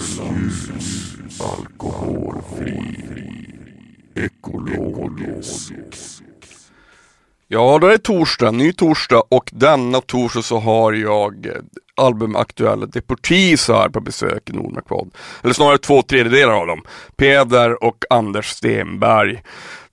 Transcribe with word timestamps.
ljus, 0.00 0.70
alkoholfri, 1.40 2.82
ekologisk. 4.14 5.72
Ja, 7.48 7.78
då 7.80 7.86
är 7.86 7.90
det 7.90 7.98
torsdag, 7.98 8.50
ny 8.50 8.72
torsdag 8.72 9.22
och 9.28 9.50
denna 9.52 10.00
torsdag 10.00 10.42
så 10.42 10.58
har 10.58 10.92
jag 10.92 11.46
eh, 11.46 11.52
albumaktuella 11.96 12.86
Deportees 12.86 13.68
här 13.68 13.88
på 13.88 14.00
besök 14.00 14.50
i 14.50 14.52
Nordmarkpodd. 14.52 15.10
Eller 15.42 15.54
snarare 15.54 15.78
två 15.78 16.02
tredjedelar 16.02 16.52
av 16.52 16.66
dem. 16.66 16.82
Peder 17.16 17.84
och 17.84 18.04
Anders 18.10 18.46
Stenberg. 18.46 19.42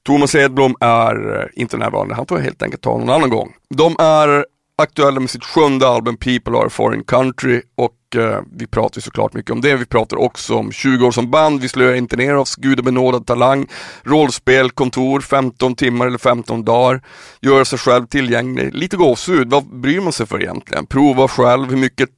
Thomas 0.05 0.35
Edblom 0.35 0.75
är 0.79 1.39
eh, 1.39 1.61
inte 1.61 1.77
närvarande, 1.77 2.15
han 2.15 2.27
får 2.27 2.37
helt 2.37 2.61
enkelt 2.61 2.81
ta 2.81 2.97
någon 2.97 3.09
annan 3.09 3.29
gång. 3.29 3.53
De 3.69 3.95
är 3.99 4.45
aktuella 4.81 5.19
med 5.19 5.29
sitt 5.29 5.43
sjunde 5.43 5.87
album 5.87 6.17
People 6.17 6.57
Are 6.57 6.67
A 6.67 6.69
Foreign 6.69 7.03
Country 7.03 7.61
och 7.77 8.15
eh, 8.15 8.41
vi 8.51 8.67
pratar 8.67 9.01
såklart 9.01 9.33
mycket 9.33 9.51
om 9.51 9.61
det. 9.61 9.75
Vi 9.75 9.85
pratar 9.85 10.17
också 10.17 10.55
om 10.55 10.71
20 10.71 11.05
år 11.05 11.11
som 11.11 11.31
band, 11.31 11.61
vi 11.61 11.69
slöar 11.69 11.93
inte 11.93 12.15
ner 12.15 12.35
oss, 12.35 12.55
gudabenådad 12.55 13.25
talang, 13.25 13.67
rollspel, 14.03 14.71
kontor, 14.71 15.21
15 15.21 15.75
timmar 15.75 16.07
eller 16.07 16.17
15 16.17 16.65
dagar, 16.65 17.01
göra 17.41 17.65
sig 17.65 17.79
själv 17.79 18.05
tillgänglig, 18.05 18.75
lite 18.75 18.97
gåshud, 18.97 19.49
vad 19.49 19.79
bryr 19.79 20.01
man 20.01 20.13
sig 20.13 20.25
för 20.25 20.41
egentligen? 20.41 20.85
Prova 20.85 21.27
själv 21.27 21.69
hur 21.69 21.77
mycket 21.77 22.09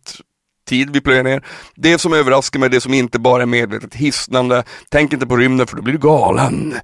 tid 0.70 0.90
vi 0.90 1.02
plöjer 1.02 1.24
ner. 1.24 1.46
Det 1.76 1.98
som 1.98 2.14
överraskar 2.14 2.60
mig, 2.60 2.70
det 2.70 2.82
som 2.82 2.94
inte 2.94 3.20
bara 3.20 3.42
är 3.42 3.46
medvetet 3.46 3.96
hisnande. 3.96 4.64
Tänk 4.90 5.14
inte 5.14 5.28
på 5.28 5.38
rymden 5.38 5.68
för 5.68 5.76
då 5.76 5.82
blir 5.82 5.94
du 5.94 6.00
galen. 6.00 6.76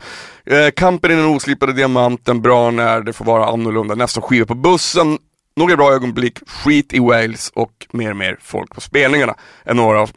Eh, 0.45 0.69
kampen 0.75 1.11
i 1.11 1.15
den 1.15 1.25
oslipade 1.25 1.73
diamanten, 1.73 2.41
bra 2.41 2.71
när 2.71 3.01
det 3.01 3.13
får 3.13 3.25
vara 3.25 3.45
annorlunda. 3.45 3.95
Nästa 3.95 4.21
skiva 4.21 4.45
på 4.45 4.55
bussen, 4.55 5.17
några 5.55 5.75
bra 5.75 5.93
ögonblick, 5.93 6.49
skit 6.49 6.93
i 6.93 6.99
Wales 6.99 7.49
och 7.49 7.87
mer 7.91 8.09
och 8.09 8.17
mer 8.17 8.37
folk 8.41 8.75
på 8.75 8.81
spelningarna 8.81 9.35
är 9.63 9.73
några 9.73 10.01
av, 10.01 10.11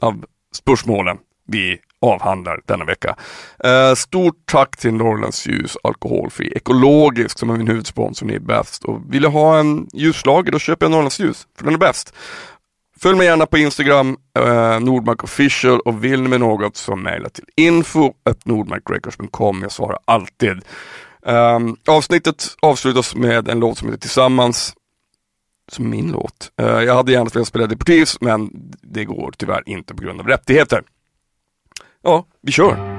av 0.00 0.24
spörsmålen 0.54 1.18
vi 1.48 1.78
avhandlar 2.02 2.60
denna 2.66 2.84
vecka. 2.84 3.16
Eh, 3.64 3.94
stort 3.94 4.46
tack 4.46 4.76
till 4.76 4.94
Norrlands 4.94 5.46
ljus 5.46 5.76
alkoholfri 5.82 6.52
ekologisk 6.56 7.38
som 7.38 7.50
är 7.50 7.56
min 7.56 7.68
huvudsponsor, 7.68 8.26
ni 8.26 8.34
är 8.34 8.40
bäst. 8.40 8.84
Och 8.84 9.14
vill 9.14 9.22
jag 9.22 9.30
ha 9.30 9.58
en 9.58 9.88
ljuslager 9.92 10.52
då 10.52 10.58
köper 10.58 10.86
jag 10.86 10.90
Norrlands 10.90 11.20
ljus, 11.20 11.46
för 11.58 11.64
den 11.64 11.74
är 11.74 11.78
bäst. 11.78 12.14
Följ 13.00 13.16
mig 13.16 13.26
gärna 13.26 13.46
på 13.46 13.58
Instagram, 13.58 14.16
eh, 14.38 14.80
Nordmark 14.80 15.24
official 15.24 15.80
och 15.80 16.04
vill 16.04 16.22
ni 16.22 16.28
med 16.28 16.40
något 16.40 16.76
så 16.76 16.96
mejla 16.96 17.28
till 17.28 17.44
info.nordmarkrecords.com. 17.56 19.62
Jag 19.62 19.72
svarar 19.72 19.98
alltid. 20.04 20.62
Um, 21.26 21.76
avsnittet 21.86 22.56
avslutas 22.62 23.14
med 23.14 23.48
en 23.48 23.60
låt 23.60 23.78
som 23.78 23.88
heter 23.88 24.00
Tillsammans, 24.00 24.74
som 25.72 25.90
min 25.90 26.12
låt. 26.12 26.52
Uh, 26.62 26.66
jag 26.66 26.94
hade 26.94 27.12
gärna 27.12 27.30
velat 27.34 27.48
spela 27.48 27.66
Deportees 27.66 28.20
men 28.20 28.50
det 28.82 29.04
går 29.04 29.32
tyvärr 29.36 29.62
inte 29.66 29.94
på 29.94 30.02
grund 30.02 30.20
av 30.20 30.26
rättigheter. 30.26 30.82
Ja, 32.02 32.26
vi 32.40 32.52
kör! 32.52 32.91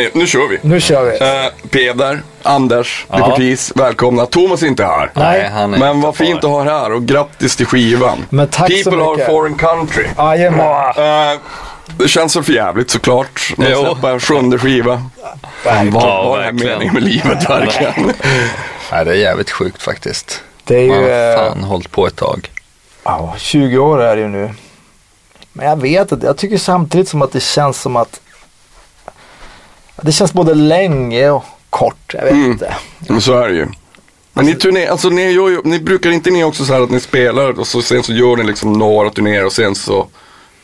Hörni, 0.00 0.10
nu 0.14 0.26
kör 0.26 0.48
vi. 0.48 0.58
Nu 0.62 0.80
kör 0.80 1.04
vi. 1.04 1.10
Uh, 1.10 1.68
Peder, 1.70 2.22
Anders, 2.42 3.06
Ja. 3.10 3.36
Välkomna. 3.74 4.26
Thomas 4.26 4.62
är 4.62 4.66
inte 4.66 4.84
här. 4.84 5.10
Nej, 5.14 5.48
han 5.52 5.74
är 5.74 5.78
Men 5.78 6.00
vad 6.00 6.16
fint 6.16 6.44
att 6.44 6.50
ha 6.50 6.62
er 6.62 6.66
här 6.66 6.92
och 6.92 7.02
grattis 7.04 7.56
till 7.56 7.66
skivan. 7.66 8.24
Men 8.30 8.48
tack 8.48 8.72
så 8.72 8.90
People 8.90 9.04
are 9.04 9.10
mycket. 9.12 9.26
foreign 9.26 9.54
country. 9.58 10.04
Jajamän. 10.18 10.66
Eh, 10.96 11.38
det 11.98 12.08
känns 12.08 12.32
så 12.32 12.42
för 12.42 12.52
jävligt 12.52 12.90
såklart. 12.90 13.52
Man 13.56 13.66
släpper 13.66 14.10
en 14.12 14.20
sjunde 14.20 14.58
skiva. 14.58 15.02
Vad 15.64 15.74
Ja, 15.92 16.36
är 16.38 16.42
verkligen. 16.42 16.72
meningen 16.72 16.94
med 16.94 17.02
livet 17.02 17.50
verkligen? 17.50 17.92
Nej, 18.92 19.04
det 19.04 19.10
är 19.10 19.14
jävligt 19.14 19.50
sjukt 19.50 19.82
faktiskt. 19.82 20.42
Det 20.64 20.76
är 20.76 20.88
Man 20.88 20.98
ju... 21.02 21.10
har 21.10 21.30
eh, 21.30 21.36
fan 21.36 21.62
hållit 21.64 21.90
på 21.90 22.06
ett 22.06 22.16
tag. 22.16 22.50
Ja, 23.04 23.34
20 23.38 23.78
år 23.78 24.02
är 24.02 24.16
det 24.16 24.22
ju 24.22 24.28
nu. 24.28 24.50
Men 25.52 25.66
jag 25.68 25.76
vet 25.80 26.12
inte, 26.12 26.26
jag 26.26 26.36
tycker 26.36 26.58
samtidigt 26.58 27.08
som 27.08 27.22
att 27.22 27.32
det 27.32 27.40
känns 27.40 27.80
som 27.80 27.96
att 27.96 28.20
det 30.02 30.12
känns 30.12 30.32
både 30.32 30.54
länge 30.54 31.30
och 31.30 31.44
kort. 31.70 32.14
Jag 32.14 32.22
vet 32.22 32.32
Mm. 32.32 32.50
inte. 32.50 32.74
Men 32.98 33.20
så 33.20 33.38
är 33.38 33.48
det 33.48 33.54
ju. 33.54 33.66
Men 34.32 34.44
ni, 34.46 34.54
turné, 34.54 34.86
alltså, 34.86 35.08
ni, 35.08 35.30
gör 35.32 35.48
ju, 35.48 35.60
ni 35.64 35.80
brukar 35.80 36.10
inte 36.10 36.30
ni 36.30 36.44
också 36.44 36.64
så 36.64 36.72
här 36.74 36.80
att 36.80 36.90
ni 36.90 37.00
spelar 37.00 37.60
och 37.60 37.66
så, 37.66 37.82
sen 37.82 38.02
så 38.02 38.12
gör 38.12 38.36
ni 38.36 38.44
liksom 38.44 38.72
några 38.72 39.10
turnéer 39.10 39.46
och 39.46 39.52
sen 39.52 39.74
så 39.74 40.06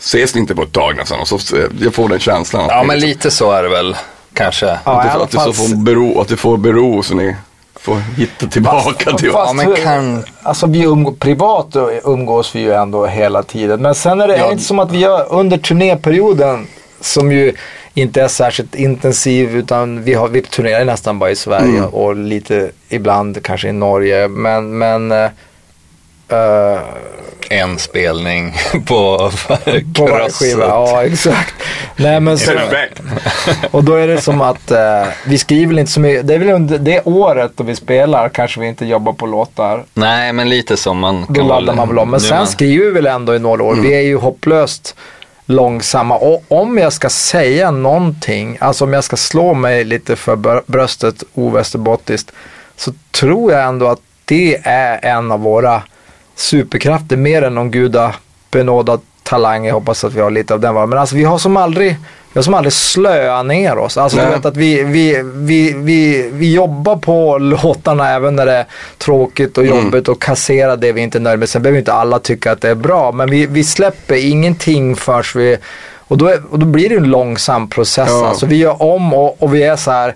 ses 0.00 0.34
ni 0.34 0.40
inte 0.40 0.54
på 0.54 0.62
ett 0.62 0.72
tag 0.72 0.96
nästan. 0.96 1.20
Och 1.20 1.28
så, 1.28 1.38
jag 1.80 1.94
får 1.94 2.08
den 2.08 2.18
känslan. 2.18 2.66
Ja, 2.68 2.82
men 2.82 2.94
liksom- 2.98 3.08
lite 3.08 3.30
så 3.30 3.52
är 3.52 3.62
det 3.62 3.68
väl. 3.68 3.96
Kanske. 4.34 4.66
Ja, 4.66 5.02
Att 5.02 5.04
det, 5.18 5.22
att, 5.24 5.30
det 5.30 5.40
så 5.40 5.52
får 5.52 5.76
bero, 5.76 6.20
att 6.20 6.28
det 6.28 6.36
får 6.36 6.56
bero 6.56 7.02
så 7.02 7.14
ni 7.14 7.36
får 7.80 7.96
hitta 8.16 8.46
tillbaka 8.46 9.12
till 9.12 9.30
Fast 9.30 9.62
Ja, 9.64 9.74
kan- 9.82 10.24
Alltså 10.42 10.66
vi 10.66 10.82
umgå, 10.82 11.12
privat 11.12 11.76
umgås 12.04 12.54
vi 12.54 12.60
ju 12.60 12.72
ändå 12.72 13.06
hela 13.06 13.42
tiden. 13.42 13.82
Men 13.82 13.94
sen 13.94 14.20
är 14.20 14.28
det 14.28 14.36
Ja. 14.36 14.52
inte 14.52 14.64
som 14.64 14.78
att 14.78 14.92
vi 14.92 14.98
gör 14.98 15.26
under 15.32 15.58
turnéperioden 15.58 16.66
som 17.00 17.32
ju 17.32 17.52
inte 17.96 18.22
är 18.22 18.28
särskilt 18.28 18.74
intensiv 18.74 19.56
utan 19.56 20.02
vi, 20.04 20.14
har, 20.14 20.28
vi 20.28 20.42
turnerar 20.42 20.84
nästan 20.84 21.18
bara 21.18 21.30
i 21.30 21.36
Sverige 21.36 21.78
Mm. 21.78 21.84
och 21.84 22.16
lite 22.16 22.70
ibland 22.88 23.42
kanske 23.44 23.68
i 23.68 23.72
Norge. 23.72 24.28
Men, 24.28 24.78
men 24.78 25.12
eh, 25.12 25.30
En 27.50 27.78
spelning 27.78 28.54
på 28.86 29.30
på 29.94 30.06
varje 30.06 30.30
skiva. 30.30 30.64
Ja, 30.66 31.04
exakt. 31.04 31.54
Nej, 31.96 32.20
men 32.20 32.38
så, 32.46 32.52
och 33.70 33.84
då 33.84 33.94
är 33.94 34.06
det 34.08 34.20
som 34.20 34.40
att 34.40 34.70
eh, 34.70 35.04
vi 35.26 35.38
skriver 35.38 35.78
inte 35.78 35.92
så 35.92 36.00
mycket. 36.00 36.26
Det 36.26 36.34
är 36.34 36.38
väl 36.38 36.50
under 36.50 36.78
det 36.78 37.00
året 37.04 37.52
då 37.54 37.64
vi 37.64 37.76
spelar 37.76 38.28
kanske 38.28 38.60
vi 38.60 38.66
inte 38.66 38.86
jobbar 38.86 39.12
på 39.12 39.26
låtar. 39.26 39.84
Nej, 39.94 40.32
men 40.32 40.48
lite 40.48 40.76
som 40.76 40.98
man 40.98 41.26
Då 41.28 41.42
laddar 41.42 41.74
man 41.74 41.88
väl 41.88 41.98
om. 41.98 42.10
Men 42.10 42.20
sen 42.20 42.36
man- 42.36 42.46
skriver 42.46 42.84
vi 42.84 42.90
väl 42.90 43.06
ändå 43.06 43.34
i 43.34 43.38
några 43.38 43.62
år. 43.62 43.74
Vi 43.74 43.94
är 43.94 44.00
ju 44.00 44.16
hopplöst 44.16 44.96
långsamma. 45.46 46.16
Och 46.16 46.44
om 46.48 46.78
jag 46.78 46.92
ska 46.92 47.08
säga 47.08 47.70
någonting, 47.70 48.58
alltså 48.60 48.84
om 48.84 48.92
jag 48.92 49.04
ska 49.04 49.16
slå 49.16 49.54
mig 49.54 49.84
lite 49.84 50.16
för 50.16 50.62
bröstet 50.66 51.24
ovästerbottiskt, 51.34 52.32
så 52.76 52.92
tror 53.10 53.52
jag 53.52 53.64
ändå 53.64 53.86
att 53.88 54.00
det 54.24 54.60
är 54.64 55.04
en 55.04 55.32
av 55.32 55.40
våra 55.40 55.82
superkrafter, 56.34 57.16
mer 57.16 57.42
än 57.42 57.54
någon 57.54 57.70
gudabenådad 57.70 59.00
talang. 59.22 59.66
Jag 59.66 59.74
hoppas 59.74 60.04
att 60.04 60.14
vi 60.14 60.20
har 60.20 60.30
lite 60.30 60.54
av 60.54 60.60
den. 60.60 60.74
va. 60.74 60.86
Men 60.86 60.98
alltså 60.98 61.16
vi 61.16 61.24
har 61.24 61.38
som 61.38 61.56
aldrig, 61.56 61.96
har 62.38 62.42
som 62.42 62.54
aldrig 62.54 62.72
slöat 62.72 63.46
ner 63.46 63.78
oss. 63.78 63.96
Alltså 63.96 64.18
du 64.18 64.24
vet 64.26 64.44
att 64.44 64.56
vi, 64.56 64.82
vi, 64.82 65.22
vi, 65.24 65.72
vi, 65.76 66.30
vi 66.32 66.54
jobbar 66.54 66.96
på 66.96 67.38
låtarna 67.38 68.10
även 68.10 68.36
när 68.36 68.46
det 68.46 68.52
är 68.52 68.66
tråkigt 68.98 69.58
och 69.58 69.64
Mm. 69.64 69.84
jobbigt 69.84 70.08
och 70.08 70.22
kasserar 70.22 70.76
det 70.76 70.92
vi 70.92 71.00
inte 71.00 71.18
är 71.18 71.20
nöjda 71.20 71.36
med. 71.36 71.48
Sen 71.48 71.62
behöver 71.62 71.78
inte 71.78 71.92
alla 71.92 72.18
tycka 72.18 72.52
att 72.52 72.60
det 72.60 72.70
är 72.70 72.74
bra. 72.74 73.12
Men 73.12 73.30
vi, 73.30 73.46
vi 73.46 73.64
släpper 73.64 74.14
ingenting 74.30 74.96
förrän 74.96 75.22
vi 75.34 75.56
och 76.08 76.18
då, 76.18 76.26
är, 76.26 76.42
och 76.50 76.58
då 76.58 76.66
blir 76.66 76.88
det 76.88 76.94
en 76.96 77.04
långsam 77.10 77.68
process. 77.68 78.08
Ja. 78.10 78.28
Alltså 78.28 78.46
vi 78.46 78.56
gör 78.56 78.82
om 78.82 79.14
och, 79.14 79.42
och 79.42 79.54
vi 79.54 79.62
är 79.62 79.76
så 79.76 79.90
här. 79.90 80.14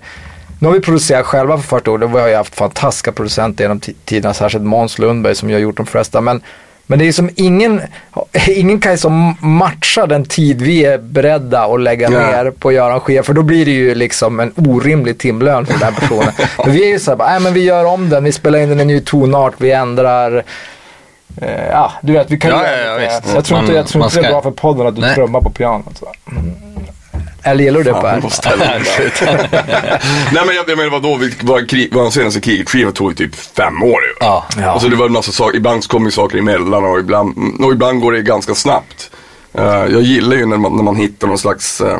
Nu 0.59 0.67
har 0.67 0.73
vi 0.73 0.79
producerat 0.81 1.25
själva 1.25 1.57
för 1.57 1.63
första 1.63 1.91
året. 1.91 2.09
Vi 2.09 2.19
har 2.19 2.27
ju 2.27 2.35
haft 2.35 2.55
fantastiska 2.55 3.11
producenter 3.11 3.63
genom 3.63 3.79
ti- 3.79 3.93
tiderna. 4.05 4.33
Särskilt 4.33 4.63
Måns 4.63 4.99
Lundberg 4.99 5.35
som 5.35 5.49
ju 5.49 5.55
har 5.55 5.59
gjort 5.61 5.77
de 5.77 5.85
flesta. 5.85 6.21
Men, 6.21 6.41
men 6.87 6.99
det 6.99 7.07
är 7.07 7.11
som 7.11 7.29
ingen, 7.35 7.81
ingen 8.47 8.79
kan 8.81 8.97
som 8.97 9.35
matcha 9.39 10.05
den 10.07 10.25
tid 10.25 10.61
vi 10.61 10.85
är 10.85 10.97
beredda 10.97 11.63
att 11.63 11.81
lägga 11.81 12.09
Ja. 12.11 12.19
ner 12.31 12.51
på 12.51 12.67
att 12.69 12.73
göra 12.73 12.93
en 12.93 12.99
skiva. 12.99 13.23
För 13.23 13.33
då 13.33 13.41
blir 13.43 13.65
det 13.65 13.71
ju 13.71 13.95
liksom 13.95 14.39
en 14.39 14.53
orimlig 14.55 15.17
timlön 15.17 15.65
för 15.65 15.73
den 15.73 15.83
här 15.83 15.91
personen. 15.99 16.31
men 16.57 16.71
vi 16.71 16.83
är 16.83 16.87
ju 16.89 16.99
så 16.99 17.11
här, 17.11 17.17
nej 17.17 17.39
men 17.39 17.53
vi 17.53 17.63
gör 17.63 17.85
om 17.85 18.09
den. 18.09 18.23
Vi 18.23 18.31
spelar 18.31 18.59
in 18.59 18.69
den 18.69 18.77
i 18.79 18.81
en 18.81 18.87
ny 18.87 18.99
tonart. 19.01 19.53
Vi 19.57 19.71
ändrar. 19.71 20.43
Eh, 21.41 21.67
ja, 21.71 21.91
du 22.01 22.13
vet, 22.13 22.31
vi 22.31 22.37
kan 22.39 22.51
Ja, 22.51 22.63
ja, 22.67 23.01
ja. 23.01 23.21
Jag 23.35 23.45
tror 23.45 23.59
inte, 23.59 23.73
jag 23.73 23.87
tror 23.87 24.03
inte 24.03 24.15
det 24.15 24.19
är 24.19 24.23
ska- 24.23 24.31
bra 24.31 24.41
för 24.41 24.51
podden 24.51 24.87
att 24.87 24.95
du 24.95 25.01
Nej. 25.01 25.15
trummar 25.15 25.41
på 25.41 25.49
pianot. 25.49 25.97
Så. 25.99 26.11
Mm. 26.31 26.51
Eller 27.43 27.63
gillar 27.63 27.77
du 27.79 27.83
det 27.83 27.91
Fan, 27.91 28.01
Per? 28.03 28.21
Nej 30.33 30.43
men 30.45 30.55
jag, 30.55 30.69
jag 30.69 30.77
menar 30.77 30.89
vadå, 30.89 31.15
vi- 31.15 31.35
vår 31.41 31.59
krig- 31.67 32.11
senaste 32.11 32.41
kriget-skiva 32.41 32.91
tog 32.91 33.11
ju 33.11 33.15
typ 33.15 33.35
fem 33.35 33.83
år 33.83 34.03
ju. 34.03 34.13
Ja. 34.19 34.45
Ja. 34.57 34.71
Alltså 34.71 34.89
det 34.89 34.95
var 34.95 35.05
en 35.05 35.11
massa 35.11 35.31
saker, 35.31 35.57
ibland 35.57 35.87
kommer 35.87 36.05
ju 36.07 36.11
saker 36.11 36.37
emellan 36.37 36.85
och 36.85 36.99
ibland, 36.99 37.37
och 37.65 37.71
ibland 37.71 38.01
går 38.01 38.11
det 38.11 38.21
ganska 38.21 38.55
snabbt. 38.55 39.11
Eh, 39.53 39.63
jag 39.65 40.01
gillar 40.01 40.35
ju 40.37 40.45
när 40.45 40.57
man, 40.57 40.75
när 40.75 40.83
man 40.83 40.95
hittar 40.95 41.27
någon 41.27 41.37
slags, 41.37 41.81
eh, 41.81 41.99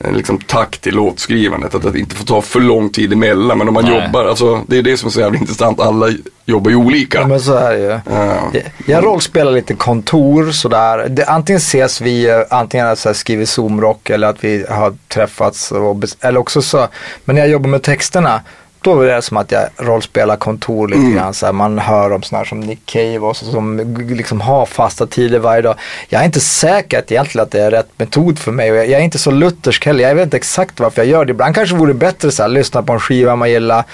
en 0.00 0.14
liksom 0.14 0.38
takt 0.38 0.86
i 0.86 0.90
låtskrivandet. 0.90 1.74
Att 1.74 1.92
det 1.92 1.98
inte 1.98 2.14
får 2.14 2.24
ta 2.24 2.42
för 2.42 2.60
lång 2.60 2.90
tid 2.90 3.12
emellan. 3.12 3.58
Men 3.58 3.68
om 3.68 3.74
man 3.74 3.84
Nej. 3.84 4.04
jobbar, 4.04 4.24
alltså, 4.24 4.64
det 4.66 4.78
är 4.78 4.82
det 4.82 4.96
som 4.96 5.06
är 5.06 5.10
så 5.10 5.20
jävla 5.20 5.38
intressant. 5.38 5.80
Alla 5.80 6.08
jobbar 6.44 6.70
ju 6.70 6.76
olika. 6.76 7.20
Ja, 7.20 7.26
men 7.26 7.40
så 7.40 7.54
är 7.54 7.70
det 7.70 7.78
ju. 7.78 8.00
Ja. 8.14 8.50
Jag, 8.52 8.62
jag 8.86 9.04
rollspelar 9.04 9.52
lite 9.52 9.74
kontor 9.74 10.50
sådär. 10.52 11.08
Det, 11.08 11.24
antingen 11.24 11.58
ses 11.58 12.00
vi, 12.00 12.28
eh, 12.28 12.40
antingen 12.50 12.86
att 12.86 12.98
så 12.98 13.08
här, 13.08 13.14
skriver 13.14 13.44
Zoom-rock 13.44 14.10
eller 14.10 14.28
att 14.28 14.44
vi 14.44 14.66
har 14.70 14.94
träffats. 15.08 15.72
Och, 15.72 15.96
eller 16.20 16.40
också 16.40 16.62
så, 16.62 16.88
men 17.24 17.36
när 17.36 17.42
jag 17.42 17.50
jobbar 17.50 17.70
med 17.70 17.82
texterna, 17.82 18.40
då 18.80 19.00
är 19.00 19.06
det 19.06 19.22
som 19.22 19.36
att 19.36 19.52
jag 19.52 19.68
rollspelar 19.76 20.36
kontor 20.36 20.88
lite 20.88 21.10
grann. 21.10 21.34
Så 21.34 21.46
här, 21.46 21.52
man 21.52 21.78
hör 21.78 22.12
om 22.12 22.22
sådana 22.22 22.44
som 22.44 22.60
Nick 22.60 22.86
Cave 22.86 23.18
och 23.18 23.36
så, 23.36 23.44
som 23.44 23.96
liksom 24.08 24.40
har 24.40 24.66
fasta 24.66 25.06
tider 25.06 25.38
varje 25.38 25.62
dag. 25.62 25.74
Jag 26.08 26.20
är 26.20 26.24
inte 26.26 26.40
säker 26.40 26.98
att 26.98 27.12
egentligen 27.12 27.42
att 27.42 27.50
det 27.50 27.60
är 27.60 27.70
rätt 27.70 27.88
metod 27.96 28.38
för 28.38 28.52
mig. 28.52 28.70
Och 28.70 28.76
jag, 28.76 28.88
jag 28.88 29.00
är 29.00 29.04
inte 29.04 29.18
så 29.18 29.30
luthersk 29.30 29.86
heller. 29.86 30.08
Jag 30.08 30.14
vet 30.14 30.24
inte 30.24 30.36
exakt 30.36 30.80
varför 30.80 31.02
jag 31.02 31.10
gör 31.10 31.24
det. 31.24 31.30
Ibland 31.30 31.54
kanske 31.54 31.74
det 31.74 31.78
vore 31.78 31.94
bättre 31.94 32.30
så 32.30 32.42
här, 32.42 32.48
lyssna 32.48 32.82
på 32.82 32.92
en 32.92 33.00
skiva 33.00 33.36
man 33.36 33.50
gillar 33.50 33.84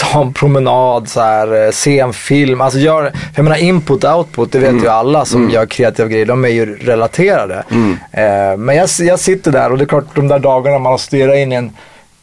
ta 0.00 0.22
en 0.22 0.32
promenad, 0.32 1.08
så 1.08 1.20
här, 1.20 1.66
eh, 1.66 1.70
se 1.70 1.98
en 1.98 2.12
film. 2.12 2.60
Alltså 2.60 2.78
gör, 2.78 3.02
för 3.02 3.32
jag 3.34 3.44
menar 3.44 3.56
input 3.56 4.04
output, 4.04 4.52
det 4.52 4.58
vet 4.58 4.74
ju 4.82 4.88
alla 4.88 5.24
som 5.24 5.50
gör 5.50 5.66
kreativa 5.66 6.08
grejer, 6.08 6.26
de 6.26 6.44
är 6.44 6.48
ju 6.48 6.76
relaterade. 6.76 7.64
Eh, 8.12 8.56
men 8.56 8.76
jag, 8.76 8.88
jag 8.98 9.18
sitter 9.18 9.52
där 9.52 9.72
och 9.72 9.78
det 9.78 9.84
är 9.84 9.86
klart 9.86 10.04
de 10.14 10.28
där 10.28 10.38
dagarna 10.38 10.78
man 10.78 10.92
har 10.92 10.98
stirrat 10.98 11.36
in 11.36 11.52
i 11.52 11.54
en 11.54 11.72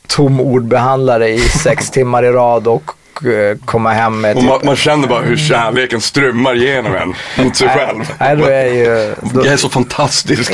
tom 0.07 0.39
ordbehandlare 0.39 1.29
i 1.29 1.39
sex 1.63 1.91
timmar 1.91 2.23
i 2.23 2.31
rad 2.31 2.67
och 2.67 2.93
eh, 3.25 3.57
komma 3.65 3.91
hem 3.93 4.21
med 4.21 4.35
Och 4.35 4.41
typ, 4.41 4.49
man, 4.49 4.59
man 4.63 4.75
känner 4.75 5.07
bara 5.07 5.21
hur 5.21 5.37
kärleken 5.37 6.01
strömmar 6.01 6.55
igenom 6.55 6.95
en 6.95 7.13
mot 7.43 7.55
sig 7.55 7.69
själv. 7.69 8.13
Nej, 8.19 8.35
då 8.35 8.45
är 8.45 8.65
ju... 8.65 9.15
Då, 9.21 9.45
Jag 9.45 9.53
är 9.53 9.57
så 9.57 9.69
fantastisk. 9.69 10.53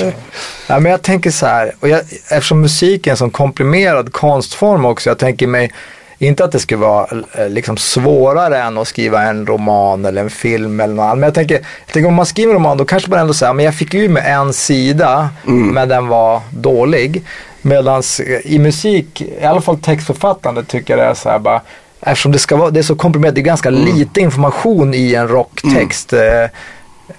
Ja, 0.68 0.80
men 0.80 0.92
jag 0.92 1.02
tänker 1.02 1.32
så 1.32 1.46
här, 1.46 1.72
och 1.80 1.90
jag, 1.90 2.02
eftersom 2.30 2.62
musiken 2.62 3.12
är 3.12 3.14
en 3.14 3.18
sån 3.18 3.32
komprimerad 3.32 4.14
konstform 4.14 4.86
också, 4.86 5.10
jag 5.10 5.18
tänker 5.18 5.48
mig 5.48 5.72
inte 6.18 6.44
att 6.44 6.52
det 6.52 6.60
skulle 6.60 6.80
vara 6.82 7.08
eh, 7.38 7.50
liksom 7.50 7.78
svårare 7.78 8.62
än 8.62 8.78
att 8.78 8.88
skriva 8.88 9.22
en 9.22 9.46
roman 9.48 10.06
eller 10.06 10.22
en 10.22 10.30
film 10.30 10.80
eller 10.80 10.94
något 10.94 11.04
annat. 11.04 11.18
Men 11.18 11.28
jag 11.28 11.34
tänker, 11.34 11.56
jag 11.56 11.94
tänker 11.94 12.08
om 12.08 12.14
man 12.14 12.26
skriver 12.26 12.50
en 12.50 12.56
roman 12.56 12.78
då 12.78 12.86
kanske 12.86 13.10
man 13.10 13.20
ändå 13.20 13.34
säger, 13.34 13.54
men 13.54 13.66
jag 13.66 13.76
fick 13.76 13.94
ju 13.94 14.10
med 14.10 14.24
en 14.38 14.54
sida 14.54 15.30
men 15.74 15.90
den 15.90 16.08
var 16.08 16.42
dålig. 16.50 17.24
Medan 17.66 18.04
i 18.44 18.60
musik, 18.60 19.22
i 19.22 19.46
alla 19.46 19.62
fall 19.62 19.78
textförfattande 19.78 20.64
tycker 20.64 20.98
jag 20.98 21.06
det 21.06 21.10
är 21.10 21.14
så 21.14 21.30
här 21.30 21.40
bara, 21.40 21.62
eftersom 22.02 22.32
det 22.32 22.40
ska 22.40 22.56
vara, 22.56 22.70
det 22.70 22.80
är 22.80 22.84
så 22.84 22.96
komprimerat, 22.96 23.36
det 23.36 23.42
är 23.42 23.44
ganska 23.44 23.70
lite 23.70 24.20
information 24.22 24.94
i 24.94 25.14
en 25.16 25.28
rocktext. 25.28 26.14
eh, 26.14 26.50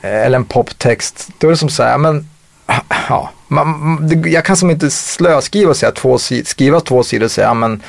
eller 0.02 0.36
en 0.36 0.44
poptext. 0.44 1.28
Då 1.38 1.46
är 1.46 1.50
det 1.50 1.56
som 1.56 1.68
så 1.68 1.82
här, 1.82 1.98
men 1.98 2.28
ja, 3.08 3.30
man, 3.48 4.22
jag 4.26 4.44
kan 4.44 4.56
som 4.56 4.70
inte 4.70 4.90
slöskriva 4.90 5.70
och 5.70 5.76
säga 5.76 5.92
två, 5.92 6.18
skriva 6.44 6.80
två 6.80 7.02
sidor 7.02 7.24
och 7.24 7.30
säga, 7.30 7.54
men 7.54 7.82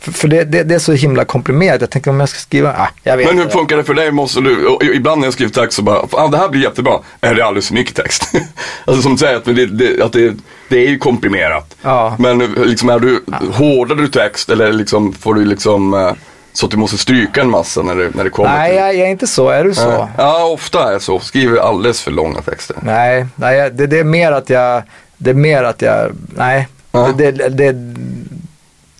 för, 0.00 0.12
för 0.12 0.28
det, 0.28 0.44
det, 0.44 0.62
det 0.62 0.74
är 0.74 0.78
så 0.78 0.92
himla 0.92 1.24
komprimerat. 1.24 1.80
Jag 1.80 1.90
tänker 1.90 2.10
om 2.10 2.20
jag 2.20 2.28
ska 2.28 2.38
skriva, 2.38 2.72
ah, 2.72 2.88
jag 3.02 3.16
vet 3.16 3.26
Men 3.26 3.38
hur 3.38 3.48
funkar 3.48 3.76
det 3.76 3.84
för 3.84 3.94
dig? 3.94 4.10
Måste 4.10 4.40
du, 4.40 4.66
och 4.66 4.84
ibland 4.84 5.20
när 5.20 5.26
jag 5.26 5.34
skriver 5.34 5.52
text 5.52 5.76
så 5.76 5.82
bara, 5.82 6.02
ah, 6.12 6.28
det 6.28 6.38
här 6.38 6.48
blir 6.48 6.62
jättebra. 6.62 6.98
Är 7.20 7.34
det 7.34 7.44
alldeles 7.44 7.68
för 7.68 7.74
mycket 7.74 7.96
text? 7.96 8.32
alltså 8.84 9.02
som 9.02 9.12
du 9.12 9.18
säger, 9.18 9.36
att, 9.36 9.44
det, 9.44 9.66
det, 9.66 10.02
att 10.02 10.12
det, 10.12 10.34
det 10.68 10.86
är 10.86 10.88
ju 10.88 10.98
komprimerat. 10.98 11.76
Ja. 11.82 12.16
Men 12.18 12.38
liksom 12.38 12.88
är 12.88 12.98
du, 12.98 13.24
hårdar 13.52 13.94
du 13.96 14.08
text 14.08 14.50
eller 14.50 14.72
liksom 14.72 15.12
får 15.12 15.34
du 15.34 15.44
liksom 15.44 15.94
eh, 15.94 16.12
så 16.52 16.66
att 16.66 16.70
du 16.72 16.76
måste 16.76 16.98
stryka 16.98 17.40
en 17.40 17.50
massa 17.50 17.82
när 17.82 17.96
det, 17.96 18.10
när 18.14 18.24
det 18.24 18.30
kommer 18.30 18.50
Nej, 18.50 18.70
till 18.70 18.78
jag, 18.78 18.94
jag 18.94 19.06
är 19.06 19.10
inte 19.10 19.26
så. 19.26 19.48
Är 19.48 19.64
du 19.64 19.74
så? 19.74 20.08
Ja, 20.18 20.44
ofta 20.44 20.88
är 20.88 20.92
jag 20.92 21.02
så. 21.02 21.20
Skriver 21.20 21.58
alldeles 21.58 22.02
för 22.02 22.10
långa 22.10 22.42
texter. 22.42 22.76
Nej, 22.82 23.26
nej 23.36 23.70
det, 23.70 23.86
det 23.86 23.98
är 23.98 24.04
mer 24.04 24.32
att 24.32 24.50
jag, 24.50 24.82
det 25.16 25.30
är 25.30 25.34
mer 25.34 25.62
att 25.62 25.82
jag, 25.82 26.12
nej. 26.36 26.68
Ja. 26.92 27.14
Det, 27.16 27.30
det, 27.30 27.48
det, 27.48 27.72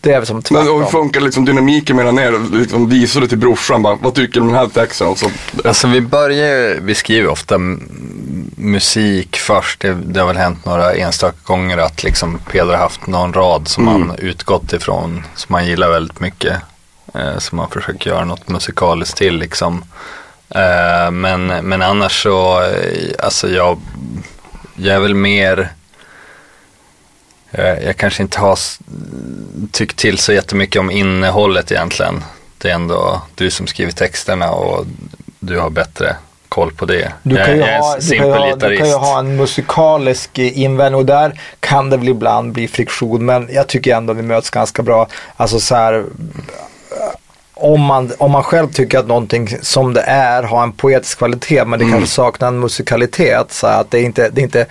det 0.06 0.12
är 0.14 0.19
väl 0.19 0.26
som 0.26 0.43
Men 0.50 0.56
och 0.61 0.64
hur 0.64 0.73
tvärtom. 0.73 0.91
funkar 1.03 1.20
liksom 1.20 1.44
dynamiken 1.44 1.97
mellan 1.97 2.19
er? 2.19 2.58
Liksom 2.58 2.88
visar 2.88 3.20
du 3.20 3.29
till 3.29 3.38
brorsan 3.38 3.82
bara, 3.82 3.94
vad 3.94 4.14
tycker 4.14 4.35
du 4.35 4.41
om 4.41 4.47
den 4.47 4.56
här 4.56 4.67
texten? 4.67 5.06
Och 5.06 5.19
så, 5.19 5.31
Alltså 5.64 5.87
vi 5.88 6.00
börjar 6.00 6.81
vi 6.81 6.94
skriver 6.94 7.29
ofta 7.31 7.58
musik 8.56 9.37
först. 9.37 9.81
Det, 9.81 9.94
det 10.06 10.20
har 10.20 10.26
väl 10.26 10.37
hänt 10.37 10.64
några 10.64 10.94
enstaka 10.94 11.37
gånger 11.44 11.79
att 11.79 12.03
liksom 12.05 12.38
Peder 12.53 12.70
har 12.73 12.76
haft 12.76 13.06
någon 13.06 13.32
rad 13.32 13.69
som 13.69 13.88
Mm. 13.88 14.06
man 14.06 14.17
utgått 14.19 14.73
ifrån, 14.73 15.23
som 15.35 15.53
man 15.53 15.67
gillar 15.67 15.91
väldigt 15.91 16.20
mycket. 16.20 16.56
Eh, 17.14 17.38
som 17.38 17.56
man 17.56 17.70
försöker 17.70 18.11
göra 18.11 18.25
något 18.25 18.49
musikaliskt 18.49 19.17
till 19.19 19.37
liksom. 19.38 19.85
Eh, 20.50 21.11
men, 21.11 21.47
men 21.47 21.82
annars 21.82 22.23
så, 22.23 22.62
eh, 22.62 23.25
alltså 23.25 23.49
jag, 23.49 23.79
jag 24.75 24.94
är 24.97 25.00
väl 25.00 25.14
mer 25.14 25.73
Jag 27.56 27.97
kanske 27.97 28.23
inte 28.23 28.38
har 28.41 28.58
tyckt 29.73 29.97
till 29.97 30.19
så 30.19 30.32
jättemycket 30.32 30.81
om 30.81 30.91
innehållet 30.91 31.73
egentligen. 31.73 32.25
Det 32.58 32.70
är 32.70 32.75
ändå 32.75 33.23
du 33.35 33.50
som 33.50 33.67
skriver 33.67 33.93
texterna 33.93 34.50
och 34.50 34.87
du 35.41 35.58
har 35.58 35.70
bättre 35.70 36.17
koll 36.49 36.73
på 36.73 36.87
det. 36.87 37.12
Du 37.23 37.37
kan, 37.37 37.50
ju 37.56 37.61
jag 37.61 37.81
ha, 37.82 37.94
en 37.94 38.00
du, 38.08 38.17
kan 38.17 38.26
ju 38.26 38.32
ha, 38.32 38.56
du 38.56 38.76
kan 38.76 38.88
ju 38.88 38.94
ha 38.94 39.19
en 39.19 39.37
musikalisk 39.37 40.38
eh, 40.38 40.58
invändning 40.58 40.99
och 40.99 41.06
där 41.06 41.41
kan 41.61 41.91
det 41.91 41.97
väl 41.97 42.08
ibland 42.08 42.53
bli 42.53 42.69
friktion 42.69 43.25
men 43.25 43.49
jag 43.53 43.67
tycker 43.67 43.97
ändå 43.97 44.12
vi 44.12 44.23
möts 44.23 44.50
ganska 44.50 44.82
bra. 44.82 45.09
Alltså 45.37 45.61
så 45.61 45.75
här, 45.75 45.94
eh, 45.94 46.05
om 47.55 47.81
man, 47.81 48.12
om 48.19 48.31
man 48.31 48.43
själv 48.43 48.69
tycker 48.73 48.99
att 48.99 49.06
någonting 49.06 49.49
som 49.62 49.94
det 49.94 50.00
är 50.02 50.43
har 50.43 50.62
en 50.62 50.73
poetisk 50.73 51.19
kvalitet 51.19 51.64
men 51.64 51.79
det 51.79 51.85
Mm. 51.85 51.99
kanske 51.99 52.14
saknar 52.14 52.49
en 52.49 52.61
musikalitet 52.61 53.52
så 53.52 53.67
att 53.67 53.91
det 53.91 53.99
är 53.99 54.02
inte, 54.02 54.31
det 54.31 54.41
är 54.41 54.44
inte 54.44 54.67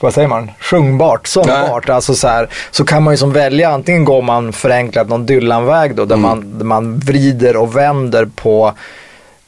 vad 0.00 0.14
säger 0.14 0.28
man, 0.28 0.50
sjungbart, 0.60 1.26
sångbart. 1.26 1.88
Alltså 1.88 2.14
så, 2.14 2.28
här, 2.28 2.48
så 2.70 2.84
kan 2.84 3.02
man 3.02 3.12
ju 3.14 3.18
som 3.18 3.32
välja, 3.32 3.68
antingen 3.70 4.04
går 4.04 4.22
man 4.22 4.52
förenklat 4.52 5.08
någon 5.08 5.26
Dylan-väg 5.26 5.94
då, 5.94 6.04
där, 6.04 6.14
Mm. 6.16 6.28
man, 6.30 6.58
där 6.58 6.64
man 6.64 6.98
vrider 6.98 7.56
och 7.56 7.76
vänder 7.76 8.28
på 8.36 8.72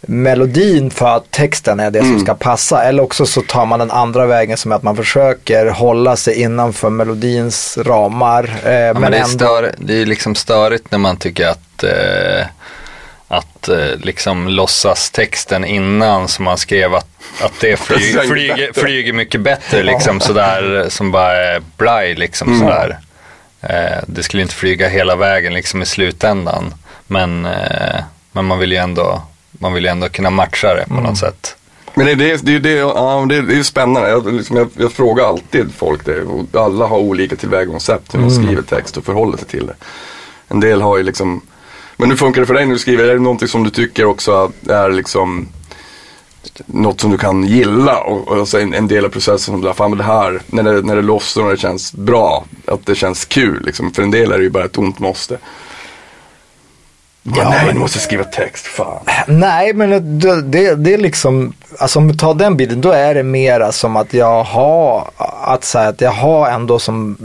melodin 0.07 0.91
för 0.91 1.17
att 1.17 1.31
texten 1.31 1.81
är 1.81 1.91
det 1.91 1.99
Mm. 1.99 2.13
som 2.13 2.21
ska 2.21 2.35
passa. 2.35 2.83
Eller 2.85 3.03
också 3.03 3.27
så 3.27 3.41
tar 3.43 3.67
man 3.67 3.79
den 3.79 3.91
andra 3.91 4.27
vägen 4.27 4.57
som 4.57 4.73
är 4.73 4.77
att 4.77 4.83
man 4.83 4.97
försöker 4.97 5.67
hålla 5.71 6.17
sig 6.17 6.41
innanför 6.43 6.91
melodins 6.91 7.79
ramar. 7.79 8.45
Eh, 8.65 8.73
Ja, 8.73 8.93
men 8.93 9.01
men 9.03 9.11
det, 9.13 9.19
är 9.19 9.23
ändå, 9.23 9.39
stör, 9.39 9.73
det 9.79 10.03
är 10.03 10.07
liksom 10.07 10.35
störigt 10.35 10.91
när 10.91 10.99
man 10.99 11.17
tycker 11.17 11.49
att, 11.49 11.83
eh, 11.85 12.47
att 13.33 13.69
eh, 13.69 13.97
liksom 14.03 14.49
låtsas 14.49 15.11
texten 15.11 15.65
innan 15.65 16.29
som 16.29 16.45
man 16.45 16.59
skrev 16.59 16.95
att, 16.95 17.07
att 17.43 17.53
det 17.61 17.77
flyg, 17.77 18.21
flyger, 18.29 18.73
flyger 18.81 19.13
mycket 19.13 19.41
bättre 19.41 19.83
liksom 19.83 20.21
sådär 20.21 20.87
som 20.89 21.11
bara 21.11 21.33
är 21.37 21.63
blaj 21.77 22.15
liksom 22.15 22.49
Mm. 22.49 22.61
sådär. 22.61 22.99
Eh, 23.61 23.99
det 24.07 24.23
skulle 24.23 24.43
inte 24.43 24.55
flyga 24.55 24.89
hela 24.89 25.17
vägen 25.17 25.55
liksom 25.55 25.83
i 25.83 25.87
slutändan. 25.87 26.75
Men, 27.07 27.47
eh, 27.47 28.01
men 28.33 28.45
man 28.45 28.59
vill 28.59 28.73
ju 28.73 28.79
ändå, 28.79 29.23
man 29.51 29.73
vill 29.73 29.87
ändå 29.87 30.09
kunna 30.09 30.31
matcha 30.31 30.75
det 30.75 30.85
på 30.87 30.93
Mm. 30.95 31.05
något 31.05 31.19
sätt. 31.19 31.57
Men 31.95 32.07
det, 32.07 32.15
det, 32.15 32.37
det, 32.47 32.59
det, 32.59 32.71
ja, 32.73 33.27
det, 33.29 33.43
det 33.43 33.53
är 33.53 33.57
ju 33.57 33.65
spännande. 33.65 34.09
Jag, 34.09 34.33
liksom, 34.33 34.57
jag, 34.57 34.69
jag 34.77 34.93
frågar 34.93 35.25
alltid 35.25 35.75
folk 35.75 36.05
det. 36.05 36.25
Alla 36.59 36.87
har 36.87 36.99
olika 36.99 37.37
tillvägagångssätt 37.37 38.03
hur 38.15 38.19
man 38.21 38.31
skriver 38.31 38.63
text 38.63 38.97
och 38.97 39.05
förhåller 39.05 39.39
sig 39.39 39.47
till 39.49 39.67
det. 39.67 39.75
En 40.49 40.61
del 40.61 40.83
har 40.83 40.97
ju 40.97 41.03
liksom 41.03 41.41
men 41.97 42.11
hur 42.11 42.17
funkar 42.17 42.41
det 42.41 42.47
för 42.47 42.55
dig 42.55 42.67
när 42.67 42.73
du 42.73 42.79
skriver? 42.79 43.05
Är 43.05 43.15
det 43.15 43.21
någonting 43.21 43.49
som 43.49 43.65
du 43.65 43.71
tycker 43.71 44.05
också 44.05 44.53
är 44.69 44.91
liksom 44.91 45.49
något 46.67 47.01
som 47.01 47.11
du 47.11 47.19
kan 47.19 47.45
gilla 47.45 48.01
och, 48.01 48.29
och 48.29 48.37
alltså 48.37 48.61
en, 48.61 48.75
en 48.75 48.89
del 48.89 49.05
av 49.05 49.09
processen 49.09 49.39
som 49.39 49.61
du 49.61 49.73
fan 49.73 49.97
det 49.97 50.05
här, 50.05 50.43
när 50.47 50.63
det, 50.63 50.83
när 50.83 50.97
det 50.97 51.03
lossnar 51.03 51.45
och 51.45 51.51
det 51.51 51.57
känns 51.57 51.93
bra, 51.93 52.45
att 52.67 52.87
det 52.87 52.95
känns 52.95 53.25
kul 53.25 53.63
liksom. 53.65 53.93
För 53.93 54.03
en 54.03 54.11
del 54.11 54.33
är 54.33 54.39
det 54.39 54.45
ju 54.45 54.51
bara 54.51 54.65
ett 54.65 54.79
ont 54.79 54.99
måste. 54.99 55.39
Ja, 57.23 57.49
nej, 57.51 57.73
du 57.73 57.79
måste 57.79 57.99
skriva 57.99 58.25
text, 58.25 58.67
fan. 58.67 58.99
Nej, 59.27 59.73
men 59.73 59.91
det, 60.19 60.43
det, 60.43 60.75
det 60.75 60.95
är 60.95 60.99
liksom, 60.99 61.53
alltså 61.79 61.99
om 61.99 62.09
vi 62.09 62.17
tar 62.17 62.35
den 62.35 62.57
bilden, 62.57 62.81
då 62.81 62.91
är 62.91 63.15
det 63.15 63.23
mera 63.23 63.73
som 63.73 63.97
att 63.97 64.15
jag 64.15 64.43
har, 64.45 65.11
att 65.43 65.65
säga 65.65 65.89
att 65.89 66.01
jag 66.01 66.11
har 66.11 66.49
ändå 66.51 66.79
som, 66.79 67.17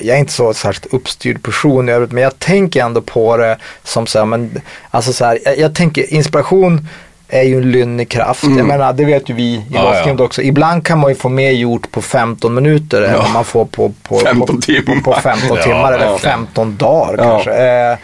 jag 0.00 0.16
är 0.16 0.20
inte 0.20 0.32
så 0.32 0.54
särskilt 0.54 0.94
uppstyrd 0.94 1.42
person 1.42 1.88
i 1.88 1.92
övrigt, 1.92 2.12
men 2.12 2.22
jag 2.22 2.38
tänker 2.38 2.82
ändå 2.84 3.00
på 3.00 3.36
det 3.36 3.58
som 3.84 4.06
så 4.06 4.18
här, 4.18 4.26
men 4.26 4.60
alltså 4.90 5.12
så 5.12 5.24
här, 5.24 5.38
jag, 5.44 5.58
jag 5.58 5.74
tänker 5.74 6.14
inspiration 6.14 6.88
är 7.28 7.42
ju 7.42 7.56
en 7.56 7.70
lynnig 7.70 8.08
kraft. 8.08 8.42
Mm. 8.42 8.58
Jag 8.58 8.66
menar, 8.66 8.92
det 8.92 9.04
vet 9.04 9.28
ju 9.30 9.34
vi 9.34 9.42
i 9.42 9.62
Ja, 9.70 9.82
låtskrivandet 9.82 10.24
också. 10.24 10.42
Ibland 10.42 10.86
kan 10.86 10.98
man 10.98 11.10
ju 11.10 11.14
få 11.14 11.28
mer 11.28 11.50
gjort 11.50 11.90
på 11.90 12.02
15 12.02 12.54
minuter 12.54 13.02
än 13.02 13.18
vad 13.18 13.30
man 13.30 13.44
får 13.44 13.64
på, 13.64 13.92
på, 14.02 14.18
15 14.18 14.56
på, 14.56 14.62
timmar. 14.62 15.00
på 15.00 15.12
15 15.12 15.56
Ja, 15.56 15.62
timmar 15.62 15.92
eller 15.92 16.06
ja. 16.06 16.18
15 16.18 16.76
dagar 16.76 17.14
Ja. 17.18 17.24
kanske. 17.24 17.52
Eh, 17.52 17.96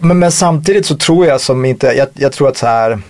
men, 0.00 0.18
men 0.18 0.32
samtidigt 0.32 0.86
så 0.86 0.96
tror 0.96 1.26
jag 1.26 1.40
som 1.40 1.64
inte, 1.64 1.86
jag, 1.86 2.08
jag 2.14 2.32
tror 2.32 2.48
att 2.48 2.56
så 2.56 2.66
här 2.66 3.00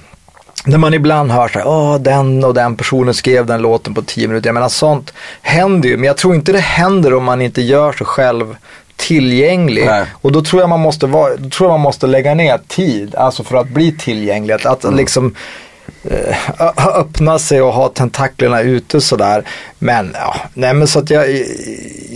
när 0.65 0.79
man 0.79 0.95
ibland 0.95 1.31
hör 1.31 1.49
så 1.49 1.59
här, 1.59 1.69
åh 1.69 1.99
den 1.99 2.45
och 2.45 2.55
den 2.55 2.77
personen 2.77 3.15
skrev 3.15 3.47
den 3.47 3.63
låten 3.63 3.95
på 3.95 4.03
10 4.03 4.29
minuter. 4.29 4.49
Jag 4.49 4.55
menar 4.55 4.69
sånt 4.69 5.13
händer 5.43 5.89
ju, 5.89 5.97
men 5.97 6.07
jag 6.07 6.17
tror 6.17 6.35
inte 6.35 6.53
det 6.53 6.59
händer 6.59 7.15
om 7.15 7.25
man 7.25 7.43
inte 7.43 7.63
gör 7.63 7.93
sig 7.93 8.07
själv 8.07 8.57
tillgänglig. 8.97 9.87
Nej. 9.87 10.07
Och 10.13 10.33
då 10.33 10.43
tror 10.43 10.63
jag 10.63 10.69
man 10.69 10.81
måste 10.81 11.07
vara, 11.07 11.37
då 11.37 11.49
tror 11.49 11.71
jag 11.71 11.73
man 11.75 11.81
måste 11.81 12.07
lägga 12.07 12.35
ner 12.35 12.61
tid, 12.69 13.15
alltså 13.15 13.45
för 13.45 13.57
att 13.57 13.69
bli 13.69 13.93
tillgänglig. 13.99 14.55
Att, 14.55 14.85
att 14.85 14.95
liksom 14.95 15.35
eh, 16.05 16.37
öppna 16.79 17.39
sig 17.39 17.63
och 17.63 17.73
ha 17.73 17.89
tentaklerna 17.89 18.61
ute 18.61 19.01
sådär. 19.01 19.45
Men 19.79 20.11
ja, 20.15 20.37
nej 20.55 20.75
men 20.75 20.89
så 20.89 20.99
att 20.99 21.11
jag, 21.11 21.27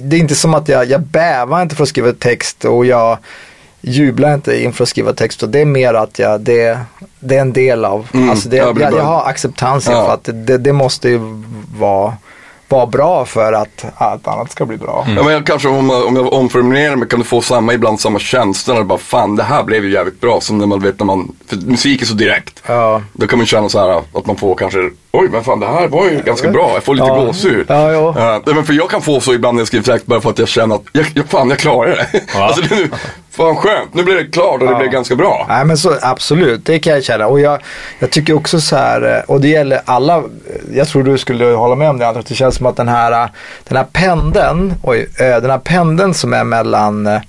det 0.03 0.17
är 0.17 0.21
inte 0.21 0.35
som 0.35 0.55
att 0.55 0.69
jag, 0.69 0.87
jag 0.87 1.01
bävar 1.01 1.63
inte 1.63 1.77
för 1.77 1.83
att 1.83 1.89
skriva 1.89 2.13
text 2.13 2.65
och 2.65 2.87
jag 2.87 3.19
jublar 3.90 4.35
inte 4.35 4.62
inför 4.62 4.83
att 4.83 4.88
skriva 4.88 5.12
text 5.12 5.43
och 5.43 5.49
det 5.49 5.61
är 5.61 5.64
mer 5.64 5.95
att 5.95 6.19
jag, 6.19 6.40
det, 6.40 6.78
det 7.21 7.37
är 7.37 7.40
en 7.40 7.52
del 7.52 7.85
av, 7.85 8.09
Mm, 8.14 8.31
alltså 8.31 8.49
det, 8.49 8.57
ja, 8.57 8.64
jag, 8.64 8.75
bra. 8.75 8.90
jag 8.97 9.05
har 9.05 9.25
acceptans 9.25 9.88
Ja. 9.90 10.07
för 10.07 10.14
att 10.14 10.47
det, 10.47 10.59
det 10.59 10.73
måste 10.73 11.09
ju 11.09 11.21
vara, 11.78 12.12
vara 12.69 12.87
bra 12.87 13.25
för 13.25 13.52
att 13.52 13.85
allt 13.97 14.28
annat 14.28 14.50
ska 14.52 14.66
bli 14.66 14.76
bra. 14.76 15.07
Ja, 15.16 15.23
men 15.23 15.33
jag, 15.33 15.47
kanske 15.47 15.69
om, 15.69 15.90
jag- 15.90 16.07
om 16.07 16.16
jag 16.16 16.33
omformulerar 16.33 16.97
mig 16.97 17.09
kan 17.09 17.19
du 17.19 17.25
få 17.25 17.40
samma, 17.43 17.75
ibland 17.75 18.00
samma 18.00 18.19
känsla 18.19 18.75
när 18.75 18.81
du 18.81 18.87
bara 18.87 18.99
fan 18.99 19.37
det 19.37 19.43
här 19.43 19.62
blev 19.62 19.85
ju 19.85 19.93
jävligt 19.93 20.21
bra. 20.21 20.40
Som 20.40 20.59
när 20.59 20.66
man 20.66 20.81
vet 20.81 20.99
när 20.99 21.07
man, 21.07 21.33
för 21.49 21.57
musik 21.57 22.02
är 22.02 22.07
så 22.07 22.14
direkt. 22.14 22.62
Ja. 22.66 23.02
Då 23.12 23.26
kan 23.26 23.38
man 23.38 23.47
känna 23.47 23.69
så 23.69 23.78
här 23.78 24.02
att 24.19 24.26
man 24.26 24.37
får 24.37 24.55
kanske, 24.55 24.78
oj 25.12 25.28
men 25.33 25.45
fan 25.45 25.61
det 25.61 25.66
här 25.66 25.88
var 25.88 26.05
ju 26.11 26.23
ganska 26.23 26.50
bra, 26.50 26.71
jag 26.75 26.83
får 26.85 26.95
lite 26.95 27.07
Ja. 27.07 27.25
gåshud. 27.25 27.66
Ja. 27.69 27.93
Ja, 27.93 28.43
nej, 28.47 28.55
men 28.55 28.64
för 28.64 28.73
jag 28.73 28.90
kan 28.90 29.02
få 29.02 29.21
så 29.21 29.35
ibland 29.35 29.55
när 29.55 29.61
jag 29.61 29.69
skriver 29.69 29.85
text 29.85 30.07
bara 30.07 30.21
för 30.21 30.31
att 30.31 30.38
jag 30.38 30.49
känner 30.49 30.75
att, 30.75 30.83
jag, 30.93 31.07
jag, 31.14 31.26
fan 31.26 31.49
jag 31.49 31.59
klarar 31.59 31.90
det. 32.12 32.21
Ja. 32.35 32.45
alltså 32.47 32.62
det 32.62 32.75
nu, 32.76 32.90
fan 33.37 33.57
skönt, 33.57 33.95
nu 33.95 34.02
blir 34.02 34.14
det 34.14 34.25
klart 34.25 34.61
och 34.61 34.66
det 34.66 34.73
Ja. 34.73 34.78
blir 34.78 34.88
ganska 34.88 35.16
bra. 35.16 35.47
Nej 35.49 35.64
men 35.64 35.76
så 35.78 35.97
absolut, 36.02 36.64
det 36.66 36.78
kan 36.78 36.93
jag 36.93 37.05
känna. 37.05 37.26
Och 37.26 37.40
jag, 37.40 37.61
jag 37.99 38.11
tycker 38.11 38.33
också 38.37 38.61
så 38.61 38.76
här, 38.76 39.16
eh, 39.16 39.21
och 39.31 39.40
det 39.40 39.49
gäller 39.49 39.81
alla, 39.85 40.23
jag 40.75 40.88
tror 40.88 41.02
du 41.02 41.19
skulle 41.19 41.45
hålla 41.45 41.75
med 41.75 41.90
om 41.90 41.99
det 41.99 42.09
att 42.09 42.26
det 42.26 42.35
känns 42.35 42.55
som 42.55 42.66
att 42.66 42.76
den 42.76 42.88
här, 42.88 43.12
eh, 43.25 43.28
den 43.69 43.76
här 43.76 43.87
pendeln, 43.93 44.75
oj, 44.83 45.09
eh, 45.21 45.26
den 45.40 45.50
här 45.50 45.59
pendeln 45.59 46.14
som 46.14 46.33
är 46.33 46.45
mellan 46.45 47.07
eh, 47.07 47.21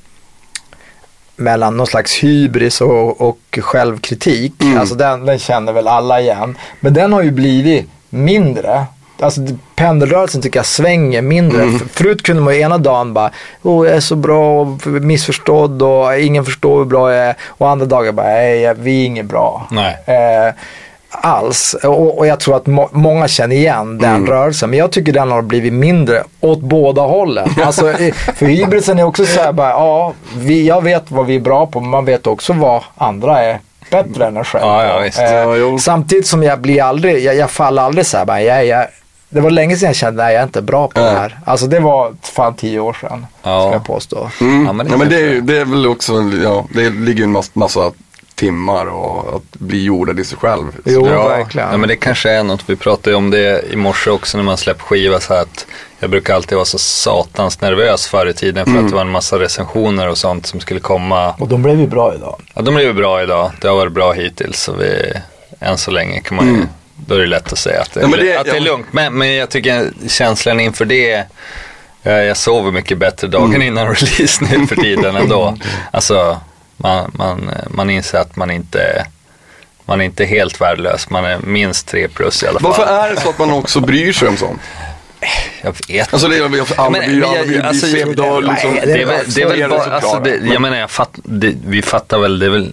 mellan 1.39 1.77
någon 1.77 1.87
slags 1.87 2.23
hybris 2.23 2.81
och, 2.81 3.21
och 3.21 3.39
självkritik. 3.61 4.53
Alltså 4.79 4.95
den, 4.95 5.25
den 5.25 5.39
känner 5.39 5.73
väl 5.73 5.87
alla 5.87 6.21
igen. 6.21 6.57
Men 6.79 6.93
den 6.93 7.13
har 7.13 7.21
ju 7.21 7.31
blivit 7.31 7.89
mindre. 8.09 8.85
Alltså 9.19 9.41
pendelrörelsen 9.75 10.41
tycker 10.41 10.59
jag 10.59 10.65
svänger 10.65 11.21
mindre. 11.21 11.63
F- 11.75 11.81
Förut 11.91 12.23
kunde 12.23 12.41
man 12.41 12.53
ju 12.55 12.59
ena 12.61 12.77
dagen 12.77 13.13
bara, 13.13 13.31
oh, 13.63 13.87
jag 13.87 13.95
är 13.95 13.99
så 13.99 14.15
bra 14.15 14.61
och 14.61 14.87
missförstådd 14.87 15.81
och 15.81 16.19
ingen 16.19 16.45
förstår 16.45 16.77
hur 16.77 16.85
bra 16.85 17.13
jag 17.13 17.25
är. 17.25 17.35
Och 17.47 17.69
andra 17.69 17.85
dagar 17.85 18.11
bara, 18.11 18.27
nej 18.27 18.73
vi 18.79 19.01
är 19.01 19.05
inget 19.05 19.25
bra. 19.25 19.67
Nej. 19.71 19.97
Eh, 20.05 20.53
alls. 21.11 21.73
Och, 21.83 22.17
och 22.17 22.27
jag 22.27 22.39
tror 22.39 22.55
att 22.55 22.65
må, 22.67 22.89
många 22.91 23.27
känner 23.27 23.55
igen 23.55 23.97
den 23.97 24.27
rörelsen. 24.27 24.69
Men 24.69 24.79
jag 24.79 24.91
tycker 24.91 25.13
den 25.13 25.31
har 25.31 25.41
blivit 25.41 25.73
mindre 25.73 26.23
åt 26.41 26.59
båda 26.59 27.01
hållen. 27.01 27.49
Alltså, 27.63 27.93
för 28.35 28.45
hybrisen 28.45 28.99
är 28.99 29.03
också 29.03 29.25
så 29.25 29.41
här 29.41 29.51
bara, 29.51 29.69
ja, 29.69 30.13
vi, 30.37 30.67
jag 30.67 30.83
vet 30.83 31.03
vad 31.11 31.25
vi 31.25 31.35
är 31.35 31.39
bra 31.39 31.65
på 31.65 31.79
men 31.79 31.89
man 31.89 32.05
vet 32.05 32.27
också 32.27 32.53
vad 32.53 32.83
andra 32.95 33.39
är 33.43 33.59
bättre 33.91 34.25
än 34.27 34.37
en 34.37 34.43
själv. 34.43 34.63
Ja, 34.65 34.83
ja. 35.17 35.23
Eh, 35.23 35.59
Ja, 35.59 35.77
samtidigt 35.79 36.27
som 36.27 36.43
jag 36.43 36.59
blir 36.59 36.83
aldrig, 36.83 37.23
jag, 37.23 37.35
jag 37.35 37.51
faller 37.51 37.81
aldrig 37.81 38.05
så 38.05 38.17
här 38.17 38.25
bara, 38.25 38.41
jag, 38.41 38.65
jag, 38.65 38.85
det 39.29 39.41
var 39.41 39.49
länge 39.51 39.77
sedan 39.77 39.87
jag 39.87 39.95
kände, 39.95 40.23
nej 40.23 40.33
jag 40.33 40.39
är 40.39 40.43
inte 40.43 40.61
bra 40.61 40.87
på 40.87 40.99
det 40.99 41.09
här. 41.09 41.39
Alltså 41.45 41.67
det 41.67 41.79
var 41.79 42.15
fan 42.21 42.53
tio 42.55 42.79
år 42.79 42.97
sedan, 43.01 43.25
Ja. 43.43 43.61
ska 43.61 43.71
jag 43.73 43.85
påstå. 43.85 44.29
Mm. 44.41 44.65
Ja, 44.65 44.73
men 44.73 44.85
det 44.85 44.91
Ja, 44.91 44.97
men 44.97 45.09
det, 45.09 45.15
är, 45.21 45.41
det 45.41 45.57
är 45.57 45.65
väl 45.65 45.87
också, 45.87 46.13
ja, 46.43 46.65
det 46.73 46.89
ligger 46.89 47.17
ju 47.17 47.23
en 47.23 47.31
massa, 47.31 47.51
massa 47.53 47.91
timmar 48.35 48.85
och 48.85 49.35
att 49.35 49.59
bli 49.59 49.83
jordad 49.83 50.19
i 50.19 50.23
sig 50.23 50.37
själv. 50.37 50.63
Jo, 50.85 51.03
verkligen. 51.05 51.67
Ja, 51.71 51.77
men 51.77 51.89
det 51.89 51.95
kanske 51.95 52.29
är 52.29 52.43
något, 52.43 52.63
vi 52.69 52.75
pratade 52.75 53.15
om 53.15 53.29
det 53.29 53.63
i 53.73 53.75
morse 53.75 54.09
också 54.09 54.37
när 54.37 54.43
man 54.45 54.57
släpper 54.57 54.83
skiva 54.83 55.19
så 55.19 55.33
här 55.33 55.41
att 55.41 55.65
jag 55.99 56.09
brukar 56.09 56.35
alltid 56.35 56.55
vara 56.55 56.65
så 56.65 56.77
satans 56.77 57.61
nervös 57.61 58.07
förr 58.07 58.25
i 58.27 58.33
tiden 58.33 58.65
för 58.65 58.79
att 58.79 58.89
det 58.89 58.95
var 58.95 59.01
en 59.01 59.09
massa 59.11 59.39
recensioner 59.39 60.09
och 60.09 60.17
sånt 60.17 60.45
som 60.45 60.59
skulle 60.59 60.79
komma. 60.79 61.33
Och 61.39 61.47
de 61.47 61.61
blev 61.63 61.79
ju 61.79 61.87
bra 61.87 62.13
idag. 62.15 62.41
Ja, 62.53 62.61
de 62.61 62.75
blev 62.75 62.87
ju 62.87 62.93
bra 62.93 63.23
idag, 63.23 63.51
det 63.61 63.67
har 63.67 63.75
varit 63.75 63.93
bra 63.93 64.11
hittills 64.11 64.61
så 64.61 64.73
vi, 64.73 65.13
än 65.59 65.77
så 65.77 65.91
länge 65.91 66.19
kan 66.19 66.35
man 66.37 66.47
ju, 66.47 66.61
då 67.07 67.15
är 67.15 67.19
det 67.19 67.25
lätt 67.25 67.51
att 67.53 67.59
säga 67.59 67.81
att 67.81 67.91
det, 67.93 68.01
Ja, 68.01 68.07
det- 68.17 68.37
att 68.37 68.45
det 68.45 68.55
är 68.57 68.59
lugnt. 68.59 68.87
Men, 68.91 69.13
men 69.17 69.33
jag 69.35 69.49
tycker 69.49 69.91
känslan 70.07 70.59
inför 70.59 70.85
det, 70.85 71.23
jag, 72.03 72.25
jag 72.25 72.37
sover 72.37 72.71
mycket 72.71 72.97
bättre 72.97 73.27
dagen 73.27 73.61
innan 73.61 73.87
release 73.95 74.43
nu 74.51 74.67
för 74.67 74.75
tiden 74.75 75.15
ändå. 75.15 75.57
Alltså, 75.91 76.39
man, 76.77 77.11
man, 77.13 77.51
man 77.69 77.89
inser 77.89 78.17
att 78.17 78.35
man 78.35 78.51
inte 78.51 79.05
man 79.85 80.01
är 80.01 80.05
inte 80.05 80.25
helt 80.25 80.61
värdelös, 80.61 81.09
man 81.09 81.25
är 81.25 81.37
minst 81.39 81.87
tre 81.87 82.07
plus 82.07 82.43
i 82.43 82.47
alla 82.47 82.59
fall. 82.59 82.69
Varför 82.77 82.85
är 83.03 83.13
det 83.15 83.21
så 83.21 83.29
att 83.29 83.39
man 83.39 83.51
också 83.51 83.79
bryr 83.79 84.13
sig 84.13 84.27
om 84.27 84.37
sånt? 84.37 84.61
Jag 85.61 85.75
vet 85.87 86.13
Alltså 86.13 86.27
det 86.27 86.35
är 86.35 86.49
ju, 86.49 86.65
alla 86.75 86.89
Men- 86.89 87.09
blir 87.09 87.23
alla 87.27 87.35
jag- 87.37 87.47
blir 87.47 87.61
alltså, 87.65 87.85
liksom, 87.85 88.43
liksom, 88.43 88.75
det 88.75 89.01
är 89.01 89.05
väl, 89.05 89.19
det 89.27 89.41
är 89.41 89.47
väl 89.47 89.69
bara, 89.69 89.83
alltså 89.83 90.19
det, 90.19 90.35
jag 90.53 90.61
menar, 90.61 90.77
jag 90.77 90.91
fatt, 90.91 91.09
det, 91.23 91.53
vi 91.67 91.81
fattar 91.81 92.19
väl, 92.19 92.39
det 92.39 92.45
är 92.45 92.49
väl 92.49 92.71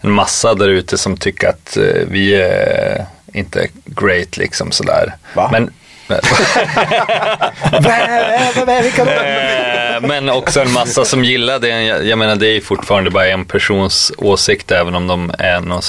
en 0.00 0.10
massa 0.10 0.54
där 0.54 0.68
ute 0.68 0.98
som 0.98 1.16
tycker 1.16 1.48
att 1.48 1.76
eh, 1.76 1.82
vi 2.08 2.34
är 2.34 3.06
inte 3.32 3.68
great 3.84 4.36
liksom 4.36 4.72
sådär. 4.72 5.14
Va? 5.34 5.48
Men, 5.52 5.72
men 10.08 10.28
också 10.28 10.60
en 10.60 10.72
massa 10.72 11.04
som 11.04 11.24
gillar 11.24 11.58
det. 11.58 11.68
Jag, 11.82 12.18
menar, 12.18 12.36
det 12.36 12.56
är 12.56 12.60
fortfarande 12.60 13.10
bara 13.10 13.26
en 13.26 13.44
persons 13.44 14.12
åsikt 14.18 14.70
även 14.70 14.94
om 14.94 15.06
de 15.06 15.32
är 15.38 15.60
någon 15.60 15.82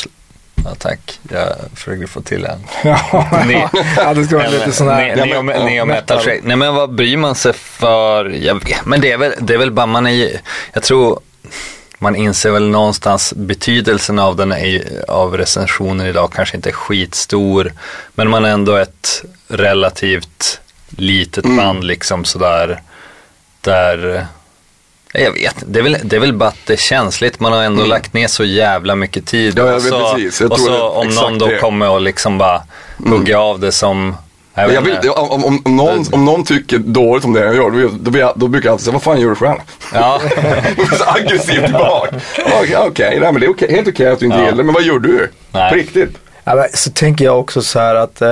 Ja, 0.66 0.76
tack. 0.80 1.20
Jag 1.32 1.48
försöker 1.76 2.08
få 2.08 2.22
till 2.22 2.46
en. 2.46 2.60
Ni- 3.48 3.66
ja, 3.98 4.14
det 4.14 4.26
ska 4.26 4.38
vara 4.38 4.48
lite 4.48 4.72
sån 4.72 4.90
här. 4.90 5.16
Ne- 5.16 5.26
neo, 5.26 5.42
neo 5.42 5.86
metal 5.86 6.20
shake. 6.20 6.40
Nej 6.44 6.58
men 6.58 6.76
vad 6.76 6.96
bryr 6.96 7.18
man 7.18 7.36
sig 7.36 7.54
för? 7.54 8.30
Jag 8.30 8.76
men 8.86 9.02
det 9.02 9.12
är, 9.12 9.18
väl, 9.18 9.34
det 9.40 9.54
är 9.54 9.58
väl 9.58 9.72
bara 9.72 9.86
man 9.86 10.08
är 10.08 10.40
Jag 10.74 10.84
tror 10.84 11.20
man 12.04 12.16
inser 12.16 12.52
väl 12.52 12.70
någonstans 12.70 13.34
betydelsen 13.36 14.20
av 14.20 14.36
den 14.36 14.52
är, 14.52 15.06
av 15.08 15.38
recensioner 15.38 16.08
idag 16.08 16.32
kanske 16.34 16.56
inte 16.56 16.70
är 16.70 16.74
skitstor. 16.74 17.72
Men 18.16 18.30
man 18.30 18.46
är 18.46 18.50
ändå 18.50 18.76
ett 18.76 19.24
relativt 19.48 20.60
litet 20.90 21.44
band 21.44 21.84
liksom 21.84 22.26
sådär. 22.26 22.82
Där 23.62 24.28
jag 25.14 25.32
vet 25.32 25.56
det 25.68 25.80
är, 25.80 25.84
väl, 25.84 25.98
det 26.04 26.16
är 26.16 26.20
väl 26.20 26.34
bara 26.34 26.50
att 26.50 26.66
det 26.66 26.74
är 26.74 26.78
känsligt. 26.78 27.40
Man 27.40 27.54
har 27.54 27.64
ändå 27.64 27.86
lagt 27.86 28.14
ner 28.14 28.28
så 28.28 28.44
jävla 28.44 28.96
mycket 28.96 29.26
tid. 29.26 29.58
Ja, 29.58 29.76
och 29.76 29.82
så, 29.82 30.48
och 30.50 30.60
så 30.60 30.90
om 30.90 31.08
någon 31.08 31.38
då 31.38 31.48
det. 31.48 31.58
kommer 31.58 31.90
och 31.90 32.02
liksom 32.02 32.38
bara 32.38 32.64
hugger 32.98 33.36
av 33.36 33.60
det 33.60 33.72
som 33.72 34.16
jag 34.56 34.82
vill, 34.82 34.98
om, 35.10 35.44
om, 35.44 35.62
om, 35.66 35.76
någon, 35.76 36.06
om 36.12 36.26
någon 36.26 36.44
tycker 36.44 36.78
dåligt 36.78 37.26
om 37.26 37.34
det 37.34 37.40
jag 37.46 37.56
gör, 37.56 37.72
då, 37.72 37.90
då, 38.12 38.20
jag- 38.20 38.34
då 38.36 38.48
brukar 38.48 38.68
jag 38.70 38.72
alltid 38.72 38.84
säga, 38.86 38.94
vad 38.94 39.04
fan 39.04 39.20
gör 39.22 39.30
du 39.30 39.36
själv? 39.36 39.60
Ja. 39.94 40.22
så 40.98 41.04
aggressivt 41.08 41.64
tillbaka. 41.66 42.16
Okej, 42.62 42.78
okay, 42.78 43.20
nej, 43.20 43.32
men 43.32 43.40
det 43.42 43.46
är 43.46 43.52
okej, 43.52 43.72
helt 43.72 43.88
okej 43.88 44.08
att 44.08 44.20
du 44.20 44.26
inte 44.26 44.38
Ja. 44.38 44.46
gillar 44.46 44.64
men 44.64 44.74
vad 44.74 44.84
gör 44.84 45.00
du? 45.00 45.32
Nej. 45.52 45.70
På 45.70 45.76
riktigt? 45.76 46.18
Ja, 46.44 46.56
men 46.56 46.66
så 46.74 46.92
tänker 46.92 47.26
jag 47.26 47.40
också 47.40 47.62
så 47.62 47.80
här 47.80 47.96
att 47.96 48.22
eh, 48.22 48.30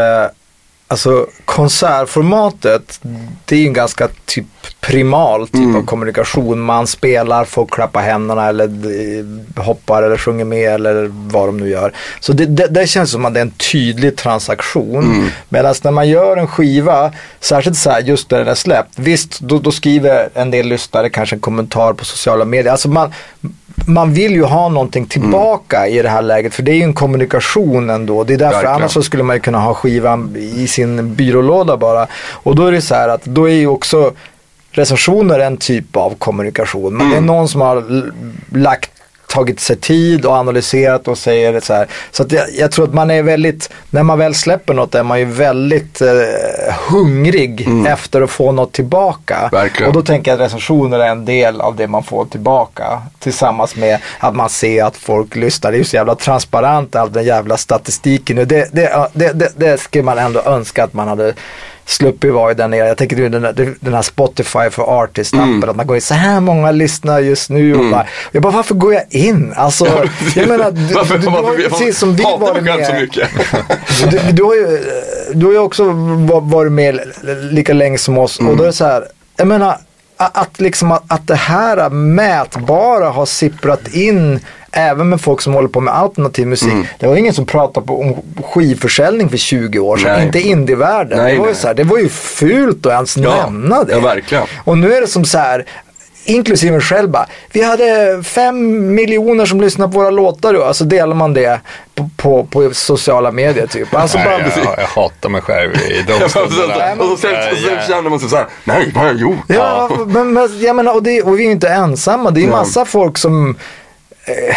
alltså 0.91 1.27
konsertformatet 1.45 2.99
det 3.45 3.55
är 3.55 3.59
ju 3.59 3.67
en 3.67 3.73
ganska 3.73 4.09
typ 4.25 4.45
primal 4.79 5.47
typ 5.47 5.75
av 5.75 5.85
kommunikation. 5.85 6.59
Man 6.59 6.87
spelar, 6.87 7.45
folk 7.45 7.73
klappar 7.73 8.01
händerna 8.01 8.47
eller 8.47 8.65
eh, 8.65 9.63
hoppar 9.63 10.03
eller 10.03 10.17
sjunger 10.17 10.45
med 10.45 10.73
eller 10.73 11.09
vad 11.11 11.47
de 11.47 11.57
nu 11.57 11.69
gör. 11.69 11.93
Så 12.19 12.33
det, 12.33 12.45
det, 12.45 12.67
det 12.67 12.87
känns 12.87 13.11
som 13.11 13.25
att 13.25 13.33
det 13.33 13.39
är 13.39 13.41
en 13.41 13.51
tydlig 13.71 14.15
transaktion. 14.15 15.29
Medan 15.49 15.75
när 15.83 15.91
man 15.91 16.09
gör 16.09 16.37
en 16.37 16.47
skiva, 16.47 17.11
särskilt 17.39 17.77
så 17.77 17.89
här 17.89 18.01
just 18.01 18.31
när 18.31 18.39
den 18.39 18.47
är 18.47 18.55
släppt, 18.55 18.99
visst 18.99 19.39
då, 19.39 19.59
då 19.59 19.71
skriver 19.71 20.29
en 20.33 20.51
del 20.51 20.67
lyssnare 20.67 21.09
kanske 21.09 21.35
en 21.35 21.39
kommentar 21.39 21.93
på 21.93 22.05
sociala 22.05 22.45
medier. 22.45 22.71
Alltså 22.71 22.89
man, 22.89 23.13
man 23.87 24.13
vill 24.13 24.31
ju 24.31 24.43
ha 24.43 24.69
någonting 24.69 25.05
tillbaka 25.05 25.87
i 25.87 26.01
det 26.01 26.09
här 26.09 26.21
läget 26.21 26.53
för 26.53 26.63
det 26.63 26.71
är 26.71 26.75
ju 26.75 26.83
en 26.83 26.93
kommunikation 26.93 27.89
ändå. 27.89 28.23
Det 28.23 28.33
är 28.33 28.37
därför 28.37 28.53
Verkligen. 28.53 28.75
annars 28.75 28.91
så 28.91 29.03
skulle 29.03 29.23
man 29.23 29.35
ju 29.35 29.39
kunna 29.39 29.59
ha 29.59 29.73
skivan 29.73 30.35
i 30.35 30.67
sin 30.67 31.15
byrålåda 31.15 31.77
bara. 31.77 32.07
Och 32.31 32.55
då 32.55 32.65
är 32.65 32.71
det 32.71 32.81
så 32.81 32.95
här 32.95 33.09
att 33.09 33.25
då 33.25 33.49
är 33.49 33.53
ju 33.53 33.67
också 33.67 34.11
recensioner 34.71 35.39
en 35.39 35.57
typ 35.57 35.97
av 35.97 36.15
kommunikation. 36.15 36.93
Men 36.97 37.09
det 37.09 37.17
är 37.17 37.21
någon 37.21 37.47
som 37.47 37.61
har 37.61 38.03
lagt 38.57 38.91
tagit 39.31 39.59
sig 39.59 39.75
tid 39.75 40.25
och 40.25 40.33
analyserat 40.33 41.07
och 41.07 41.17
säger 41.17 41.59
så 41.59 41.73
här. 41.73 41.87
Så 42.11 42.25
jag, 42.29 42.45
jag 42.53 42.71
tror 42.71 42.85
att 42.85 42.93
man 42.93 43.11
är 43.11 43.23
väldigt, 43.23 43.69
när 43.89 44.03
man 44.03 44.19
väl 44.19 44.35
släpper 44.35 44.73
något 44.73 44.95
är 44.95 45.03
man 45.03 45.19
ju 45.19 45.25
väldigt 45.25 46.01
eh, 46.01 46.07
hungrig 46.89 47.67
efter 47.87 48.21
att 48.21 48.29
få 48.29 48.51
något 48.51 48.71
tillbaka. 48.71 49.49
Verkligen. 49.51 49.87
Och 49.87 49.93
då 49.93 50.01
tänker 50.01 50.31
jag 50.31 50.41
att 50.41 50.45
recensioner 50.45 50.99
är 50.99 51.09
en 51.09 51.25
del 51.25 51.61
av 51.61 51.75
det 51.75 51.87
man 51.87 52.03
får 52.03 52.25
tillbaka. 52.25 53.01
Tillsammans 53.19 53.75
med 53.75 53.99
att 54.19 54.35
man 54.35 54.49
ser 54.49 54.83
att 54.83 54.97
folk 54.97 55.35
lyssnar. 55.35 55.71
Det 55.71 55.77
är 55.77 55.79
ju 55.79 55.85
så 55.85 55.95
jävla 55.95 56.15
transparent 56.15 56.95
all 56.95 57.11
den 57.11 57.23
jävla 57.23 57.57
statistiken. 57.57 58.35
Det, 58.35 58.45
det, 58.45 59.09
det, 59.13 59.31
det, 59.33 59.51
det 59.55 59.81
skulle 59.81 60.03
man 60.03 60.17
ändå 60.17 60.41
önska 60.45 60.83
att 60.83 60.93
man 60.93 61.07
hade 61.07 61.33
sluppit 61.85 62.33
vara 62.33 62.51
i 62.51 62.53
där 62.53 62.67
nere. 62.67 62.87
Jag 62.87 62.97
tänker 62.97 63.29
den, 63.29 63.43
här- 63.43 63.75
den 63.79 63.93
här 63.93 64.01
Spotify 64.01 64.69
för 64.69 64.83
Artist-appen. 64.83 65.69
Att 65.69 65.75
man 65.75 65.87
går 65.87 65.95
in 65.95 66.01
så 66.01 66.13
här 66.13 66.39
många 66.39 66.71
lyssnar 66.71 67.19
just 67.19 67.49
nu. 67.49 67.75
Och 67.75 67.85
bara, 67.91 68.05
jag 68.31 68.43
bara, 68.43 68.53
varför 68.53 68.75
går 68.75 68.93
jag 68.93 69.03
in? 69.09 69.53
Alltså, 69.55 69.85
jag 70.35 70.47
menar, 70.47 70.71
du, 70.71 70.93
Varför- 70.93 71.17
du, 71.17 71.21
du 71.23 71.27
har 71.29 71.41
ju 71.41 71.63
varför- 71.63 71.69
precis 71.69 71.97
som 71.99 72.15
vi 72.15 72.23
varit 72.23 72.67
själv 72.67 72.83
så 72.85 72.91
med. 72.93 73.01
mycket? 73.01 73.29
Du, 74.11 74.19
du, 74.31 74.43
har 74.43 74.55
ju, 74.55 74.79
du 75.33 75.45
har 75.45 75.53
ju 75.53 75.59
också 75.59 75.83
va- 76.29 76.39
varit 76.39 76.71
med 76.71 76.99
lika 77.51 77.73
länge 77.73 77.97
som 77.97 78.17
oss 78.17 78.39
och 78.39 78.57
då 78.57 78.63
är 78.63 78.67
det 78.67 78.73
så 78.73 78.85
här, 78.85 79.03
jag 79.37 79.47
menar 79.47 79.77
att, 80.25 80.59
liksom 80.59 80.91
att, 80.91 81.03
att 81.07 81.27
det 81.27 81.35
här 81.35 81.89
mätbara 81.89 83.09
har 83.09 83.25
sipprat 83.25 83.87
in 83.87 84.39
även 84.71 85.09
med 85.09 85.21
folk 85.21 85.41
som 85.41 85.53
håller 85.53 85.67
på 85.67 85.79
med 85.81 85.93
alternativ 85.93 86.47
musik. 86.47 86.71
Mm. 86.71 86.85
Det 86.99 87.07
var 87.07 87.15
ingen 87.15 87.33
som 87.33 87.45
pratade 87.45 87.91
om 87.91 88.15
skivförsäljning 88.43 89.29
för 89.29 89.37
20 89.37 89.79
år 89.79 89.97
sedan, 89.97 90.11
Nej. 90.17 90.25
inte 90.25 90.39
indievärlden. 90.39 91.17
Nej, 91.17 91.33
Det 91.33 91.39
var, 91.39 91.45
ju 91.45 91.51
nej. 91.51 91.61
så 91.61 91.67
här, 91.67 91.73
det 91.73 91.83
var 91.83 91.97
ju 91.97 92.09
fult 92.09 92.85
att 92.85 92.91
ens 92.93 93.17
Ja, 93.17 93.35
nämna 93.45 93.83
det. 93.83 93.93
ja, 93.93 93.99
verkligen. 93.99 94.43
Och 94.63 94.77
nu 94.77 94.93
är 94.93 95.01
det 95.01 95.07
som 95.07 95.25
så 95.25 95.37
här, 95.37 95.65
inklusive 96.25 96.71
mig 96.71 96.81
själv 96.81 97.09
bara, 97.09 97.25
vi 97.51 97.63
hade 97.63 98.23
fem 98.23 98.95
miljoner 98.95 99.45
som 99.45 99.61
lyssnade 99.61 99.91
på 99.93 99.99
våra 99.99 100.09
låtar 100.09 100.53
då, 100.53 100.63
alltså 100.63 100.83
delar 100.83 101.15
man 101.15 101.33
det 101.33 101.59
på, 101.95 102.09
på, 102.17 102.43
på 102.43 102.73
sociala 102.73 103.31
medier 103.31 103.67
typ. 103.67 103.95
Alltså 103.95 104.17
bara, 104.17 104.37
Nej, 104.37 104.51
jag, 104.63 104.75
jag 104.79 105.01
hatar 105.01 105.29
mig 105.29 105.41
själv 105.41 105.75
i 105.75 106.03
de 106.07 106.13
Och 106.23 106.31
så, 106.31 106.49
stunderna. 106.49 107.03
och 107.03 107.19
sen, 107.19 107.35
och 107.35 107.57
sen 107.57 107.77
Eh, 107.77 107.87
känner 107.87 108.09
man 108.09 108.19
sig 108.19 108.29
såhär, 108.29 108.45
nej 108.63 108.91
vad 108.95 109.03
har 109.03 109.11
jag 109.11 109.19
gjort? 109.19 109.37
Ja, 109.47 109.89
men, 110.07 110.33
men 110.33 110.59
jag 110.61 110.75
menar, 110.75 110.93
och, 110.95 111.03
det, 111.03 111.21
och 111.23 111.39
vi 111.39 111.41
är 111.43 111.45
ju 111.45 111.51
inte 111.51 111.69
ensamma. 111.69 112.31
Det 112.31 112.39
är 112.39 112.43
ju 112.43 112.49
massa 112.49 112.85
folk 112.85 113.17
som 113.17 113.55
eh, 114.25 114.55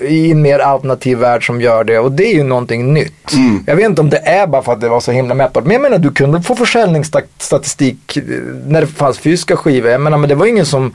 i 0.00 0.30
en 0.30 0.42
mer 0.42 0.58
alternativ 0.58 1.18
värld 1.18 1.46
som 1.46 1.60
gör 1.60 1.84
det 1.84 1.98
och 1.98 2.12
det 2.12 2.24
är 2.24 2.34
ju 2.34 2.42
någonting 2.42 2.94
nytt. 2.94 3.32
Mm. 3.32 3.64
Jag 3.66 3.76
vet 3.76 3.86
inte 3.86 4.00
om 4.00 4.10
det 4.10 4.18
är 4.18 4.46
bara 4.46 4.62
för 4.62 4.72
att 4.72 4.80
det 4.80 4.88
var 4.88 5.00
så 5.00 5.12
himla 5.12 5.34
mätbart. 5.34 5.64
Men 5.64 5.72
jag 5.72 5.82
menar, 5.82 5.98
du 5.98 6.12
kunde 6.12 6.42
få 6.42 6.56
försäljningsstatistik 6.56 8.16
eh, 8.16 8.22
när 8.66 8.80
det 8.80 8.86
fanns 8.86 9.18
fysiska 9.18 9.56
skivor. 9.56 9.90
Jag 9.90 10.00
menar, 10.00 10.18
men 10.18 10.28
det 10.28 10.34
var 10.34 10.46
ingen 10.46 10.66
som 10.66 10.94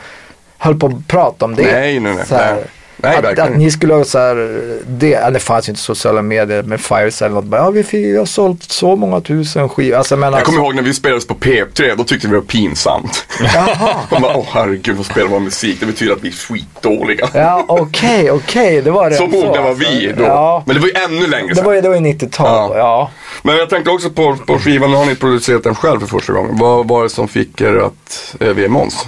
höll 0.57 0.79
på 0.79 0.87
att 0.87 1.07
prata 1.07 1.45
om 1.45 1.55
det. 1.55 1.71
Nej, 1.71 1.99
nej, 1.99 2.15
nej. 2.29 2.63
Nej. 2.97 3.17
Att, 3.17 3.39
att 3.39 3.55
ni 3.57 3.71
skulle 3.71 3.93
ha 3.93 4.03
så 4.03 4.19
här, 4.19 4.61
det, 4.87 5.29
det 5.33 5.39
fanns 5.39 5.67
ju 5.67 5.71
inte 5.71 5.81
sociala 5.81 6.21
medier 6.21 6.63
med 6.63 6.81
Fires 6.81 7.21
eller 7.21 7.35
något. 7.35 7.45
Bara, 7.45 7.61
Ja, 7.61 7.69
vi, 7.69 7.85
vi 7.91 8.17
har 8.17 8.25
sålt 8.25 8.63
så 8.63 8.95
många 8.95 9.21
tusen 9.21 9.69
skivor. 9.69 9.97
Alltså, 9.97 10.15
jag 10.15 10.19
menar, 10.19 10.37
Jag 10.37 10.45
kommer 10.45 10.59
ihåg 10.59 10.75
när 10.75 10.81
vi 10.83 10.93
spelades 10.93 11.27
på 11.27 11.33
P3, 11.33 11.95
då 11.97 12.03
tyckte 12.03 12.27
vi 12.27 12.33
det 12.33 12.39
var 12.39 12.45
pinsamt. 12.45 13.25
Jaha. 13.53 13.89
De 14.09 14.21
bara, 14.21 14.37
åh 14.37 14.45
herregud, 14.51 14.95
vad 14.97 15.05
spelar 15.05 15.27
vår 15.27 15.39
musik? 15.39 15.77
Det 15.79 15.85
betyder 15.85 16.13
att 16.13 16.23
vi 16.23 16.27
är 16.27 16.31
skitdåliga. 16.33 17.29
Ja, 17.33 17.65
okej, 17.67 18.31
okej. 18.31 18.81
Det 18.81 18.91
var 18.91 19.09
det. 19.09 19.15
Så 19.15 19.27
mogna 19.27 19.61
var 19.61 19.69
alltså. 19.69 19.89
vi 19.89 20.13
då. 20.17 20.23
Ja, 20.23 20.63
Men 20.65 20.75
det 20.75 20.81
var 20.81 20.87
ju 20.87 20.93
ännu 20.93 21.27
längre 21.27 21.47
det 21.47 21.55
sedan. 21.55 21.65
var 21.65 21.73
ju, 21.73 21.81
det 21.81 21.89
var 21.89 21.95
ju 21.95 22.01
90-tal. 22.01 22.71
Ja. 22.73 22.77
Ja. 22.77 23.09
Men 23.43 23.57
jag 23.57 23.69
tänkte 23.69 23.91
också 23.91 24.09
på, 24.09 24.35
på 24.47 24.59
skivan, 24.59 24.91
nu 24.91 24.97
har 24.97 25.05
ni 25.05 25.15
producerat 25.15 25.63
den 25.63 25.75
själv 25.75 25.99
för 25.99 26.07
första 26.07 26.33
gången. 26.33 26.57
Vad 26.57 26.87
var 26.87 27.03
det 27.03 27.09
som 27.09 27.27
fick 27.27 27.61
er 27.61 27.75
att 27.77 28.35
överge 28.39 28.67
Måns? 28.67 29.05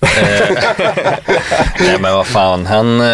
Nej 1.80 1.98
men 2.00 2.14
vad 2.14 2.26
fan, 2.26 2.66
han, 2.66 3.00
eh, 3.00 3.06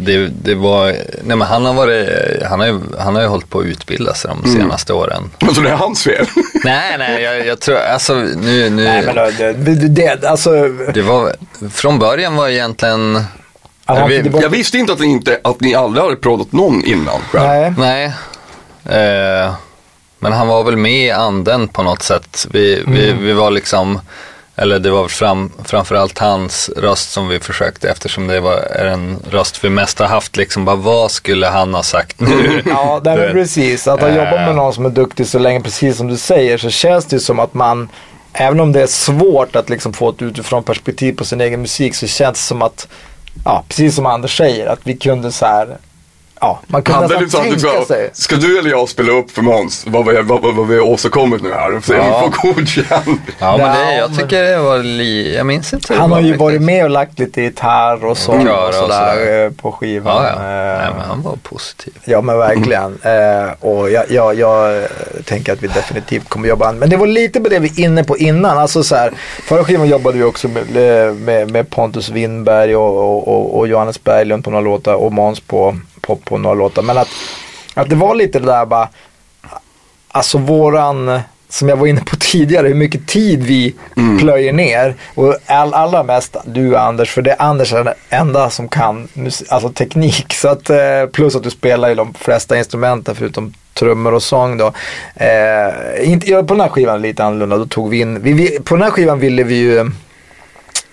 det, 0.00 0.28
det 0.42 0.54
var, 0.54 0.86
nej 1.24 1.36
men 1.36 1.40
han 1.42 1.64
har 1.64 1.74
varit, 1.74 2.08
han 2.42 2.60
har 2.60 2.66
ju, 2.66 2.80
han 2.98 3.14
har 3.14 3.22
ju 3.22 3.28
hållit 3.28 3.50
på 3.50 3.58
att 3.58 3.64
utbilda 3.66 4.14
sig 4.14 4.30
de 4.42 4.50
senaste 4.52 4.92
åren. 4.92 5.30
Alltså 5.40 5.60
det 5.62 5.70
är 5.70 5.74
hans 5.74 6.04
fel. 6.04 6.26
Nej, 6.64 6.98
nej, 6.98 7.22
jag, 7.22 7.46
jag 7.46 7.60
tror, 7.60 7.76
alltså 7.76 8.14
nu, 8.14 8.70
nu, 8.70 8.84
Nej, 8.84 9.02
men 9.06 9.14
det, 9.14 9.52
det, 9.52 9.88
det, 9.88 10.24
alltså. 10.28 10.50
det 10.94 11.02
var, 11.02 11.32
från 11.72 11.98
början 11.98 12.36
var 12.36 12.48
egentligen, 12.48 13.24
alltså, 13.84 14.06
vi- 14.06 14.28
var, 14.28 14.42
Jag 14.42 14.48
visste 14.50 14.78
inte 14.78 14.92
att 14.92 15.00
ni, 15.00 15.06
inte, 15.06 15.40
att 15.44 15.60
ni 15.60 15.74
aldrig 15.74 16.04
hade 16.04 16.16
proddat 16.16 16.52
någon 16.52 16.84
innan 16.84 17.20
själv. 17.30 17.74
nej. 17.78 18.12
nej, 18.82 19.44
eh, 19.44 19.54
men 20.18 20.32
han 20.32 20.48
var 20.48 20.64
väl 20.64 20.76
med 20.76 21.06
i 21.06 21.10
anden 21.10 21.68
på 21.68 21.82
något 21.82 22.02
sätt. 22.02 22.46
Vi, 22.50 22.82
vi, 22.86 23.12
vi 23.12 23.32
var 23.32 23.50
liksom, 23.50 24.00
eller 24.56 24.78
det 24.78 24.90
var 24.90 25.08
fram, 25.08 25.52
framförallt 25.64 26.18
hans 26.18 26.70
röst 26.76 27.12
som 27.12 27.28
vi 27.28 27.40
försökte 27.40 27.88
eftersom 27.90 28.26
det 28.26 28.40
var, 28.40 28.56
är 28.56 28.84
en 28.84 29.18
röst 29.30 29.64
vi 29.64 29.70
mest 29.70 29.98
har 29.98 30.06
haft 30.06 30.36
liksom, 30.36 30.64
bara 30.64 30.76
vad 30.76 31.10
skulle 31.10 31.46
han 31.46 31.74
ha 31.74 31.82
sagt 31.82 32.20
nu? 32.20 32.62
Ja, 32.66 33.00
nej, 33.04 33.16
men 33.18 33.32
precis. 33.32 33.88
Att 33.88 34.00
ha 34.00 34.08
Eh. 34.08 34.16
jobbat 34.16 34.32
med 34.40 34.54
någon 34.54 34.74
som 34.74 34.86
är 34.86 34.90
duktig 34.90 35.26
så 35.26 35.38
länge, 35.38 35.60
precis 35.60 35.96
som 35.96 36.08
du 36.08 36.16
säger, 36.16 36.58
så 36.58 36.70
känns 36.70 37.04
det 37.04 37.20
som 37.20 37.38
att 37.38 37.54
man, 37.54 37.88
även 38.32 38.60
om 38.60 38.72
det 38.72 38.82
är 38.82 38.86
svårt 38.86 39.56
att 39.56 39.70
liksom 39.70 39.92
få 39.92 40.10
ett 40.10 40.22
utifrån 40.22 40.62
perspektiv 40.62 41.12
på 41.16 41.24
sin 41.24 41.40
egen 41.40 41.60
musik, 41.60 41.94
så 41.94 42.06
känns 42.06 42.38
det 42.38 42.42
som 42.44 42.62
att, 42.62 42.88
ja, 43.44 43.64
precis 43.68 43.94
som 43.94 44.06
Anders 44.06 44.36
säger, 44.38 44.66
att 44.66 44.80
vi 44.82 44.96
kunde 44.96 45.32
så 45.32 45.46
här, 45.46 45.76
ja, 46.44 46.60
man 46.66 46.82
kunde 46.82 47.00
Hade 47.00 47.20
nästan 47.20 47.40
tänka 47.40 47.54
liksom, 47.56 47.84
sig. 47.84 48.10
ska 48.12 48.36
du 48.36 48.58
eller 48.58 48.70
jag 48.70 48.88
spela 48.88 49.12
upp 49.12 49.30
för 49.30 49.42
Måns 49.42 49.84
vad, 49.86 50.06
vi- 50.06 50.22
vad, 50.22 50.42
vad, 50.42 50.54
vad 50.54 50.68
vi 50.68 50.74
har 50.78 50.86
åstadkommit 50.88 51.42
nu 51.42 51.52
här? 51.52 51.80
Så 51.84 51.92
Ja. 51.94 52.02
vi 52.02 52.10
får 52.42 52.54
godkänt. 52.54 53.20
Ja, 53.38 53.56
men 53.56 53.70
det, 53.78 53.92
Ja, 53.94 53.98
jag 53.98 54.18
tycker 54.18 54.42
det 54.42 54.58
var, 54.58 54.78
li, 54.78 55.34
jag 55.36 55.46
minns 55.46 55.72
inte 55.74 55.94
Han 55.94 56.12
har 56.12 56.20
ju 56.20 56.36
varit 56.36 56.62
med 56.62 56.84
och 56.84 56.90
lagt 56.90 57.18
lite 57.18 57.42
gitarr 57.42 58.04
och 58.04 58.18
sång 58.18 58.44
Köra 58.46 58.62
och 58.62 58.68
och 58.68 58.74
sådär 58.74 59.44
eh, 59.44 59.50
på 59.50 59.72
skivan. 59.72 60.24
Ja, 60.24 60.28
ja. 60.28 60.32
Eh, 60.32 60.78
Nej, 60.78 60.88
men 60.96 61.00
han 61.08 61.22
var 61.22 61.36
positiv. 61.42 61.92
Ja 62.04 62.20
men 62.20 62.38
verkligen. 62.38 62.98
Eh, 63.02 63.52
och 63.60 63.90
jag, 63.90 64.04
jag, 64.10 64.34
jag 64.38 64.82
tänker 65.24 65.52
att 65.52 65.62
vi 65.62 65.66
definitivt 65.66 66.28
kommer 66.28 66.48
jobba. 66.48 66.72
Men 66.72 66.90
det 66.90 66.96
var 66.96 67.06
lite 67.06 67.40
på 67.40 67.48
det 67.48 67.58
vi 67.58 67.68
var 67.68 67.80
inne 67.84 68.04
på 68.04 68.16
innan. 68.18 68.58
Alltså 68.58 68.82
så 68.82 68.96
här, 68.96 69.12
förra 69.42 69.64
skivan 69.64 69.88
jobbade 69.88 70.18
vi 70.18 70.24
också 70.24 70.48
med, 70.48 71.14
med, 71.16 71.50
med 71.50 71.70
Pontus 71.70 72.08
Winberg 72.08 72.76
och, 72.76 72.96
och, 72.98 73.28
och, 73.28 73.58
och 73.58 73.68
Johannes 73.68 74.04
Berglund 74.04 74.44
på 74.44 74.50
några 74.50 74.64
låtar 74.64 74.94
och 74.94 75.12
Måns 75.12 75.40
på, 75.40 75.76
på, 76.06 76.16
på 76.16 76.38
några 76.38 76.54
låtar. 76.54 76.82
Men 76.82 76.98
att, 76.98 77.08
att 77.74 77.88
det 77.88 77.96
var 77.96 78.14
lite 78.14 78.38
det 78.38 78.46
där 78.46 78.66
bara, 78.66 78.88
alltså 80.08 80.38
våran 80.38 81.20
som 81.54 81.68
jag 81.68 81.76
var 81.76 81.86
inne 81.86 82.00
på 82.00 82.16
tidigare, 82.20 82.68
hur 82.68 82.74
mycket 82.74 83.06
tid 83.06 83.42
vi 83.42 83.74
plöjer 84.20 84.52
ner. 84.52 84.94
Och 85.14 85.36
all, 85.46 85.74
allra 85.74 86.02
mest 86.02 86.36
du 86.44 86.76
Anders, 86.76 87.10
för 87.10 87.22
det 87.22 87.30
är 87.30 87.42
Anders 87.42 87.72
är 87.72 87.84
den 87.84 87.94
enda 88.08 88.50
som 88.50 88.68
kan 88.68 89.08
alltså 89.48 89.68
teknik. 89.68 90.34
Så 90.34 90.48
att, 90.48 90.70
eh, 90.70 91.06
plus 91.12 91.36
att 91.36 91.42
du 91.42 91.50
spelar 91.50 91.88
ju 91.88 91.94
de 91.94 92.14
flesta 92.14 92.58
instrumenten 92.58 93.14
förutom 93.14 93.54
trummor 93.74 94.14
och 94.14 94.22
sång 94.22 94.58
då. 94.58 94.72
Eh, 95.14 96.10
inte, 96.10 96.26
på 96.26 96.54
den 96.54 96.60
här 96.60 96.68
skivan 96.68 97.02
lite 97.02 97.24
annorlunda, 97.24 97.58
då 97.58 97.66
tog 97.66 97.90
vi 97.90 98.00
in, 98.00 98.22
vi, 98.22 98.32
vi, 98.32 98.58
på 98.60 98.74
den 98.74 98.82
här 98.82 98.90
skivan 98.90 99.18
ville 99.18 99.44
vi 99.44 99.54
ju 99.54 99.90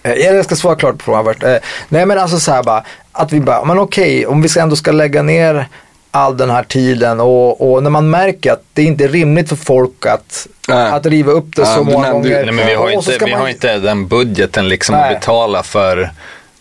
Jag 0.04 0.46
ska 0.46 0.56
svara 0.56 0.76
klart 0.76 0.98
på 0.98 1.04
frågan 1.04 1.26
först. 1.26 1.44
Eh, 1.44 1.58
nej 1.90 2.06
men 2.06 2.20
alltså 2.20 2.40
så 2.40 2.52
här 2.52 2.64
bara, 2.64 2.84
att 3.12 3.32
vi 3.34 3.40
bara, 3.40 3.66
men 3.66 3.80
okej, 3.80 4.26
om 4.26 4.42
vi 4.42 4.60
ändå 4.60 4.76
ska 4.76 4.92
lägga 4.92 5.22
ner 5.22 5.68
all 6.12 6.38
den 6.38 6.50
här 6.50 6.64
tiden 6.64 7.20
och, 7.20 7.72
och 7.74 7.84
när 7.84 7.90
man 7.90 8.10
märker 8.10 8.52
att 8.52 8.64
det 8.74 8.84
inte 8.84 9.04
är 9.04 9.08
rimligt 9.08 9.50
för 9.50 9.56
folk 9.56 10.06
att, 10.06 10.48
Nej. 10.68 10.92
att 10.92 11.06
riva 11.06 11.32
upp 11.32 11.56
det 11.56 11.62
Ja, 11.62 11.76
så 11.76 11.84
många 11.84 12.08
ju- 12.08 12.14
gånger. 12.14 12.30
Nej, 12.46 12.52
men 12.54 12.68
vi 12.68 12.74
har, 12.74 12.86
Och 12.86 12.92
inte, 12.92 13.18
vi 13.26 13.32
man- 13.32 13.42
har 13.42 13.48
inte 13.50 13.78
den 13.78 14.08
budgeten 14.08 14.68
liksom 14.70 14.96
Nej. 14.96 15.14
att 15.14 15.20
betala 15.20 15.64
för 15.64 16.12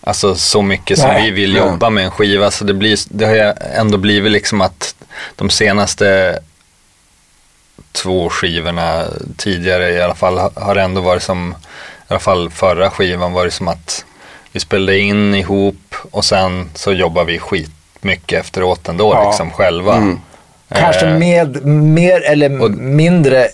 alltså, 0.01 0.35
så 0.35 0.63
mycket 0.63 0.99
som 0.99 1.09
Nej. 1.09 1.23
vi 1.25 1.31
vill 1.31 1.53
Nej. 1.53 1.63
jobba 1.63 1.91
med 1.91 2.05
en 2.05 2.11
skiva. 2.11 2.51
Så 2.51 2.65
det, 2.65 2.75
blir, 2.75 2.99
det 3.09 3.25
har 3.27 3.35
ju 3.35 3.53
ändå 3.77 3.99
blivit 3.99 4.33
liksom 4.33 4.61
att 4.61 4.95
de 5.37 5.51
senaste 5.51 6.39
två 7.93 8.29
skivorna 8.31 9.05
tidigare 9.37 9.91
i 9.93 10.03
alla 10.03 10.15
fall 10.15 10.39
ha- 10.39 10.51
har 10.55 10.77
ändå 10.77 11.01
varit 11.01 11.23
som, 11.23 11.55
alla 12.11 12.21
fall 12.21 12.51
förra 12.51 12.91
skivan 12.91 13.33
var 13.33 13.45
det 13.45 13.51
som 13.51 13.69
att 13.69 14.05
vi 14.53 14.61
spelade 14.61 14.99
in 14.99 15.35
ihop 15.35 15.95
och 16.11 16.25
sen 16.25 16.71
så 16.75 16.93
jobbar 16.93 17.25
vi 17.25 17.39
skitmycket 17.39 18.41
efteråt 18.41 18.89
ändå 18.89 19.13
Ja. 19.15 19.27
liksom 19.29 19.51
själva. 19.51 19.97
Mm. 19.97 20.19
Kanske 20.75 21.07
Eh, 21.07 21.19
med 21.19 21.65
mer 21.67 22.21
eller 22.21 22.63
och- 22.63 22.71
mindre 22.71 23.49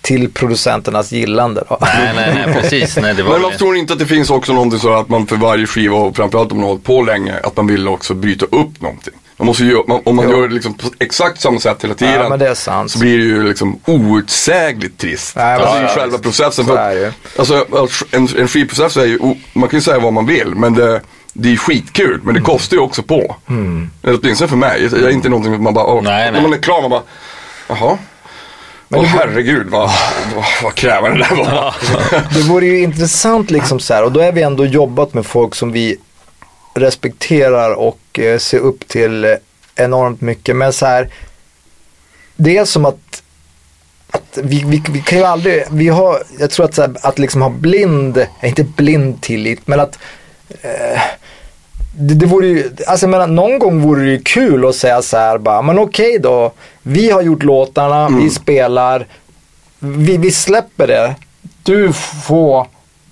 till 0.00 0.30
producenternas 0.32 1.12
gillande. 1.12 1.64
Då. 1.68 1.78
Nej, 1.80 2.12
nej, 2.16 2.34
nej, 2.46 2.54
precis. 2.54 2.96
Nej, 2.96 3.14
det 3.14 3.22
var 3.22 3.32
Men 3.32 3.42
varför 3.42 3.58
tror 3.58 3.72
ni 3.72 3.78
inte 3.78 3.92
att 3.92 3.98
det 3.98 4.06
finns 4.06 4.30
också 4.30 4.52
någonting 4.52 4.78
så 4.78 4.92
att 4.92 5.08
man 5.08 5.26
för 5.26 5.36
varje 5.36 5.66
skiva 5.66 5.96
och 5.96 6.16
framförallt 6.16 6.52
om 6.52 6.58
man 6.58 6.62
har 6.64 6.68
hållit 6.70 6.84
på 6.84 7.02
länge, 7.02 7.34
att 7.42 7.56
man 7.56 7.66
vill 7.66 7.88
också 7.88 8.14
bryta 8.14 8.44
upp 8.46 8.80
någonting? 8.80 9.14
Man 9.38 9.46
måste 9.46 9.64
ju, 9.64 9.82
man, 9.88 10.00
om 10.04 10.16
man 10.16 10.24
Jo. 10.30 10.30
gör 10.40 10.48
det 10.48 10.54
liksom 10.54 10.74
på 10.74 10.86
exakt 10.98 11.40
samma 11.40 11.60
sätt 11.60 11.84
hela 11.84 11.94
tiden 11.94 12.14
Ja, 12.14 12.28
men 12.28 12.38
det 12.38 12.48
är 12.48 12.54
sant. 12.54 12.90
så 12.90 12.98
blir 12.98 13.18
det 13.18 13.24
ju 13.24 13.42
liksom 13.48 13.78
outsägligt 13.84 14.98
trist. 14.98 15.36
Nej, 15.36 15.54
alltså 15.54 15.68
ja, 15.76 15.80
i 15.80 15.82
ja, 15.82 15.88
själva 15.88 16.06
visst. 16.16 16.22
processen. 16.22 16.66
För, 16.66 16.94
det 16.94 17.12
alltså 17.38 17.64
en, 18.10 18.28
en 18.38 18.48
skivprocess 18.48 18.96
är 18.96 19.04
ju, 19.04 19.18
man 19.52 19.68
kan 19.68 19.78
ju 19.78 19.82
säga 19.82 19.98
vad 19.98 20.12
man 20.12 20.26
vill 20.26 20.54
men 20.54 20.74
det, 20.74 21.00
det 21.32 21.52
är 21.52 21.56
skitkul 21.56 22.20
men 22.22 22.34
det 22.34 22.40
kostar 22.40 22.76
ju 22.76 22.82
också 22.82 23.02
på. 23.02 23.36
Mm. 23.48 23.90
Åtminstone 24.02 24.48
för 24.48 24.56
mig. 24.56 24.82
Jag 24.92 25.02
är 25.02 25.10
inte 25.10 25.28
någonting 25.28 25.54
som 25.54 25.62
man 25.64 25.74
bara, 25.74 25.86
åh, 25.86 26.02
Nej, 26.02 26.32
när 26.32 26.40
man 26.42 26.52
är 26.52 26.58
klar 26.58 26.80
man 26.80 26.90
bara, 26.90 27.02
jaha. 27.68 27.98
Åh 28.90 29.04
herregud 29.04 29.66
vad, 29.70 29.90
vad, 30.34 30.44
vad 30.62 30.74
krävande 30.74 31.18
det 31.18 31.34
där 31.36 31.36
var. 31.44 31.74
Det 32.34 32.40
vore 32.40 32.66
ju 32.66 32.82
intressant 32.82 33.50
liksom 33.50 33.80
så 33.80 33.94
här 33.94 34.04
och 34.04 34.12
då 34.12 34.20
är 34.20 34.32
vi 34.32 34.42
ändå 34.42 34.64
jobbat 34.66 35.14
med 35.14 35.26
folk 35.26 35.54
som 35.54 35.72
vi 35.72 35.96
respekterar 36.74 37.74
och 37.74 37.98
eh, 38.18 38.38
ser 38.38 38.58
upp 38.58 38.88
till 38.88 39.24
eh, 39.24 39.30
enormt 39.76 40.20
mycket. 40.20 40.56
Men 40.56 40.72
så 40.72 40.86
här, 40.86 41.08
det 42.36 42.56
är 42.56 42.64
som 42.64 42.84
att, 42.84 43.22
att 44.10 44.38
vi, 44.42 44.64
vi, 44.66 44.82
vi 44.88 45.00
kan 45.00 45.18
ju 45.18 45.24
aldrig, 45.24 45.64
vi 45.70 45.88
har, 45.88 46.22
jag 46.38 46.50
tror 46.50 46.66
att, 46.66 46.76
här, 46.76 46.96
att 47.02 47.18
liksom 47.18 47.42
ha 47.42 47.50
blind, 47.50 48.18
eh, 48.18 48.26
inte 48.42 48.64
blind 48.64 49.22
tillit, 49.22 49.66
men 49.66 49.80
att 49.80 49.98
eh, 50.62 51.00
det, 51.98 52.14
det 52.14 52.26
vore 52.26 52.46
ju, 52.46 52.70
alltså 52.86 53.06
jag 53.06 53.10
menar, 53.10 53.26
någon 53.26 53.58
gång 53.58 53.80
vore 53.80 54.04
det 54.04 54.10
ju 54.10 54.20
kul 54.22 54.64
att 54.64 54.74
säga 54.76 55.02
så 55.02 55.16
här 55.16 55.38
bara, 55.38 55.62
men 55.62 55.78
okej 55.78 56.18
då, 56.18 56.52
vi 56.82 57.10
har 57.10 57.22
gjort 57.22 57.42
låtarna, 57.42 58.08
vi 58.08 58.30
spelar, 58.30 59.06
vi, 59.78 60.16
vi 60.16 60.30
släpper 60.30 60.86
det. 60.86 61.14
Du 61.62 61.92
får, 61.92 62.66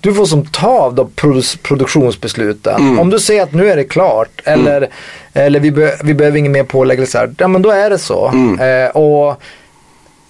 du 0.05 0.13
får 0.13 0.25
som 0.25 0.45
ta 0.45 0.67
av 0.79 1.09
produ- 1.15 1.57
produktionsbesluten. 1.61 2.99
Om 2.99 3.09
du 3.09 3.19
säger 3.19 3.43
att 3.43 3.53
nu 3.53 3.69
är 3.71 3.75
det 3.75 3.83
klart 3.83 4.41
eller, 4.43 4.89
eller 5.33 5.59
vi, 5.59 5.71
be, 5.71 5.97
vi 6.03 6.13
behöver 6.13 6.37
inget 6.37 6.51
mer 6.51 6.63
pålägg 6.63 6.97
eller 6.97 7.07
så 7.07 7.17
här, 7.17 7.33
ja 7.37 7.47
men 7.47 7.61
då 7.61 7.71
är 7.71 7.89
det 7.89 7.97
så. 7.97 8.27
Eh, 8.61 8.89
och, 8.89 9.41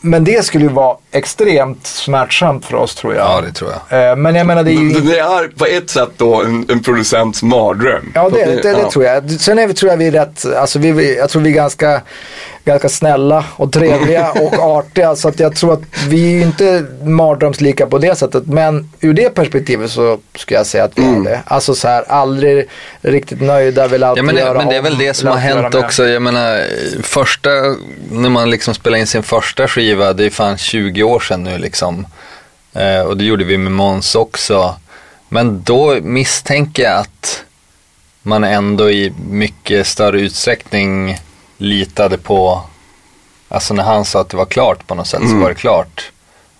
men 0.01 0.23
det 0.23 0.45
skulle 0.45 0.63
ju 0.63 0.69
vara 0.69 0.97
extremt 1.11 1.87
smärtsamt 1.87 2.65
för 2.65 2.75
oss 2.77 2.95
tror 2.95 3.15
jag. 3.15 3.25
Ja, 3.25 3.41
det 3.47 3.51
tror 3.53 3.71
jag. 3.89 4.09
Eh, 4.09 4.15
Men 4.15 4.35
jag 4.35 4.47
menar 4.47 4.63
det 4.63 4.71
är 4.71 4.73
ju 4.73 4.89
Det 4.89 4.99
det 5.11 5.19
är 5.19 5.47
på 5.47 5.65
ett 5.65 5.89
sätt 5.89 6.09
då 6.17 6.43
en, 6.43 6.65
en 6.69 6.79
producents 6.83 7.43
mardröm. 7.43 8.11
Ja, 8.15 8.29
det, 8.29 8.45
det, 8.45 8.61
det 8.61 8.69
Ja. 8.81 8.91
tror 8.91 9.05
jag. 9.05 9.31
Sen 9.31 9.59
är 9.59 9.67
vi, 9.67 9.73
tror 9.73 9.91
jag 9.91 9.97
vi 9.97 10.07
är 10.07 10.11
rätt, 10.11 10.45
alltså 10.55 10.79
vi- 10.79 11.17
jag 11.17 11.29
tror 11.29 11.41
vi 11.41 11.49
är 11.49 11.53
ganska, 11.53 12.01
ganska 12.65 12.89
snälla 12.89 13.45
och 13.55 13.71
trevliga 13.73 14.31
och 14.41 14.53
artiga. 14.53 15.15
Så 15.15 15.27
att 15.27 15.39
jag 15.39 15.55
tror 15.55 15.73
att 15.73 15.81
vi 16.07 16.25
är 16.25 16.37
ju 16.37 16.41
inte 16.41 16.85
mardrömslika 17.03 17.87
på 17.87 17.97
det 17.97 18.15
sättet. 18.15 18.47
Men 18.47 18.89
ur 19.01 19.13
det 19.13 19.29
perspektivet 19.29 19.91
så 19.91 20.19
skulle 20.35 20.57
jag 20.57 20.67
säga 20.67 20.83
att 20.83 20.97
vi 20.97 21.03
Mm. 21.03 21.27
är 21.27 21.29
det. 21.29 21.41
Alltså 21.45 21.75
så 21.75 21.87
här, 21.87 22.03
aldrig 22.11 22.67
riktigt 23.01 23.41
nöjda, 23.41 23.87
vill 23.87 24.03
alltid 24.03 24.19
Ja 24.19 24.25
men, 24.25 24.35
det, 24.35 24.41
göra 24.41 24.57
men 24.57 24.67
det 24.67 24.75
är 24.75 24.81
väl 24.81 24.97
det 24.97 25.13
som 25.13 25.29
har 25.29 25.37
hänt 25.37 25.75
också. 25.75 26.07
Jag 26.07 26.21
menar, 26.21 26.63
första, 27.01 27.49
när 28.11 28.29
man 28.29 28.49
liksom 28.49 28.73
spelade 28.73 28.99
in 28.99 29.07
sin 29.07 29.23
första 29.23 29.67
skiva, 29.67 30.13
det 30.13 30.25
är 30.25 30.29
fan 30.29 30.57
20 30.57 31.03
år 31.03 31.19
sedan 31.19 31.43
nu 31.43 31.57
liksom. 31.57 32.07
Eh, 32.73 33.01
och 33.01 33.17
det 33.17 33.23
gjorde 33.25 33.43
vi 33.43 33.57
med 33.57 33.71
Måns 33.71 34.15
också. 34.15 34.75
Men 35.29 35.63
då 35.63 35.97
misstänker 36.01 36.83
jag 36.83 36.97
att 36.99 37.43
man 38.21 38.43
ändå 38.43 38.91
i 38.91 39.13
mycket 39.29 39.87
större 39.87 40.21
utsträckning 40.21 41.19
litade 41.65 42.17
på, 42.17 42.61
alltså 43.49 43.73
när 43.73 43.83
han 43.83 44.05
sa 44.05 44.21
att 44.21 44.29
det 44.29 44.37
var 44.37 44.45
klart 44.45 44.87
på 44.87 44.95
något 44.95 45.07
sätt 45.07 45.21
så 45.29 45.35
var 45.35 45.49
det 45.49 45.55
klart. 45.55 46.11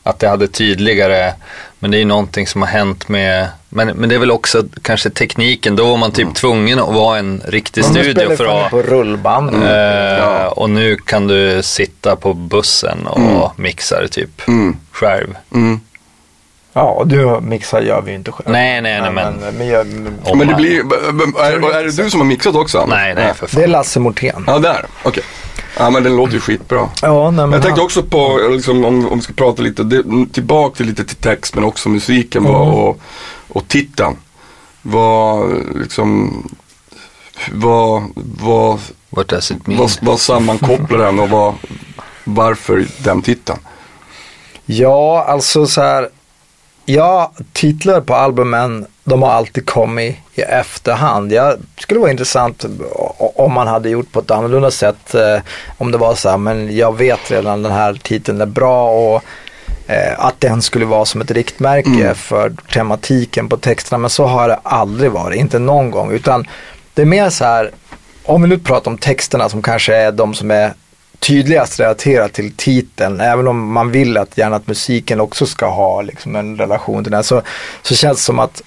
Att 0.04 0.20
det 0.20 0.28
hade 0.30 0.48
tydligare, 0.48 1.34
men 1.80 1.91
det 1.91 1.98
är 1.98 2.00
ju 2.00 2.06
någonting 2.06 2.48
som 2.48 2.62
har 2.62 2.70
hänt 2.70 3.10
med, 3.10 3.48
men, 3.70 3.88
men 3.88 4.10
det 4.10 4.15
är 4.15 4.20
väl 4.20 4.32
också 4.32 4.63
kanske 4.82 5.10
tekniken, 5.10 5.76
då 5.76 5.89
var 5.89 5.98
man 5.98 6.12
typ 6.12 6.36
tvungen 6.36 6.80
att 6.80 6.94
vara 6.94 7.20
en 7.20 7.41
riktig 7.46 7.82
nu 7.82 7.88
studio 8.02 8.36
för 8.36 8.46
att 8.65 8.72
på 8.72 8.82
rullband. 8.82 9.63
Eh, 9.63 9.72
Ja. 10.18 10.50
Och 10.50 10.70
nu 10.70 10.96
kan 10.98 11.28
du 11.28 11.63
sitta 11.63 12.15
på 12.15 12.34
bussen 12.34 13.08
och 13.08 13.60
mixa 13.60 14.02
det 14.02 14.08
typ 14.08 14.48
Mm. 14.48 14.78
själv. 14.91 15.36
Ja, 16.78 16.82
och 16.84 17.08
du 17.08 17.40
mixar 17.42 17.82
gör 17.82 18.02
vi 18.02 18.12
ju 18.12 18.18
inte 18.18 18.32
själv. 18.32 18.50
Nej, 18.52 18.82
nej, 18.82 19.02
nej, 19.02 19.12
men- 19.12 19.34
men, 19.36 19.56
men, 19.58 19.68
jag, 19.68 19.88
men 20.38 20.48
det 20.48 20.56
blir, 20.56 20.80
är, 21.40 21.76
är 21.76 21.84
det 21.84 22.04
du 22.04 22.10
som 22.10 22.20
har 22.20 22.28
mixat 22.28 22.56
också? 22.56 22.86
Nej, 22.86 23.16
nej 23.16 23.34
för 23.34 23.48
det 23.52 23.58
är 23.58 23.62
fan. 23.62 23.72
Lasse 23.72 24.00
Mortén. 24.00 24.44
Ja, 24.48 24.60
där. 24.60 24.86
Okej. 25.04 25.24
Ja, 25.78 25.90
men 25.90 26.04
den 26.04 26.16
låter 26.16 26.34
ju 26.34 26.40
skitbra. 26.40 26.90
Ja, 27.02 27.32
nej, 27.32 27.46
men 27.46 27.52
jag 27.52 27.62
tänkte 27.62 27.82
han- 27.82 27.86
också 27.86 28.04
på, 28.04 28.40
liksom, 28.52 28.86
om, 28.86 29.08
om 29.08 29.18
vi 29.18 29.22
ska 29.24 29.34
prata 29.34 29.62
lite, 29.62 29.84
det, 29.84 30.04
tillbaka 30.34 30.76
till 30.76 30.86
lite 30.86 31.06
till 31.06 31.16
text 31.18 31.56
men 31.56 31.64
också 31.64 31.90
musiken 31.90 32.46
Mm. 32.46 32.56
och, 32.56 33.00
och 33.48 33.68
titeln. 33.68 34.16
Vad, 34.82 35.50
liksom, 35.76 36.34
vad, 37.52 38.04
vad, 38.16 38.80
What 39.10 39.28
does 39.28 39.52
it 39.52 39.68
mean? 39.68 39.80
vad, 39.80 39.92
vad 40.02 40.20
sammankopplar 40.20 40.98
den 40.98 41.20
och 41.20 41.30
vad, 41.30 41.54
varför 42.24 42.86
den 42.98 43.22
titeln? 43.22 43.60
Ja, 44.66 45.26
alltså 45.28 45.66
så 45.68 45.82
här. 45.82 46.10
Ja, 46.86 47.32
titlar 47.54 48.02
på 48.02 48.15
albumen, 48.15 48.86
de 49.04 49.21
har 49.21 49.32
alltid 49.32 49.65
kommit 49.65 50.15
i 50.36 50.41
efterhand. 50.41 51.32
Jag 51.32 51.56
skulle 51.78 52.00
vara 52.00 52.12
intressant 52.12 52.65
om 53.17 53.54
man 53.54 53.67
hade 53.67 53.89
gjort 53.89 54.12
på 54.12 54.19
ett 54.19 54.32
annorlunda 54.32 54.71
sätt. 54.71 55.15
Eh, 55.15 55.39
om 55.78 55.91
det 55.91 55.98
var 55.98 56.15
så 56.15 56.30
här, 56.30 56.38
men 56.38 56.76
jag 56.78 56.98
vet 56.98 57.32
redan 57.32 57.63
den 57.63 57.71
här 57.71 58.00
titeln 58.04 58.41
är 58.41 58.45
bra 58.45 58.89
och 58.91 59.24
eh, 59.88 60.13
att 60.26 60.41
den 60.41 60.62
skulle 60.62 60.86
vara 60.86 61.06
som 61.06 61.21
ett 61.21 61.32
riktmärke 61.32 61.89
Mm. 61.89 62.15
för 62.15 62.54
tematiken 62.74 63.50
på 63.50 63.58
texterna. 63.58 63.98
Men 63.98 64.10
så 64.10 64.26
har 64.26 64.48
det 64.48 64.60
aldrig 64.63 65.12
varit, 65.12 65.39
inte 65.39 65.60
någon 65.60 65.91
gång. 65.91 66.12
Utan 66.12 66.48
det 66.93 67.02
är 67.02 67.06
mer 67.06 67.30
så 67.30 67.45
här, 67.45 67.71
om 68.24 68.41
vi 68.41 68.48
nu 68.48 68.58
pratar 68.58 68.91
om 68.91 68.98
texterna 68.98 69.50
som 69.50 69.62
kanske 69.62 69.95
är 69.95 70.12
de 70.12 70.34
som 70.34 70.52
är 70.52 70.74
tydligast 71.19 71.80
relaterat 71.80 72.34
till 72.34 72.51
titeln, 72.56 73.21
även 73.21 73.47
om 73.47 73.71
man 73.73 73.91
vill 73.91 74.17
att 74.17 74.38
gärna 74.38 74.56
att 74.56 74.67
musiken 74.67 75.21
också 75.21 75.45
ska 75.45 75.69
ha 75.69 76.01
liksom 76.01 76.36
en 76.36 76.58
relation 76.58 77.04
till 77.04 77.12
den, 77.12 77.23
så, 77.23 77.41
så 77.82 77.95
känns 77.95 78.17
det 78.17 78.23
som 78.23 78.39
att, 78.39 78.62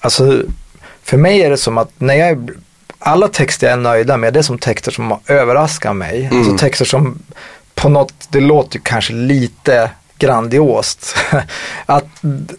alltså 0.00 0.42
för 1.02 1.16
mig 1.16 1.40
är 1.42 1.50
det 1.50 1.56
som 1.56 1.78
att 1.78 1.90
när 1.98 2.14
jag, 2.14 2.28
är- 2.28 2.48
alla 2.98 3.28
texter 3.28 3.66
jag 3.66 3.72
är 3.78 3.82
nöjda 3.82 4.16
med, 4.16 4.32
det 4.34 4.38
är 4.40 4.42
som 4.42 4.58
texter 4.58 4.92
som 4.92 5.18
överraskar 5.26 5.92
mig. 5.92 6.24
Mm. 6.24 6.38
Alltså 6.38 6.56
texter 6.58 6.84
som 6.84 7.18
på 7.74 7.88
något, 7.88 8.14
det 8.28 8.40
låter 8.40 8.76
ju 8.76 8.82
kanske 8.84 9.12
lite 9.12 9.90
grandiost. 10.18 11.16
att 11.86 12.06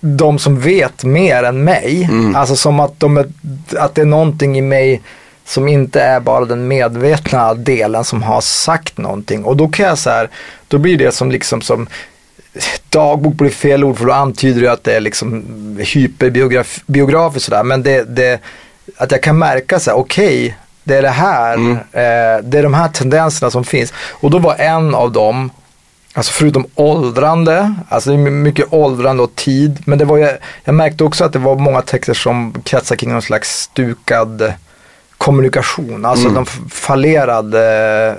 de 0.01 0.39
som 0.39 0.59
vet 0.59 1.03
mer 1.03 1.43
än 1.43 1.63
mig, 1.63 2.03
Mm. 2.11 2.35
alltså 2.35 2.55
som 2.55 2.79
att, 2.79 2.99
de 2.99 3.17
är, 3.17 3.29
att 3.77 3.95
det 3.95 4.01
är 4.01 4.05
någonting 4.05 4.57
i 4.57 4.61
mig 4.61 5.01
som 5.49 5.67
inte 5.67 6.01
är 6.01 6.19
bara 6.19 6.45
den 6.45 6.67
medvetna 6.67 7.53
delen 7.53 8.03
som 8.03 8.23
har 8.23 8.41
sagt 8.41 8.97
någonting. 8.97 9.43
Och 9.43 9.57
då 9.57 9.67
kan 9.67 9.85
jag 9.85 9.97
så 9.97 10.09
här, 10.09 10.29
då 10.67 10.77
blir 10.77 10.97
det 10.97 11.11
som 11.11 11.31
liksom 11.31 11.61
som 11.61 11.87
dagbok 12.89 13.33
blir 13.33 13.49
fel 13.49 13.83
ord 13.83 13.97
för 13.97 14.05
då 14.05 14.13
antyder 14.13 14.61
det 14.61 14.71
att 14.71 14.83
det 14.83 14.95
är 14.95 14.99
liksom 14.99 15.43
hyperbiografiskt 15.79 17.45
sådär. 17.45 17.63
Men 17.63 17.83
det, 17.83 18.03
det, 18.15 18.39
att 18.97 19.11
jag 19.11 19.23
kan 19.23 19.37
märka 19.37 19.79
så 19.79 19.91
här, 19.91 19.97
okej, 19.97 20.57
det 20.83 20.95
är 20.97 21.01
det 21.01 21.09
här, 21.09 21.53
Mm. 21.53 21.71
eh, 21.77 22.43
det 22.43 22.59
är 22.59 22.63
de 22.63 22.73
här 22.73 22.87
tendenserna 22.89 23.51
som 23.51 23.63
finns. 23.63 23.93
Och 24.09 24.31
då 24.31 24.39
var 24.39 24.55
en 24.55 24.95
av 24.95 25.11
dem, 25.11 25.51
alltså 26.13 26.31
förutom 26.33 26.65
åldrande, 26.75 27.75
alltså 27.89 28.11
mycket 28.11 28.73
åldrande 28.73 29.23
och 29.23 29.35
tid, 29.35 29.79
men 29.85 29.99
det 29.99 30.05
var 30.05 30.17
ju, 30.17 30.29
jag 30.63 30.75
märkte 30.75 31.03
också 31.03 31.23
att 31.25 31.33
det 31.33 31.39
var 31.39 31.55
många 31.55 31.81
texter 31.81 32.13
som 32.13 32.53
kretsar 32.63 32.95
kring 32.95 33.11
någon 33.11 33.21
slags 33.21 33.61
stukad 33.61 34.53
kommunikation, 35.19 36.05
alltså 36.05 36.27
Mm. 36.27 36.35
de 36.35 36.45
fallerad 36.69 37.55
eh, 37.55 38.13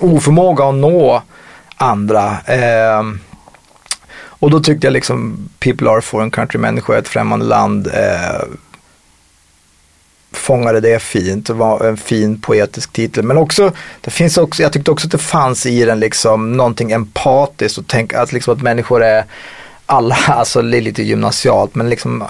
oförmåga 0.00 0.64
att 0.64 0.74
nå 0.74 1.22
andra. 1.76 2.36
Eh, 2.46 3.02
och 4.40 4.50
då 4.50 4.60
tyckte 4.60 4.86
jag 4.86 4.92
liksom 4.92 5.48
People 5.58 5.90
are 5.90 6.00
foreign 6.00 6.30
country, 6.30 6.58
människor 6.58 6.96
ett 6.96 7.08
främmande 7.08 7.46
land. 7.46 7.86
Eh, 7.86 8.42
fångade 10.32 10.80
det 10.80 11.02
fint, 11.02 11.46
det 11.46 11.52
var 11.52 11.84
en 11.84 11.96
fin 11.96 12.40
poetisk 12.40 12.92
titel. 12.92 13.24
Men 13.24 13.36
också, 13.36 13.72
det 14.00 14.10
finns 14.10 14.38
också, 14.38 14.62
jag 14.62 14.72
tyckte 14.72 14.90
också 14.90 15.06
att 15.06 15.12
det 15.12 15.18
fanns 15.18 15.66
i 15.66 15.84
den 15.84 16.00
liksom 16.00 16.52
någonting 16.56 16.92
empatiskt 16.92 17.78
och 17.78 17.84
tänk 17.86 18.12
att 18.14 18.32
liksom 18.32 18.54
att 18.54 18.62
människor 18.62 19.02
är 19.04 19.24
alla, 19.86 20.16
alltså 20.28 20.62
det 20.62 20.76
är 20.76 20.82
lite 20.82 21.02
gymnasialt, 21.02 21.74
men 21.74 21.88
liksom 21.90 22.24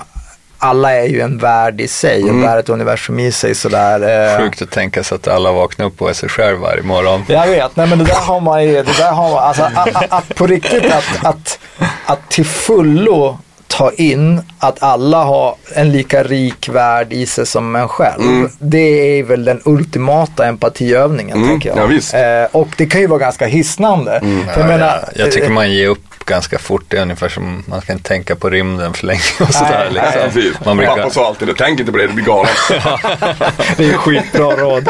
alla 0.59 0.95
är 0.95 1.07
ju 1.07 1.21
en 1.21 1.39
värld 1.39 1.81
i 1.81 1.89
sig, 1.89 2.23
en 2.23 2.29
Mm. 2.29 2.43
värld, 2.43 2.59
ett 2.59 2.69
universum 2.69 3.19
i 3.19 3.33
sig 3.33 3.55
sådär. 3.55 4.31
Eh. 4.33 4.39
Sjukt 4.39 4.63
att 4.63 4.71
tänka 4.71 5.03
sig 5.05 5.17
att 5.17 5.29
alla 5.29 5.53
vaknar 5.53 5.87
upp 5.87 6.03
och 6.03 6.11
är 6.11 6.15
sig 6.15 6.29
själv 6.29 6.59
varje 6.59 6.83
morgon. 6.83 7.25
Jag 7.29 7.47
vet, 7.47 7.77
nej 7.77 7.87
men 7.87 7.99
det 7.99 8.05
där 8.05 8.15
har 8.15 8.41
man 8.41 8.65
ju, 8.65 8.73
det 8.73 8.99
där 8.99 9.13
har 9.13 9.31
man, 9.31 9.39
alltså 9.39 9.63
att, 9.63 9.89
att, 9.97 10.13
att 10.13 10.35
på 10.35 10.47
riktigt 10.47 10.85
att, 10.93 11.25
att, 11.25 11.59
att 12.07 12.31
till 12.31 12.47
fullo 12.47 13.39
ta 13.79 13.93
in 13.93 14.41
att 14.59 14.83
alla 14.83 15.25
har 15.25 15.55
en 15.75 15.93
lika 15.93 16.23
rik 16.23 16.69
värld 16.69 17.13
i 17.13 17.27
sig 17.27 17.47
som 17.47 17.77
en 17.77 17.89
själv. 17.89 18.23
Mm. 18.23 18.51
Det 18.59 19.19
är 19.19 19.23
väl 19.23 19.45
den 19.45 19.61
ultimata 19.65 20.47
empatiövningen 20.47 21.37
Mm, 21.37 21.49
tänker 21.49 21.69
jag. 21.69 21.79
ja, 21.79 21.87
visst. 21.87 22.15
Eh, 22.15 22.21
och 22.53 22.69
det 22.77 22.87
kan 22.87 23.01
ju 23.01 23.07
vara 23.07 23.19
ganska 23.19 23.47
hisnande. 23.47 24.21
För 24.21 24.61
jag, 24.61 24.65
Ja, 24.65 24.67
menar, 24.67 24.87
jag, 25.17 25.27
jag 25.27 25.33
tycker 25.33 25.47
eh, 25.47 25.53
man 25.53 25.73
ger 25.73 25.89
upp 25.89 26.25
ganska 26.25 26.59
fort. 26.59 26.85
Det 26.89 26.97
är 26.97 27.03
ungefär 27.03 27.29
som 27.29 27.65
man 27.67 27.81
kan 27.81 27.99
tänka 27.99 28.37
på 28.37 28.51
rymden 28.51 28.93
för 28.95 29.07
länge 29.07 29.21
och 29.41 29.55
sådär. 29.55 29.91
Nej, 29.93 30.03
Nej, 30.03 30.13
Liksom. 30.15 30.23
precis. 30.43 30.65
Man 30.65 30.79
Pappa 30.79 30.95
brukar, 30.95 31.11
sa 31.11 31.27
alltid 31.27 31.49
det, 31.49 31.55
tänk 31.59 31.81
inte 31.81 31.93
på 31.93 31.99
det, 31.99 32.07
du 32.07 32.13
blir 32.13 32.25
galen. 32.25 32.53
det 33.77 33.85
är 33.85 33.93
skitbra 33.97 34.45
råd. 34.57 34.89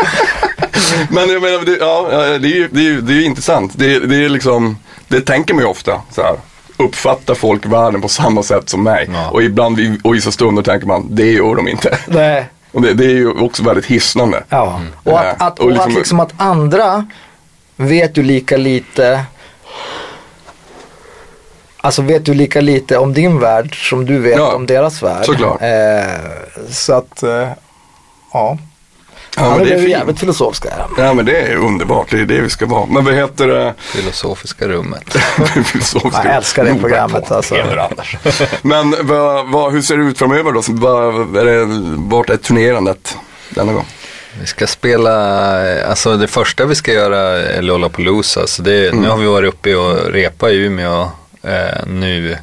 Men 1.11 1.31
jag 1.31 1.42
menar, 1.42 1.64
det, 1.64 1.77
ja, 1.81 2.09
ja, 2.12 2.18
det, 2.38 2.48
är 2.48 2.55
ju, 2.55 2.68
det, 2.72 2.81
är 2.81 2.85
ju, 2.85 3.01
det 3.01 3.12
är 3.12 3.16
ju 3.16 3.24
intressant. 3.24 3.72
Det, 3.77 3.98
det 3.98 4.24
är 4.24 4.29
liksom, 4.29 4.79
det 5.09 5.20
tänker 5.20 5.55
man 5.55 5.62
ju 5.62 5.68
ofta. 5.70 6.01
Så 6.11 6.22
här. 6.22 6.35
Uppfattar 6.78 7.34
folk 7.34 7.66
världen 7.66 8.00
på 8.02 8.08
samma 8.08 8.42
sätt 8.42 8.68
som 8.68 8.82
mig? 8.82 9.08
Ja. 9.12 9.30
Och 9.30 9.42
ibland 9.42 9.80
i- 9.80 9.98
och 10.04 10.12
i 10.14 10.16
vissa 10.16 10.30
stunder 10.30 10.62
tänker 10.62 10.86
man, 10.86 11.06
det 11.10 11.32
gör 11.32 11.54
de 11.56 11.68
inte. 11.68 11.98
Nej. 12.06 12.46
Och 12.72 12.82
det, 12.82 12.94
det 12.94 13.04
är 13.04 13.14
ju 13.14 13.30
också 13.40 13.62
väldigt 13.62 13.86
hisnande. 13.86 14.42
Ja, 14.48 14.80
och, 15.04 15.20
att, 15.20 15.42
att, 15.42 15.58
Och 15.58 15.64
och 15.64 15.70
liksom- 15.72 15.90
att, 15.92 15.98
liksom 15.98 16.20
att 16.20 16.32
andra 16.36 17.06
vet 17.76 18.16
ju 18.18 18.22
lika 18.22 18.56
lite 18.56 19.24
Alltså 21.80 22.02
vet 22.02 22.24
du 22.24 22.34
lika 22.34 22.60
lite 22.60 22.98
om 22.98 23.12
din 23.14 23.38
värld 23.38 23.88
som 23.90 24.04
du 24.06 24.18
vet 24.18 24.36
Ja, 24.36 24.54
om 24.54 24.66
deras 24.66 25.02
värld. 25.02 25.24
såklart. 25.24 25.62
Eh, 25.62 26.14
så 26.70 26.92
att, 26.92 27.22
eh, 27.22 27.48
ja. 28.32 28.58
Ja, 29.38 29.44
ja 29.51 29.57
men 29.57 29.66
det 29.66 29.72
är 29.72 29.79
fint. 29.79 29.88
jävligt 29.90 30.18
filosofiska 30.20 30.70
här. 30.70 31.05
Ja 31.05 31.14
men 31.14 31.24
det 31.24 31.37
är 31.40 31.57
underbart, 31.57 32.07
det 32.11 32.20
är 32.20 32.24
det 32.24 32.40
vi 32.40 32.51
ska 32.51 32.66
vara. 32.66 32.87
Men 32.87 33.05
vad 33.05 33.14
heter 33.14 33.46
det? 33.46 33.74
filosofiska 33.79 34.68
rummet. 34.68 35.12
Filosofiska 35.64 36.24
Jag 36.24 36.35
älskar 36.37 36.64
det 36.64 36.74
programmet, 36.74 37.31
alltså. 37.31 37.55
Men 38.62 38.94
vad, 39.01 39.48
vad, 39.51 39.72
hur 39.72 39.83
ser 39.83 39.96
det 39.96 40.05
ut 40.05 40.18
framöver 40.18 40.53
då? 40.53 40.62
Så 40.62 40.72
Vad, 40.72 41.37
är 41.37 41.44
det, 41.44 41.64
vart 41.96 42.31
är 42.31 42.37
turnerandet 42.37 43.16
denna 43.51 43.72
gång? 43.72 43.87
Vi 44.40 44.46
ska 44.46 44.66
spela, 44.66 45.85
alltså 45.87 46.16
det 46.16 46.29
första 46.29 46.64
vi 46.64 46.74
ska 46.74 46.92
göra 46.92 47.18
är 47.38 47.62
Lollapalooza. 47.62 48.46
Så 48.46 48.62
det, 48.62 48.88
Mm. 48.88 49.03
Nu 49.03 49.09
har 49.09 49.16
vi 49.16 49.27
varit 49.27 49.48
uppe 49.48 49.74
och 49.74 50.12
repa 50.12 50.51
i 50.51 50.57
Umeå 50.57 51.03
eh, 51.42 51.87
nu. 51.87 52.37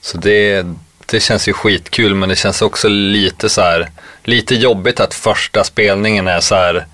Så 0.00 0.18
det, 0.18 0.66
det 1.10 1.20
känns 1.20 1.48
ju 1.48 1.52
skitkul 1.52 2.14
men 2.14 2.28
det 2.28 2.36
känns 2.36 2.62
också 2.62 2.88
lite 2.88 3.48
så 3.48 3.60
här, 3.60 3.90
lite 4.24 4.54
jobbigt 4.54 5.00
att 5.00 5.14
första 5.14 5.64
spelningen 5.64 6.28
är 6.28 6.40
så 6.40 6.54
här 6.54 6.86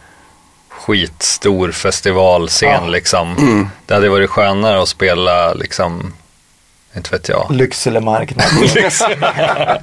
skitstor 0.68 1.72
festivalscen 1.72 2.68
Ja. 2.84 2.86
liksom. 2.88 3.36
Mm. 3.36 3.68
Det 3.86 3.94
hade 3.94 4.08
varit 4.08 4.30
skönare 4.30 4.82
att 4.82 4.88
spela 4.88 5.54
liksom, 5.54 6.14
inte 6.96 7.10
vet 7.10 7.28
jag. 7.28 7.46
Lycksele 7.50 8.00
marknad. 8.00 8.46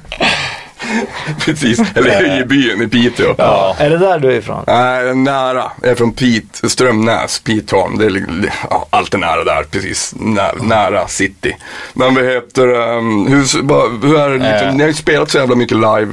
Precis, 1.40 1.80
eller 1.94 2.10
Höjebyn 2.10 2.82
i 2.82 2.88
Piteå. 2.88 3.34
Ja. 3.38 3.76
Är 3.78 3.90
det 3.90 3.98
där 3.98 4.18
du 4.18 4.28
är 4.32 4.36
ifrån? 4.36 4.64
Nej, 4.66 5.14
nära. 5.14 5.72
Jag 5.82 5.90
är 5.90 5.94
från 5.94 6.12
Pit, 6.12 6.60
Strömnäs, 6.64 7.38
Pitholm. 7.40 7.98
Det 7.98 8.06
är 8.06 8.26
ja, 8.70 8.86
allt 8.90 9.14
är 9.14 9.18
nära 9.18 9.44
där, 9.44 9.62
precis. 9.70 10.14
Nära, 10.18 10.52
nära 10.62 11.08
city. 11.08 11.56
Men 11.94 12.14
vad 12.14 12.24
heter 12.24 12.68
um, 12.68 13.26
hur, 13.26 14.02
hur 14.06 14.16
är 14.18 14.28
det 14.30 14.34
liksom, 14.38 14.68
Eh. 14.68 14.74
ni 14.74 14.80
har 14.80 14.88
ju 14.88 14.94
spelat 14.94 15.30
så 15.30 15.38
jävla 15.38 15.56
mycket 15.56 15.76
live 15.76 16.08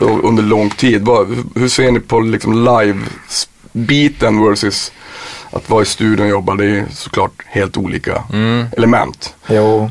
eh, 0.00 0.08
under 0.22 0.42
lång 0.42 0.70
tid. 0.70 1.08
Hur 1.54 1.68
ser 1.68 1.90
ni 1.90 2.00
på 2.00 2.20
liksom 2.20 2.64
live-biten 2.64 4.48
versus 4.48 4.92
att 5.50 5.70
vara 5.70 5.82
i 5.82 5.86
studion 5.86 6.24
och 6.26 6.30
jobba? 6.30 6.54
Det 6.54 6.64
är 6.66 6.84
såklart 6.92 7.32
helt 7.46 7.76
olika 7.76 8.22
Mm. 8.32 8.66
element. 8.76 9.34
Jo. 9.46 9.90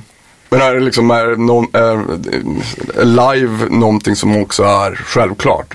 Men 0.52 0.62
är 0.62 0.74
det 0.74 0.80
liksom, 0.80 1.12
är, 1.12 1.36
någon, 1.36 1.68
är, 1.74 3.06
live 3.06 3.70
någonting 3.70 4.16
som 4.16 4.42
också 4.42 4.64
är 4.64 4.96
självklart? 4.96 5.74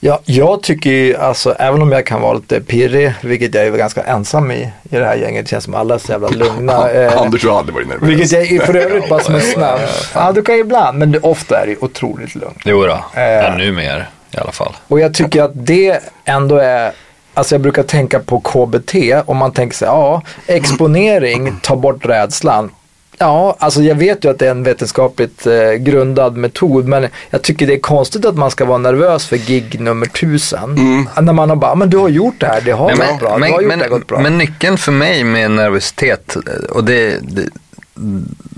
Ja, 0.00 0.20
jag 0.24 0.62
tycker 0.62 0.90
ju, 0.90 1.16
alltså 1.16 1.54
även 1.58 1.82
om 1.82 1.92
jag 1.92 2.06
kan 2.06 2.20
vara 2.20 2.32
lite 2.32 2.60
pirrig, 2.60 3.12
vilket 3.22 3.54
jag 3.54 3.66
är 3.66 3.70
väl 3.70 3.78
ganska 3.78 4.02
ensam 4.02 4.50
i, 4.50 4.70
i 4.90 4.96
det 4.96 5.04
här 5.04 5.16
gänget, 5.16 5.44
det 5.44 5.50
känns 5.50 5.64
som 5.64 5.74
alla 5.74 5.94
är 5.94 5.98
så 5.98 6.12
jävla 6.12 6.28
lugna. 6.28 6.90
eh, 6.92 7.22
Anders 7.22 7.44
har 7.44 7.58
aldrig 7.58 7.74
varit 7.74 7.88
nervös. 7.88 8.08
vilket 8.08 8.32
jag 8.32 8.52
är 8.52 8.66
för 8.66 8.76
övrigt 8.76 9.08
bara 9.08 9.20
som 9.20 9.34
en 9.34 9.40
snabb. 9.40 9.80
Ja, 10.14 10.32
du 10.32 10.42
kan 10.42 10.54
ju 10.54 10.60
ibland, 10.60 10.98
men 10.98 11.12
det, 11.12 11.18
ofta 11.18 11.62
är 11.62 11.66
det 11.66 11.76
otroligt 11.80 12.34
lugnt. 12.34 12.58
Jo 12.64 12.86
då. 12.86 13.04
Eh. 13.14 13.22
ja, 13.22 13.54
nu 13.56 13.72
mer 13.72 14.08
i 14.32 14.36
alla 14.36 14.52
fall. 14.52 14.76
Och 14.88 15.00
jag 15.00 15.14
tycker 15.14 15.42
att 15.42 15.52
det 15.54 16.00
ändå 16.24 16.56
är, 16.56 16.92
alltså 17.34 17.54
jag 17.54 17.62
brukar 17.62 17.82
tänka 17.82 18.20
på 18.20 18.40
KBT, 18.40 18.94
om 19.26 19.36
man 19.36 19.52
tänker 19.52 19.76
sig, 19.76 19.88
ja, 19.88 20.22
exponering 20.46 21.56
tar 21.62 21.76
bort 21.76 22.06
rädslan. 22.06 22.70
Ja, 23.18 23.56
alltså 23.58 23.82
jag 23.82 23.94
vet 23.94 24.24
ju 24.24 24.30
att 24.30 24.38
det 24.38 24.46
är 24.46 24.50
en 24.50 24.62
vetenskapligt 24.62 25.46
eh, 25.46 25.72
grundad 25.72 26.36
metod, 26.36 26.88
men 26.88 27.06
jag 27.30 27.42
tycker 27.42 27.66
det 27.66 27.74
är 27.74 27.80
konstigt 27.80 28.24
att 28.24 28.36
man 28.36 28.50
ska 28.50 28.64
vara 28.64 28.78
nervös 28.78 29.26
för 29.26 29.36
gig 29.36 29.80
nummer 29.80 30.06
tusen. 30.06 30.74
När 31.20 31.32
man 31.32 31.48
har 31.48 31.56
bara, 31.56 31.74
men 31.74 31.90
du 31.90 31.96
har 31.96 32.08
gjort 32.08 32.34
det 32.40 32.46
här, 32.46 32.60
det 32.60 32.70
har 32.72 32.86
Nej, 32.96 32.96
gått 33.10 33.20
bra, 33.20 33.30
har 33.30 33.38
det 33.62 33.76
här 33.76 33.88
gått 33.88 34.06
bra. 34.06 34.20
men 34.20 34.38
nyckeln 34.38 34.78
för 34.78 34.92
mig 34.92 35.24
med 35.24 35.50
nervositet, 35.50 36.36
och 36.70 36.84
det, 36.84 37.18
det, 37.22 37.42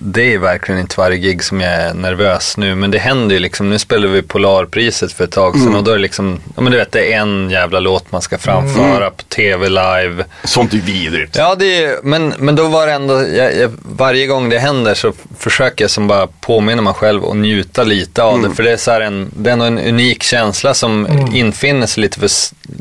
det 0.03 0.35
är 0.35 0.39
verkligen 0.39 0.81
inte 0.81 0.95
varje 0.99 1.17
gig 1.19 1.45
som 1.45 1.61
jag 1.61 1.73
är 1.73 1.95
nervös 1.95 2.57
nu, 2.57 2.75
men 2.75 2.91
det 2.91 2.99
händer 2.99 3.35
ju 3.35 3.41
liksom, 3.41 3.71
nu 3.71 3.79
spelade 3.79 4.13
vi 4.13 4.23
Polarpriset 4.23 5.13
för 5.13 5.25
ett 5.25 5.31
tag 5.31 5.59
sedan 5.59 5.75
och 5.75 5.85
då 5.85 5.91
är 5.91 5.95
det 5.95 6.03
liksom, 6.03 6.41
ja 6.57 6.63
men 6.63 6.73
du 6.73 6.79
vet 6.79 6.93
det 6.93 7.13
är 7.13 7.21
en 7.21 7.51
jävla 7.51 7.81
låt 7.81 8.13
man 8.13 8.23
ska 8.23 8.39
framföra 8.39 9.11
på 9.11 9.23
tv 9.23 9.69
live. 9.69 10.25
Sånt 10.45 10.75
är 10.75 10.79
vidrigt. 10.79 11.37
Ja, 11.37 11.55
det 11.55 11.85
är, 11.85 11.97
men, 12.03 12.35
men 12.39 12.57
då 12.57 12.69
var 12.69 12.87
det 12.87 12.93
ändå, 12.93 13.15
jag, 13.15 13.57
jag, 13.57 13.73
varje 13.83 14.27
gång 14.27 14.49
det 14.49 14.59
händer 14.59 14.95
så 14.95 15.13
försöker 15.39 15.85
jag 15.85 15.91
som 15.91 16.09
bara 16.09 16.27
påminna 16.27 16.83
mig 16.83 16.95
själv 16.95 17.25
och 17.25 17.37
njuta 17.37 17.85
lite 17.85 18.23
av 18.23 18.43
det. 18.43 18.51
För 18.51 18.63
det 18.63 18.73
är, 18.73 18.77
så 18.77 18.91
en, 18.91 19.31
det 19.37 19.51
är 19.51 19.55
en 19.55 19.79
unik 19.79 20.23
känsla 20.23 20.75
som 20.75 21.09
infinner 21.35 21.87
sig 21.87 22.01
lite 22.01 22.21
för, 22.21 22.31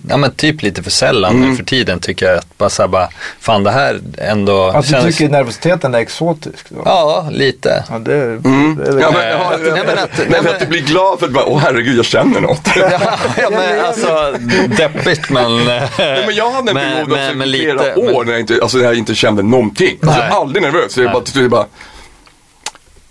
ja 0.10 0.18
men 0.18 0.32
typ 0.32 0.62
lite 0.62 0.84
för 0.84 0.92
sällan 0.92 1.42
nu 1.42 1.56
för 1.56 1.64
tiden 1.64 2.00
tycker 2.00 2.26
jag. 2.26 2.38
Att 2.38 2.58
bara 2.58 2.70
så 2.70 2.82
här, 2.82 2.88
bara, 2.88 3.10
fan 3.40 3.64
det 3.64 3.72
här 3.72 4.00
ändå 4.18 4.68
att 4.68 4.86
du 4.86 4.90
känns... 4.90 5.18
tycker 5.18 5.30
nervositeten 5.32 5.96
är 5.96 6.00
exotisk. 6.00 6.49
Då. 6.70 6.82
Ja, 6.86 7.28
lite. 7.32 7.84
Ja, 7.90 8.00
det, 8.00 8.14
Mm. 8.24 8.76
det 8.76 8.88
är 8.88 8.92
väl- 8.92 9.02
Ja, 9.02 9.12
men, 9.14 9.28
ja, 9.30 9.52
Nej, 9.62 9.84
men 9.88 9.98
att- 10.00 10.18
nej, 10.18 10.28
nej, 10.30 10.40
men 10.44 10.54
att 10.54 10.60
du 10.60 10.66
blir 10.66 10.82
glad 10.82 11.20
för 11.20 11.26
att 11.26 11.32
bara, 11.34 11.46
åh 11.46 11.60
herregud 11.60 11.98
jag 11.98 12.06
känner 12.06 12.42
något. 12.42 12.62
Ja, 12.76 12.92
ja 13.38 13.50
men 13.50 13.86
alltså 13.86 14.36
deppigt 14.78 15.30
men... 15.30 15.66
Nej, 15.66 15.90
men 16.26 16.36
jag 16.36 16.52
hade 16.52 16.72
en 16.72 16.78
period 16.78 17.10
men- 17.10 17.20
alltså, 17.20 17.38
men 17.38 17.52
lite- 17.52 17.64
flera 17.64 17.96
men- 17.96 18.16
år 18.16 18.24
när 18.26 18.32
jag 18.32 18.40
inte, 18.42 18.60
alltså, 18.62 18.80
jag 18.80 18.96
inte 18.96 19.16
kände 19.16 19.44
någonting. 19.44 19.98
Alltså, 20.02 20.20
Nej. 20.20 20.30
aldrig 20.32 20.62
nervös. 20.64 20.94
Så 20.94 21.02
jag 21.02 21.12
bara, 21.12 21.24
till 21.24 21.50
bara, 21.50 21.66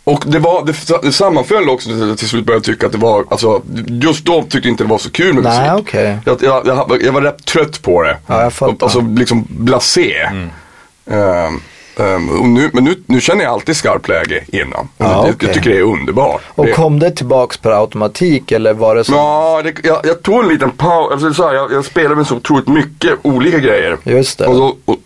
och 0.05 0.23
det, 0.27 0.39
var, 0.39 0.65
det, 0.67 1.03
det 1.03 1.13
sammanföll 1.13 1.69
också 1.69 1.89
till, 1.89 2.17
till 2.17 2.29
slut 2.29 2.45
började 2.47 2.59
jag 2.59 2.75
tycka 2.75 2.87
att 2.87 2.93
det 2.93 2.99
var, 2.99 3.25
alltså 3.31 3.63
just 3.87 4.25
då 4.25 4.43
tyckte 4.43 4.59
jag 4.59 4.67
inte 4.73 4.85
det 4.85 4.91
var 4.91 4.99
så 4.99 5.11
kul 5.11 5.35
med 5.35 5.45
musik. 5.45 5.61
Nej, 5.61 5.73
okej. 5.79 6.19
Jag, 6.25 6.43
jag, 6.43 6.67
jag, 6.67 7.03
jag 7.03 7.13
var 7.13 7.21
rätt 7.23 7.45
trött 7.45 7.83
på 7.83 8.03
det. 8.03 8.17
Ja, 8.27 8.43
jag 8.43 8.53
fattar. 8.53 8.87
Alltså 8.87 9.01
liksom 9.01 9.47
blasé. 9.49 10.15
Mm. 10.31 10.51
Ehm, 11.11 11.61
och 12.41 12.49
nu, 12.49 12.71
men 12.73 12.85
nu, 12.85 13.03
nu 13.07 13.21
känner 13.21 13.45
jag 13.45 13.53
alltid 13.53 13.77
skarpt 13.77 14.09
läge 14.09 14.45
innan. 14.49 14.89
Ja, 14.97 15.07
jag, 15.07 15.21
okej. 15.21 15.35
jag 15.41 15.55
tycker 15.55 15.71
det 15.71 15.79
är 15.79 15.83
underbart. 15.83 16.43
Och 16.49 16.67
det, 16.67 16.73
kom 16.73 16.99
det 16.99 17.11
tillbaks 17.11 17.57
per 17.57 17.71
automatik 17.71 18.53
eller 18.53 18.75
var 18.75 18.95
det 18.95 19.05
så? 19.05 19.13
Ja, 19.13 19.63
det, 19.65 19.75
jag, 19.85 20.01
jag 20.05 20.23
tog 20.23 20.43
en 20.43 20.49
liten 20.49 20.71
paus. 20.71 21.25
Alltså, 21.25 21.43
jag, 21.43 21.73
jag 21.73 21.85
spelade 21.85 22.17
med 22.17 22.27
så 22.27 22.37
otroligt 22.37 22.69
mycket 22.69 23.13
olika 23.23 23.59
grejer. 23.59 23.97
Just 24.05 24.39
det. 24.39 24.47
Och, 24.47 24.55
då, 24.55 24.77
och, 24.85 24.97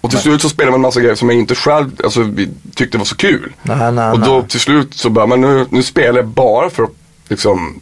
och 0.00 0.10
till 0.10 0.18
slut 0.18 0.42
så 0.42 0.48
spelade 0.48 0.70
man 0.70 0.78
en 0.78 0.82
massa 0.82 1.00
grejer 1.00 1.14
som 1.14 1.28
jag 1.28 1.38
inte 1.38 1.54
själv 1.54 1.90
alltså, 2.04 2.20
tyckte 2.74 2.98
var 2.98 3.04
så 3.04 3.16
kul. 3.16 3.52
Nej, 3.62 3.92
nej, 3.92 4.10
och 4.10 4.18
då 4.20 4.38
nej. 4.38 4.48
till 4.48 4.60
slut 4.60 4.94
så 4.94 5.10
bara, 5.10 5.26
men 5.26 5.40
nu, 5.40 5.66
nu 5.70 5.82
spelar 5.82 6.18
jag 6.18 6.26
bara 6.26 6.70
för 6.70 6.82
att 6.82 6.90
liksom 7.28 7.80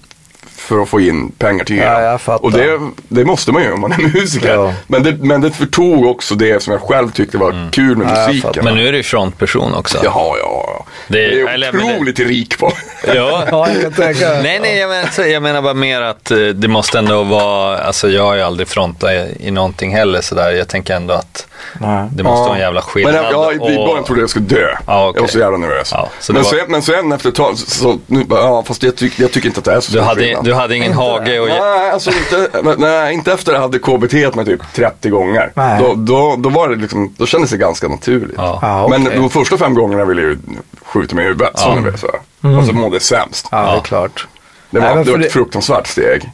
för 0.66 0.83
att 0.83 0.88
få 0.88 1.00
in 1.00 1.31
pengar 1.38 1.64
till 1.64 1.76
hyran. 1.76 2.18
Ja. 2.26 2.37
Och 2.37 2.52
det, 2.52 2.79
det 3.09 3.24
måste 3.24 3.52
man 3.52 3.62
ju 3.62 3.72
om 3.72 3.81
man 3.81 3.92
är 3.92 3.98
musiker. 4.20 4.55
Ja. 4.55 4.72
Men, 4.87 5.02
det, 5.02 5.12
men 5.12 5.40
det 5.40 5.50
förtog 5.50 6.07
också 6.07 6.35
det 6.35 6.62
som 6.62 6.72
jag 6.72 6.83
själv 6.83 7.11
tyckte 7.11 7.38
var 7.38 7.68
kul 7.72 7.96
med 7.96 8.07
Ja, 8.16 8.26
musiken. 8.29 8.64
Men 8.64 8.74
nu 8.74 8.88
är 8.88 8.92
du 8.92 8.96
ju 8.98 9.02
frontperson 9.02 9.74
också. 9.74 9.98
Jaha, 10.05 10.37
ja, 10.38 10.64
ja. 10.68 10.85
Det 11.09 11.18
Det 11.18 11.40
är- 11.40 11.46
eller- 11.48 11.72
men 11.72 11.87
det- 11.87 11.94
otroligt 11.94 12.18
rik 12.20 12.59
på. 12.59 12.72
Ja. 13.14 13.44
Ja, 13.50 13.68
jag 13.72 13.83
kan 13.83 13.92
tänka 13.92 14.29
Nej, 14.42 14.59
nej, 14.62 14.79
jag 14.79 14.88
menar, 14.88 15.24
jag 15.26 15.42
menar 15.42 15.62
bara 15.62 15.74
mer 15.74 16.00
att 16.02 16.31
eh, 16.31 16.38
det 16.38 16.68
måste 16.68 16.98
ändå 16.98 17.22
vara, 17.22 17.79
alltså 17.79 18.09
jag 18.09 18.22
har 18.22 18.35
ju 18.35 18.42
aldrig 18.42 18.68
frontat 18.68 19.11
i, 19.11 19.37
i 19.40 19.50
någonting 19.50 19.94
heller 19.94 20.20
sådär. 20.20 20.50
Jag 20.52 20.68
tänker 20.68 20.94
ändå 20.96 21.14
att 21.14 21.46
Nej. 21.81 22.09
det 22.12 22.22
måste 22.22 22.42
vara 22.48 22.55
en 22.55 22.61
jävla 22.61 22.83
skillnad. 22.83 23.14
Men 23.14 23.24
jag, 23.24 23.33
jag, 23.33 23.55
i 23.55 23.59
och- 23.59 23.87
början 23.88 24.05
trodde 24.05 24.20
jag 24.20 24.31
skulle 24.31 24.44
dö. 24.46 24.66
Ja, 24.87 25.09
okej. 25.09 25.18
Jag 25.18 25.20
var 25.22 25.29
så 25.29 25.38
jävla 25.38 25.59
nervös. 25.59 25.88
Ja, 25.92 26.09
så 26.20 26.33
men, 26.33 26.42
var- 26.42 26.50
sen, 26.50 26.59
men 26.68 26.83
sen 26.83 27.12
efter 27.12 27.29
ett 27.29 27.35
tag, 27.35 27.59
så, 27.59 27.70
så 27.70 27.98
nu, 28.07 28.24
ja 28.31 28.64
fast 28.66 28.83
jag, 28.83 28.96
tyck, 28.96 29.18
jag 29.20 29.33
tycker 29.33 29.48
inte 29.48 29.59
att 29.59 29.64
det 29.64 29.72
är 29.72 29.81
så 29.81 29.92
du, 29.92 29.98
stor 29.98 30.07
hade, 30.07 30.20
skillnad. 30.20 30.44
Hade 30.57 30.77
ingen 30.77 30.92
hage 30.92 31.40
och... 31.40 31.49
Nej, 31.49 31.90
alltså 31.90 32.11
inte, 32.11 32.49
men- 32.62 32.81
nej, 32.81 33.14
inte 33.14 33.33
efter 33.33 33.53
jag 33.53 33.61
hade 33.61 33.79
KBT 33.79 34.35
med 34.37 34.47
typ 34.47 34.61
30 34.75 35.09
gånger. 35.11 35.53
Nej. 35.55 35.81
Då, 35.83 35.95
då, 35.95 36.37
då 36.38 36.49
var 36.49 36.69
det 36.69 36.77
liksom, 36.77 37.14
då 37.19 37.27
kändes 37.27 37.51
det 37.51 37.57
ganska 37.57 37.88
naturligt. 37.88 38.35
Ja. 38.37 38.59
Ja, 38.62 38.85
okej. 38.85 38.99
Men 38.99 39.21
de 39.23 39.31
första 39.31 39.59
fem 39.59 39.75
gångerna 39.75 40.05
ville 40.05 40.23
jag 40.23 40.31
ju 40.31 40.38
skjuta 40.85 41.14
mig 41.14 41.25
i 41.25 41.29
huvudet. 41.29 41.59
Så 41.59 41.69
Ja. 41.69 41.75
nervös 41.75 42.03
var 42.03 42.11
jag. 42.42 42.59
Och 42.59 42.64
så 42.64 42.73
mådde 42.73 42.95
jag 42.95 43.03
sämst. 43.03 43.49
Ja, 43.51 43.57
det 43.59 43.64
är 43.64 43.75
Ja. 43.75 43.81
klart. 43.81 44.27
Det 44.71 44.79
Nej, 44.81 44.88
var, 44.88 44.97
men 44.97 45.05
det 45.05 45.11
var 45.12 45.19
ett 45.19 45.25
det- 45.25 45.31
fruktansvärt 45.31 45.87
steg. 45.87 46.31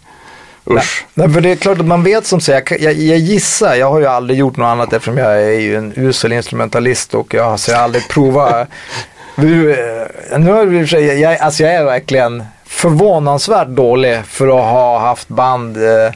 Usch. 0.71 1.05
Nej, 1.15 1.31
för 1.33 1.41
det 1.41 1.51
är 1.51 1.57
klart 1.57 1.79
att 1.79 1.87
man 1.87 2.03
vet 2.03 2.27
som 2.27 2.41
så, 2.41 2.53
jag, 2.53 2.63
jag, 2.81 2.93
jag 2.93 3.19
gissar, 3.19 3.75
jag 3.75 3.91
har 3.91 3.99
ju 4.01 4.07
aldrig 4.07 4.39
gjort 4.39 4.57
något 4.57 4.67
annat 4.67 4.93
eftersom 4.93 5.19
jag 5.19 5.43
är 5.43 5.61
ju 5.61 5.77
en 5.77 5.93
usel 5.97 6.33
instrumentalist 6.33 7.15
och 7.15 7.35
jag 7.35 7.45
har 7.45 7.57
så 7.57 7.71
jag 7.71 7.77
har 7.79 7.85
aldrig 7.85 8.09
provat. 8.09 8.69
Nu, 9.35 9.71
eh, 9.73 10.39
nu 10.39 10.53
har 10.53 10.87
sig, 10.87 11.21
jag, 11.21 11.39
alltså 11.39 11.63
jag 11.63 11.75
är 11.75 11.85
verkligen 11.85 12.45
förvånansvärt 12.83 13.69
dålig 13.69 14.25
för 14.25 14.47
att 14.49 14.65
ha 14.73 14.99
haft 14.99 15.29
band. 15.29 15.77
Eh, 15.77 16.13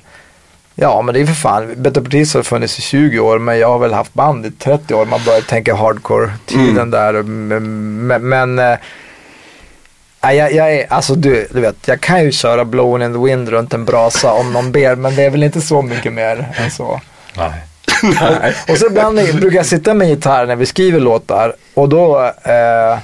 ja 0.74 1.02
men 1.02 1.14
det 1.14 1.20
är 1.20 1.26
för 1.26 1.34
fan, 1.34 1.74
Better 1.76 2.00
Parties 2.00 2.34
har 2.34 2.42
funnits 2.42 2.78
i 2.78 2.82
20 2.82 3.18
år 3.18 3.38
men 3.38 3.58
jag 3.58 3.68
har 3.68 3.78
väl 3.78 3.92
haft 3.92 4.14
band 4.14 4.46
i 4.46 4.50
30 4.50 4.94
år. 4.94 5.06
Man 5.06 5.20
börjar 5.26 5.40
tänka 5.40 5.74
hardcore-tiden 5.74 6.68
Mm. 6.78 6.90
där. 6.90 7.22
Men, 7.22 8.28
men, 8.28 8.58
eh, 8.58 8.78
Nej, 10.22 10.36
jag, 10.36 10.52
jag 10.52 10.74
är, 10.74 10.86
alltså 10.92 11.14
du, 11.14 11.48
du 11.50 11.60
vet, 11.60 11.76
jag 11.88 12.00
kan 12.00 12.24
ju 12.24 12.32
köra 12.32 12.64
Blowing 12.64 13.06
in 13.06 13.12
the 13.12 13.18
Wind 13.18 13.48
runt 13.48 13.74
en 13.74 13.84
brasa 13.84 14.32
om 14.32 14.52
någon 14.52 14.72
ber, 14.72 14.94
men 14.96 15.14
det 15.16 15.22
är 15.24 15.30
väl 15.30 15.42
inte 15.42 15.60
så 15.60 15.82
mycket 15.82 16.12
mer 16.12 16.48
än 16.56 16.70
så. 16.70 17.00
Nej. 17.36 17.52
Och 18.68 18.76
så 18.78 18.86
ibland 18.86 19.16
brukar 19.34 19.56
jag 19.56 19.66
sitta 19.66 19.94
med 19.94 20.08
gitarr 20.08 20.46
när 20.46 20.56
vi 20.56 20.66
skriver 20.66 21.00
låtar 21.00 21.52
och 21.74 21.88
då, 21.88 22.24
eh, 22.24 22.98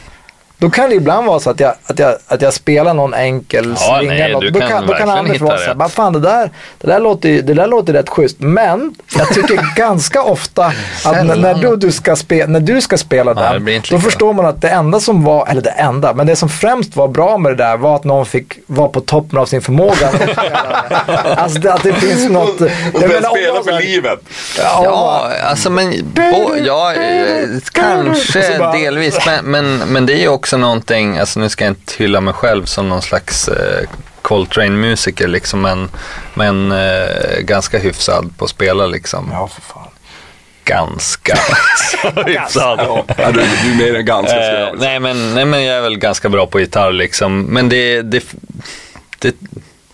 då 0.62 0.70
kan 0.70 0.90
det 0.90 0.96
ibland 0.96 1.26
vara 1.26 1.40
så 1.40 1.50
att 1.50 1.60
jag, 1.60 1.74
att 1.86 1.98
jag, 1.98 2.14
att 2.28 2.42
jag 2.42 2.52
spelar 2.54 2.94
någon 2.94 3.14
enkel 3.14 3.74
Ja, 3.80 3.98
slinga. 3.98 4.14
nej, 4.14 4.32
något. 4.32 4.42
du 4.42 4.50
då 4.50 4.60
kan 4.60 4.68
kan, 4.68 4.86
då 4.86 4.92
kan 4.94 5.08
verkligen 5.08 5.18
Anders 5.18 5.34
hitta 5.34 5.44
vara 5.44 5.56
såhär, 5.58 5.68
rätt. 5.70 5.76
vad 5.76 5.92
fan 5.92 6.12
det 6.12 6.20
där, 6.20 6.50
det 6.80 6.86
där, 6.86 7.00
låter, 7.00 7.42
det 7.42 7.54
där 7.54 7.66
låter 7.66 7.92
rätt 7.92 8.08
schysst. 8.08 8.36
Men 8.40 8.94
jag 9.18 9.28
tycker 9.28 9.76
ganska 9.76 10.22
ofta 10.22 10.64
att 11.04 11.26
när, 11.26 11.36
när, 11.36 11.54
du, 11.54 11.76
du 11.76 11.92
ska 11.92 12.16
spe, 12.16 12.46
när 12.46 12.60
du 12.60 12.80
ska 12.80 12.98
spela 12.98 13.34
Ja, 13.36 13.52
det 13.58 13.58
den, 13.72 13.82
då 13.90 13.98
förstår 13.98 14.32
man 14.32 14.46
att 14.46 14.60
det 14.62 14.68
enda 14.68 15.00
som 15.00 15.24
var, 15.24 15.46
eller 15.46 15.62
det 15.62 15.70
enda, 15.70 16.14
men 16.14 16.26
det 16.26 16.36
som 16.36 16.48
främst 16.48 16.96
var 16.96 17.08
bra 17.08 17.38
med 17.38 17.52
det 17.52 17.56
där 17.64 17.76
var 17.76 17.96
att 17.96 18.04
någon 18.04 18.26
fick 18.26 18.52
vara 18.66 18.88
på 18.88 19.00
toppen 19.00 19.38
av 19.38 19.46
sin 19.46 19.62
förmåga. 19.62 20.10
alltså 21.36 21.58
det, 21.58 21.72
att 21.72 21.82
det 21.82 21.92
finns 21.92 22.30
något. 22.30 22.60
Och 22.60 22.68
jag 22.92 22.92
börja 22.92 23.08
menar, 23.08 23.30
om 23.30 23.36
spela 23.36 23.56
så 23.56 23.62
för 23.64 23.72
här- 23.72 23.80
livet. 23.80 24.18
Ja, 24.58 24.80
Ja, 24.84 25.30
alltså 25.44 25.70
men, 25.70 25.92
bo, 26.14 26.56
ja, 26.64 26.92
Och 26.92 27.62
kanske 27.72 28.42
så 28.42 28.58
bara- 28.58 28.72
delvis. 28.72 29.18
Men, 29.26 29.44
men, 29.44 29.76
men 29.88 30.06
det 30.06 30.12
är 30.12 30.20
ju 30.20 30.28
också 30.28 30.51
någonting, 30.56 31.18
alltså 31.18 31.40
nu 31.40 31.48
ska 31.48 31.64
jag 31.64 31.70
inte 31.70 31.92
hylla 31.96 32.20
mig 32.20 32.34
själv 32.34 32.64
som 32.64 32.88
någon 32.88 33.02
slags 33.02 33.48
eh, 33.48 33.88
Coltrane-musiker 34.22 35.28
liksom, 35.28 35.60
men, 35.60 35.90
men 36.34 36.72
eh, 36.72 37.40
ganska 37.40 37.78
hyfsad 37.78 38.30
på 38.38 38.44
att 38.44 38.50
spela 38.50 38.86
liksom. 38.86 39.28
Ja, 39.32 39.48
för 39.48 39.60
fan. 39.60 39.88
Ganska 40.64 41.34
hyfsad. 42.26 43.04
Ja, 43.18 43.30
du, 43.32 43.32
du 43.32 43.72
är 43.72 43.76
mer 43.76 43.98
än 43.98 44.04
ganska 44.04 44.36
jag 44.36 44.68
Eh, 44.68 44.74
nej, 44.78 45.00
men, 45.00 45.34
nej 45.34 45.44
men 45.44 45.64
jag 45.64 45.76
är 45.76 45.82
väl 45.82 45.98
ganska 45.98 46.28
bra 46.28 46.46
på 46.46 46.60
gitarr 46.60 46.92
liksom. 46.92 47.42
Men 47.42 47.68
det, 47.68 48.02
det, 48.02 48.24
det, 49.18 49.34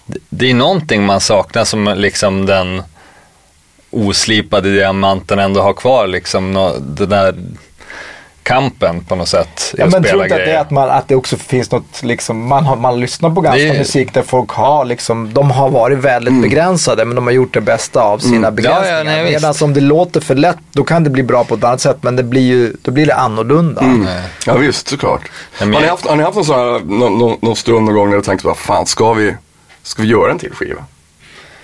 det, 0.06 0.18
det 0.28 0.50
är 0.50 0.54
någonting 0.54 1.04
man 1.04 1.20
saknar 1.20 1.64
som 1.64 1.94
liksom 1.96 2.46
den, 2.46 2.82
oslipade 3.90 4.72
diamanten 4.72 5.38
ändå 5.38 5.60
har 5.60 5.72
kvar 5.72 6.06
liksom 6.06 6.52
nå, 6.52 6.76
den 6.78 7.08
där 7.08 7.34
kampen 8.48 9.04
på 9.04 9.14
något 9.16 9.28
sätt. 9.28 9.74
Ja, 9.78 9.86
men 9.86 10.02
tror 10.02 10.22
inte 10.22 10.34
att 10.34 10.40
det, 10.40 10.52
är 10.52 10.60
att, 10.60 10.70
man, 10.70 10.90
att 10.90 11.08
det 11.08 11.14
också 11.14 11.36
finns 11.36 11.70
något, 11.70 12.02
liksom, 12.02 12.46
man, 12.46 12.64
har, 12.66 12.76
man 12.76 13.00
lyssnar 13.00 13.30
på 13.30 13.40
ganska 13.40 13.62
Det 13.62 13.68
är- 13.68 13.78
musik 13.78 14.14
där 14.14 14.22
folk 14.22 14.50
har, 14.50 14.84
liksom, 14.84 15.34
de 15.34 15.50
har 15.50 15.68
varit 15.70 15.98
väldigt 15.98 16.42
begränsade 16.42 17.04
men 17.04 17.14
de 17.16 17.26
har 17.26 17.32
gjort 17.32 17.54
det 17.54 17.60
bästa 17.60 18.02
av 18.02 18.18
sina 18.18 18.50
begränsningar. 18.50 18.92
Ja, 18.92 18.98
ja, 18.98 19.04
nej. 19.22 19.32
Medan 19.32 19.54
om 19.62 19.74
det 19.74 19.80
låter 19.80 20.20
för 20.20 20.34
lätt, 20.34 20.56
då 20.72 20.84
kan 20.84 21.04
det 21.04 21.10
bli 21.10 21.22
bra 21.22 21.44
på 21.44 21.54
ett 21.54 21.64
annat 21.64 21.80
sätt 21.80 21.96
men 22.00 22.16
det 22.16 22.22
blir 22.22 22.42
ju, 22.42 22.72
då 22.82 22.90
blir 22.90 23.06
det 23.06 23.14
annorlunda. 23.14 23.84
Ja 24.46 24.54
visst, 24.56 24.88
såklart. 24.88 25.20
men- 25.58 25.74
Har 25.74 25.80
ni 25.80 25.86
haft, 25.88 26.06
har 26.06 26.16
ni 26.16 26.22
haft 26.22 26.34
någon, 26.36 26.44
sån 26.44 26.56
här, 26.58 26.80
någon, 26.84 27.18
någon, 27.18 27.36
någon 27.42 27.56
stund 27.56 27.84
någon 27.84 27.94
gång 27.94 28.10
när 28.10 28.16
du 28.16 28.22
tänkt, 28.22 28.44
vad 28.44 28.56
fan 28.56 28.86
ska 28.86 29.12
vi, 29.12 29.34
ska 29.82 30.02
vi 30.02 30.08
göra 30.08 30.30
en 30.32 30.38
till 30.38 30.52
skiva? 30.52 30.84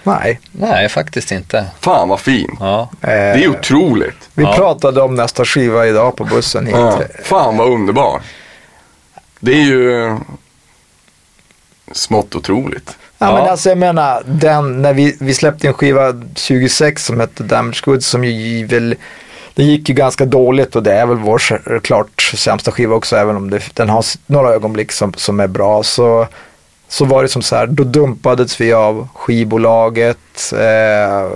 Nej. 0.04 0.40
Nej, 0.52 0.88
faktiskt 0.88 1.32
inte. 1.32 1.66
Fan 1.80 2.08
vad 2.08 2.20
fin. 2.20 2.56
Ja. 2.60 2.88
Det 3.00 3.08
är 3.10 3.48
otroligt. 3.48 4.28
Vi 4.34 4.42
Ja. 4.44 4.52
pratade 4.56 5.02
om 5.02 5.14
nästa 5.14 5.44
skiva 5.44 5.86
idag 5.86 6.16
på 6.16 6.24
bussen 6.24 6.66
hit. 6.66 6.74
Ja, 6.78 7.02
fan 7.24 7.56
vad 7.56 7.68
underbar. 7.72 8.20
Det 9.40 9.52
är 9.52 9.64
ju 9.64 10.06
eh, 10.06 10.18
smått 11.92 12.34
otroligt. 12.34 12.96
Ja, 13.18 13.26
men 13.32 13.44
Ja. 13.44 13.50
alltså 13.50 13.68
jag 13.68 13.78
menar, 13.78 14.22
den, 14.26 14.82
när 14.82 14.94
vi, 14.94 15.16
vi 15.20 15.34
släppte 15.34 15.68
en 15.68 15.74
skiva 15.74 16.12
26 16.34 17.04
som 17.04 17.20
hette 17.20 17.42
Damage 17.42 17.80
Goods 17.84 18.06
som 18.06 18.24
ju 18.24 18.66
väl, 18.66 18.94
den 19.54 19.66
gick 19.66 19.88
ju 19.88 19.94
ganska 19.94 20.24
dåligt 20.24 20.76
och 20.76 20.82
det 20.82 20.92
är 20.92 21.06
väl 21.06 21.16
vår 21.16 21.36
s- 21.36 21.80
klart 21.82 22.22
sämsta 22.36 22.72
skiva 22.72 22.94
också 22.94 23.16
även 23.16 23.36
om 23.36 23.50
det, 23.50 23.60
den 23.74 23.88
har 23.88 24.04
några 24.26 24.48
ögonblick 24.54 24.92
som, 24.92 25.14
som 25.14 25.40
är 25.40 25.46
bra. 25.46 25.82
Så, 25.82 26.26
så 26.94 27.04
var 27.04 27.22
det 27.22 27.28
som 27.28 27.42
så 27.42 27.56
här, 27.56 27.66
då 27.66 27.84
dumpades 27.84 28.60
vi 28.60 28.72
av 28.72 29.08
skivbolaget. 29.14 30.52
Eh, 30.52 31.30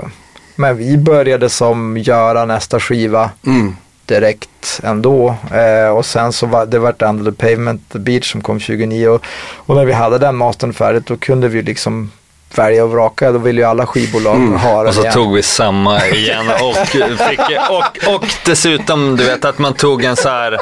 men 0.56 0.76
vi 0.76 0.96
började 0.98 1.48
som 1.48 1.96
göra 1.96 2.44
nästa 2.44 2.80
skiva 2.80 3.30
Mm. 3.46 3.76
direkt 4.06 4.80
ändå. 4.82 5.34
Eh, 5.52 5.88
och 5.96 6.06
sen 6.06 6.32
så 6.32 6.46
var 6.46 6.66
det 6.66 6.78
vart 6.78 7.02
Under 7.02 7.30
the 7.32 7.36
Pavement 7.36 7.88
The 7.92 7.98
Beach 7.98 8.32
som 8.32 8.40
kom 8.40 8.60
29 8.60 9.08
och, 9.08 9.22
och 9.56 9.76
när 9.76 9.84
vi 9.84 9.92
hade 9.92 10.18
den 10.18 10.36
mastern 10.36 10.72
färdigt 10.72 11.06
då 11.06 11.16
kunde 11.16 11.48
vi 11.48 11.62
liksom 11.62 12.10
välja 12.54 12.84
och 12.84 12.90
vraka. 12.90 13.32
Då 13.32 13.38
ville 13.38 13.60
ju 13.60 13.66
alla 13.66 13.86
skivbolag 13.86 14.34
ha 14.38 14.78
den 14.78 14.86
Och 14.88 14.94
så 14.94 15.00
igen. 15.00 15.12
tog 15.14 15.34
vi 15.34 15.42
samma 15.42 16.06
igen 16.06 16.46
och, 16.62 16.76
fick, 16.88 17.40
och, 17.70 18.14
och 18.14 18.24
dessutom 18.46 19.16
du 19.16 19.24
vet 19.24 19.44
att 19.44 19.58
man 19.58 19.74
tog 19.74 20.04
en 20.04 20.16
så 20.16 20.28
här, 20.28 20.58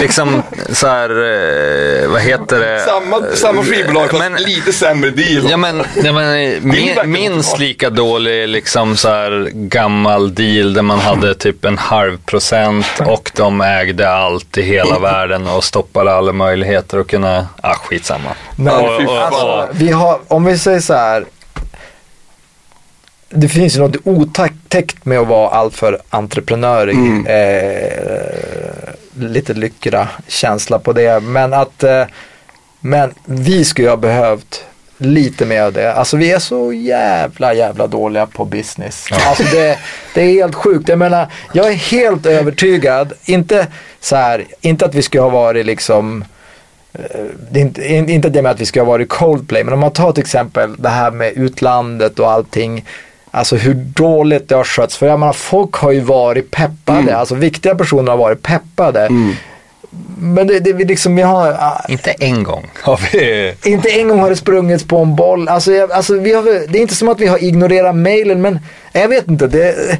liksom 0.00 0.42
så 0.72 0.86
här, 0.86 1.10
eh, 1.10 2.08
vad 2.10 2.20
heter 2.20 2.58
det? 2.60 2.80
Samma, 2.80 3.22
samma 3.34 3.62
skivbolag 3.62 4.10
fast 4.10 4.18
Men- 4.18 4.42
lite 4.42 4.72
sämre 4.72 5.10
deal. 5.10 5.46
Ja 5.50 5.56
men, 5.56 5.82
ja, 6.04 6.12
men 6.12 6.30
min, 6.68 6.86
verkar 6.86 7.04
minst 7.04 7.58
lika 7.58 7.90
dålig 7.90 8.48
liksom 8.48 8.96
så 8.96 9.08
här 9.08 9.48
gammal 9.52 10.34
deal 10.34 10.72
där 10.74 10.82
man 10.82 10.98
hade 10.98 11.34
typ 11.34 11.64
en 11.64 11.78
halv 11.78 12.18
procent 12.26 12.86
och 13.06 13.30
de 13.34 13.60
ägde 13.60 14.10
allt 14.10 14.58
i 14.58 14.62
hela 14.62 14.98
världen 15.02 15.46
och 15.46 15.64
stoppade 15.64 16.12
alla 16.14 16.32
möjligheter 16.32 16.98
att 16.98 17.06
kunna, 17.06 17.46
ah 17.60 17.74
skitsamma. 17.74 18.30
Men 18.56 18.66
Ja, 18.84 18.96
fy 19.00 19.06
fan. 19.06 19.18
alltså, 19.18 19.68
vi 19.72 19.90
har, 19.92 20.18
om 20.28 20.44
vi 20.44 20.58
säger 20.58 20.80
så 20.80 20.94
här. 20.94 21.24
Det 23.32 23.48
finns 23.48 23.76
ju 23.76 23.80
något 23.80 23.96
otäckt 24.04 25.04
med 25.04 25.18
att 25.18 25.28
vara 25.28 25.48
alltför 25.50 25.98
entreprenörig. 26.10 26.96
Mm. 26.96 27.26
Eh, 27.26 28.94
lite 29.14 29.54
lyckra 29.54 30.08
känsla 30.26 30.78
på 30.78 30.92
det. 30.92 31.20
Men 31.22 31.52
att 31.52 31.82
eh, 31.82 32.04
men 32.80 33.14
vi 33.24 33.64
skulle 33.64 33.88
ha 33.88 33.96
behövt 33.96 34.64
lite 34.98 35.46
mer 35.46 35.62
av 35.62 35.72
det. 35.72 35.92
Alltså 35.92 36.16
vi 36.16 36.32
är 36.32 36.38
så 36.38 36.72
jävla 36.72 37.54
jävla 37.54 37.86
dåliga 37.86 38.26
på 38.26 38.44
business. 38.44 39.06
Alltså 39.26 39.42
det, 39.42 39.78
det 40.14 40.22
är 40.22 40.32
helt 40.32 40.54
sjukt. 40.54 40.88
Jag 40.88 40.98
menar, 40.98 41.26
jag 41.52 41.68
är 41.68 41.74
helt 41.74 42.26
övertygad. 42.26 43.12
Inte 43.24 43.66
så 44.00 44.16
här, 44.16 44.44
inte 44.60 44.84
att 44.84 44.94
vi 44.94 45.02
skulle 45.02 45.22
ha 45.22 45.30
varit 45.30 45.66
liksom 45.66 46.24
är 47.52 47.58
inte, 47.58 47.92
in- 47.92 48.08
inte 48.08 48.28
det 48.28 48.42
med 48.42 48.52
att 48.52 48.60
vi 48.60 48.66
ska 48.66 48.80
ha 48.80 48.84
varit 48.86 49.08
Coldplay, 49.08 49.64
men 49.64 49.74
om 49.74 49.80
man 49.80 49.92
tar 49.92 50.12
till 50.12 50.22
exempel 50.22 50.76
det 50.78 50.88
här 50.88 51.10
med 51.10 51.32
utlandet 51.32 52.18
och 52.18 52.30
allting. 52.30 52.84
Alltså 53.30 53.56
hur 53.56 53.74
dåligt 53.74 54.48
det 54.48 54.54
har 54.54 54.64
skötts. 54.64 54.96
För 54.96 55.06
jag 55.06 55.20
menar, 55.20 55.32
folk 55.32 55.74
har 55.74 55.92
ju 55.92 56.00
varit 56.00 56.50
peppade. 56.50 57.16
Alltså 57.16 57.34
viktiga 57.34 57.74
personer 57.74 58.10
har 58.10 58.18
varit 58.18 58.42
peppade. 58.42 59.08
Men 60.18 60.46
det, 60.46 60.60
det 60.60 60.72
vi 60.72 60.84
liksom, 60.84 61.16
vi 61.16 61.22
har, 61.22 61.56
Inte 61.88 62.10
en 62.10 62.42
gång 62.42 62.70
har 62.82 63.00
vi... 63.12 63.54
inte 63.70 63.88
en 63.88 64.08
gång 64.08 64.20
har 64.20 64.30
det 64.30 64.36
sprungits 64.36 64.84
på 64.84 64.98
en 64.98 65.16
boll. 65.16 65.48
Alltså, 65.48 65.72
jag, 65.72 65.92
alltså 65.92 66.18
vi 66.18 66.32
har, 66.32 66.42
det 66.42 66.78
är 66.78 66.82
inte 66.82 66.94
som 66.94 67.08
att 67.08 67.20
vi 67.20 67.26
har 67.26 67.44
ignorerat 67.44 67.96
mailen, 67.96 68.42
men 68.42 68.58
jag 68.92 69.08
vet 69.08 69.28
inte. 69.28 69.46
Det, 69.46 69.98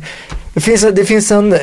det, 0.54 0.60
finns, 0.60 0.82
det 0.82 1.04
finns 1.04 1.30
en, 1.30 1.58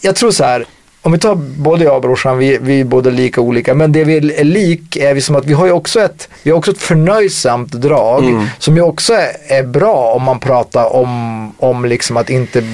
jag 0.00 0.16
tror 0.16 0.30
så 0.30 0.44
här, 0.44 0.64
om 1.02 1.12
vi 1.12 1.18
tar 1.18 1.34
både 1.34 1.84
jag 1.84 1.94
och 1.94 2.02
brorsan, 2.02 2.38
vi, 2.38 2.58
vi 2.62 2.80
är 2.80 2.84
både 2.84 3.10
lika 3.10 3.40
och 3.40 3.46
olika, 3.46 3.74
men 3.74 3.92
det 3.92 4.04
vi 4.04 4.16
är 4.16 4.44
lik 4.44 4.96
är 4.96 5.14
vi 5.14 5.20
som 5.20 5.36
att 5.36 5.46
vi 5.46 5.52
har 5.52 5.66
ju 5.66 5.72
också 5.72 6.00
ett, 6.00 6.28
vi 6.42 6.50
har 6.50 6.58
också 6.58 6.70
ett 6.70 6.78
förnöjsamt 6.78 7.72
drag 7.72 8.48
som 8.58 8.76
ju 8.76 8.82
också 8.82 9.12
är, 9.14 9.58
är 9.58 9.62
bra 9.62 10.12
om 10.14 10.22
man 10.22 10.40
pratar 10.40 10.94
om, 10.94 11.52
om 11.58 11.84
liksom 11.84 12.16
att 12.16 12.30
inte 12.30 12.64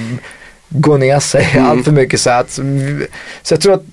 gå 0.69 0.97
ner 0.97 1.19
sig 1.19 1.47
allt 1.59 1.85
för 1.85 1.91
mycket. 1.91 2.21
Så, 2.21 2.29
att, 2.29 2.49
så 3.41 3.53
jag 3.53 3.61
tror 3.61 3.73
att 3.73 3.83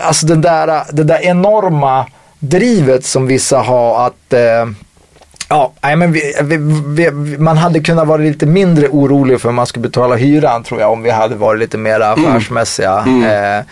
alltså 0.00 0.26
den 0.26 0.40
där, 0.40 0.82
det 0.92 1.04
där 1.04 1.20
enorma 1.22 2.06
drivet 2.38 3.04
som 3.04 3.26
vissa 3.26 3.58
har 3.58 4.06
att 4.06 4.32
eh, 4.32 4.66
Ja, 5.52 5.72
nej, 5.82 5.96
men 5.96 6.12
vi, 6.12 6.34
vi, 6.42 6.56
vi, 6.86 7.10
man 7.38 7.56
hade 7.56 7.80
kunnat 7.80 8.06
vara 8.06 8.22
lite 8.22 8.46
mindre 8.46 8.88
orolig 8.88 9.40
för 9.40 9.48
hur 9.48 9.54
man 9.54 9.66
skulle 9.66 9.82
betala 9.82 10.16
hyran 10.16 10.62
tror 10.62 10.80
jag 10.80 10.92
om 10.92 11.02
vi 11.02 11.10
hade 11.10 11.34
varit 11.34 11.60
lite 11.60 11.78
mer 11.78 12.00
affärsmässiga. 12.00 12.98
Eh, 12.98 13.64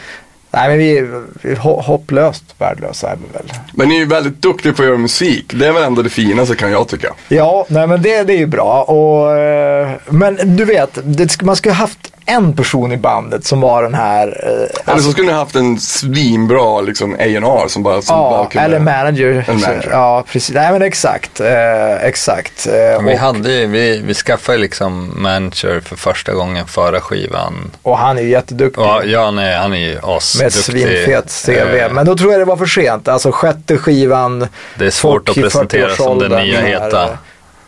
nej 0.51 0.69
men 0.69 0.79
vi, 0.79 1.09
vi 1.43 1.55
hopplöst 1.55 2.45
värdelösa 2.59 3.11
är 3.11 3.17
vi 3.17 3.33
väl. 3.33 3.53
Men 3.73 3.89
ni 3.89 3.95
är 3.95 3.99
ju 3.99 4.07
väldigt 4.07 4.43
duktiga 4.43 4.73
på 4.73 4.83
att 4.83 4.89
göra 4.89 4.99
musik. 4.99 5.53
Det 5.55 5.67
är 5.67 5.73
väl 5.73 5.83
ändå 5.83 6.03
det 6.03 6.11
finaste 6.11 6.57
kan 6.57 6.73
jag 6.73 6.89
tycka. 6.89 7.15
Ja, 7.29 7.67
nej 7.69 7.87
men 7.87 8.03
det, 8.03 8.23
det 8.23 8.33
är 8.33 8.39
ju 8.39 8.47
bra. 8.47 8.83
Och, 8.83 9.39
eh, 9.39 9.91
men 10.09 10.57
du 10.57 10.65
vet, 10.65 10.99
det, 11.03 11.43
man 11.43 11.57
skulle 11.57 11.75
haft 11.75 12.13
en 12.29 12.57
person 12.57 12.93
i 12.93 12.97
bandet 12.97 13.45
som 13.45 13.61
var 13.61 13.83
den 13.83 13.95
här 13.95 14.27
eh, 14.87 14.93
Eller 14.93 15.03
så 15.03 15.13
skulle 15.13 15.27
ni 15.27 15.33
haft 15.33 15.55
en 15.55 15.79
svinbra 15.81 16.81
liksom 16.81 17.15
A&R 17.15 17.69
som 17.69 17.83
bara, 17.83 18.03
som 18.03 18.17
bara 18.19 18.33
Ja, 18.43 18.45
kunde... 18.49 18.65
eller 18.65 18.79
manager. 18.79 19.45
En 19.49 19.61
manager. 19.61 19.89
Ja, 19.91 20.25
precis. 20.33 20.55
Nej 20.55 20.73
men 20.73 20.83
exakt. 20.83 21.41
Eh, 21.41 21.95
exakt. 22.03 22.67
Eh, 22.67 23.03
Vi, 23.03 23.15
och, 23.15 23.19
hade, 23.19 23.67
vi, 23.67 24.01
vi 24.05 24.15
skaffade 24.15 24.59
liksom 24.59 25.13
manager 25.23 25.81
för 25.81 25.97
första 25.97 26.33
gången 26.35 26.67
förra 26.67 27.01
skivan. 27.01 27.71
och 27.83 27.99
han 27.99 28.19
är 28.19 28.23
ju 28.23 28.29
jätteduktig. 28.31 28.83
Ja, 28.83 29.03
ja 29.05 29.31
nej, 29.31 29.57
han 29.57 29.73
är 29.73 29.79
ju 29.79 29.87
med 29.87 29.99
ett 29.99 30.05
asduktig. 30.05 30.53
svinfet 30.65 31.43
CV. 31.47 31.77
Eh, 31.77 31.93
Men 31.93 32.07
då 32.07 32.17
tror 32.17 32.33
jag 32.33 32.41
det 32.41 32.45
var 32.45 32.57
för 32.57 32.67
sent. 32.67 33.09
Alltså 33.09 33.31
sjätte 33.33 33.77
skivan. 33.79 34.49
Det 34.79 34.87
är 34.87 34.91
svårt 34.91 35.29
att 35.29 35.35
presentera 35.35 35.95
som 35.97 36.19
den 36.19 36.31
40-årsåldern 36.33 36.45
nya 36.47 36.61
här, 36.61 36.67
heta. 36.67 37.09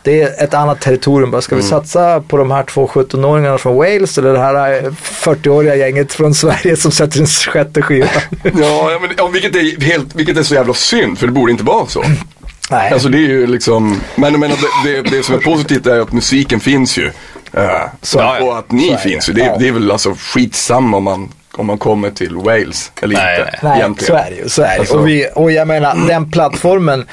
Eh, 0.03 0.11
Det 0.13 0.21
är 0.21 0.43
ett 0.43 0.53
annat 0.53 0.81
territorium. 0.81 1.31
Bara, 1.31 1.41
Ska 1.41 1.55
vi 1.55 1.61
satsa 1.63 2.21
på 2.21 2.37
de 2.37 2.51
här 2.51 2.63
två 2.63 2.87
17-åringarna 2.87 3.57
från 3.57 3.75
Wales 3.75 4.17
eller 4.17 4.33
det 4.33 4.39
här 4.39 4.73
eh, 4.83 4.91
40-åriga 5.03 5.75
gänget 5.75 6.13
från 6.13 6.33
Sverige 6.33 6.75
som 6.77 6.91
sätter 6.91 7.19
en 7.19 7.27
sjätte 7.27 7.81
skiva? 7.81 8.07
Ja, 8.43 8.97
men, 9.01 9.09
ja 9.17 9.27
vilket, 9.27 9.55
är 9.55 9.81
helt, 9.81 10.15
vilket 10.15 10.37
är 10.37 10.43
så 10.43 10.53
jävla 10.53 10.73
synd, 10.73 11.19
för 11.19 11.27
det 11.27 11.33
borde 11.33 11.51
inte 11.51 11.63
vara 11.63 11.85
så. 11.87 12.03
Nej. 12.71 12.93
Alltså 12.93 13.09
det 13.09 13.17
är 13.17 13.27
ju 13.29 13.47
liksom, 13.47 14.01
men, 14.15 14.39
men 14.39 14.49
det, 14.49 14.91
det, 14.91 15.01
det 15.01 15.23
som 15.23 15.35
är 15.35 15.39
positivt 15.39 15.87
är 15.87 15.99
att 15.99 16.11
musiken 16.11 16.59
finns 16.59 16.97
ju. 16.97 17.11
Eh, 17.53 17.81
Så- 18.01 18.37
och 18.41 18.57
att 18.57 18.71
ni 18.71 18.97
finns 18.97 19.29
ju. 19.29 19.33
Det, 19.33 19.41
Ja. 19.41 19.55
det 19.59 19.67
är 19.67 19.71
väl 19.71 19.91
alltså 19.91 20.15
skitsamma 20.17 20.97
om 20.97 21.03
man, 21.03 21.29
om 21.51 21.65
man 21.65 21.77
kommer 21.77 22.09
till 22.11 22.35
Wales 22.35 22.91
eller 23.01 23.15
Nej, 23.15 23.39
inte. 23.39 23.59
Nej, 23.63 23.79
egentligen. 23.79 24.07
så 24.19 24.25
är 24.25 24.29
det 24.31 24.35
ju. 24.43 24.49
Så 24.49 24.61
är 24.61 24.67
det. 24.73 24.79
Alltså- 24.79 24.97
och, 24.97 25.07
vi, 25.07 25.27
och 25.35 25.51
jag 25.51 25.67
menar, 25.67 26.07
den 26.07 26.31
plattformen 26.31 27.05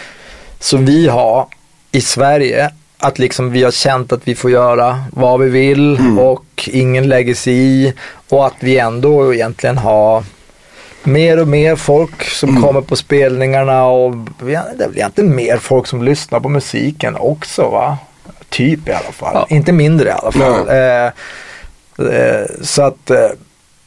som 0.61 0.87
vi 0.87 1.09
har 1.09 1.47
i 1.93 2.01
Sverige, 2.01 2.71
att 2.99 3.19
liksom 3.19 3.51
vi 3.51 3.63
har 3.65 3.71
känt 3.71 4.13
att 4.13 4.29
vi 4.29 4.35
får 4.35 4.51
göra 4.51 5.05
vad 5.13 5.41
vi 5.41 5.49
vill 5.49 5.97
Mm. 5.99 6.19
och 6.19 6.69
ingen 6.73 7.09
lägger 7.09 7.35
sig 7.35 7.55
i. 7.55 7.93
Och 8.29 8.47
att 8.47 8.55
vi 8.61 8.79
ändå 8.79 9.35
egentligen 9.35 9.79
har 9.79 10.25
mer 11.05 11.41
och 11.41 11.49
mer 11.49 11.77
folk 11.77 12.25
som 12.25 12.49
Mm. 12.49 12.63
kommer 12.63 12.81
på 12.81 12.97
spelningarna 12.97 13.85
och 13.87 14.15
det 14.17 14.55
är 14.55 14.77
väl 14.79 14.97
egentligen 14.97 15.35
mer 15.35 15.57
folk 15.59 15.87
som 15.87 16.03
lyssnar 16.03 16.41
på 16.41 16.49
musiken 16.49 17.17
också 17.17 17.69
va? 17.69 17.99
Typ 18.49 18.89
i 18.89 18.93
alla 18.93 19.13
fall. 19.13 19.31
Ja. 19.35 19.47
Inte 19.57 19.73
mindre 19.73 20.09
i 20.09 20.13
alla 20.13 20.33
fall. 20.33 20.69
Eh, 20.69 21.07
eh, 22.15 22.47
så 22.63 22.83
att 22.83 23.11
eh, 23.11 23.29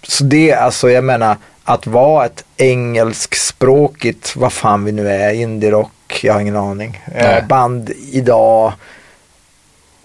så 0.03 0.23
det 0.23 0.53
alltså 0.53 0.89
jag 0.89 1.03
menar 1.03 1.35
att 1.63 1.87
vara 1.87 2.25
ett 2.25 2.43
engelskspråkigt, 2.57 4.35
vad 4.35 4.53
fan 4.53 4.85
vi 4.85 4.91
nu 4.91 5.09
är, 5.09 5.33
indie-rock, 5.33 6.19
jag 6.23 6.33
har 6.33 6.41
ingen 6.41 6.55
aning. 6.55 6.99
Eh, 7.15 7.45
band 7.47 7.91
idag 8.11 8.73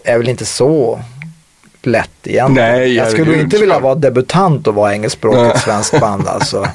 är 0.06 0.18
väl 0.18 0.28
inte 0.28 0.44
så 0.44 1.00
lätt 1.82 2.10
egentligen. 2.24 2.72
Nej, 2.72 2.94
jag 2.94 3.10
skulle 3.10 3.40
inte 3.40 3.58
vilja 3.58 3.78
vara 3.78 3.94
debutant 3.94 4.66
och 4.66 4.74
vara 4.74 4.92
engelskspråkigt 4.94 5.42
Nej. 5.42 5.58
svenskt 5.58 6.00
band 6.00 6.28
alltså. 6.28 6.66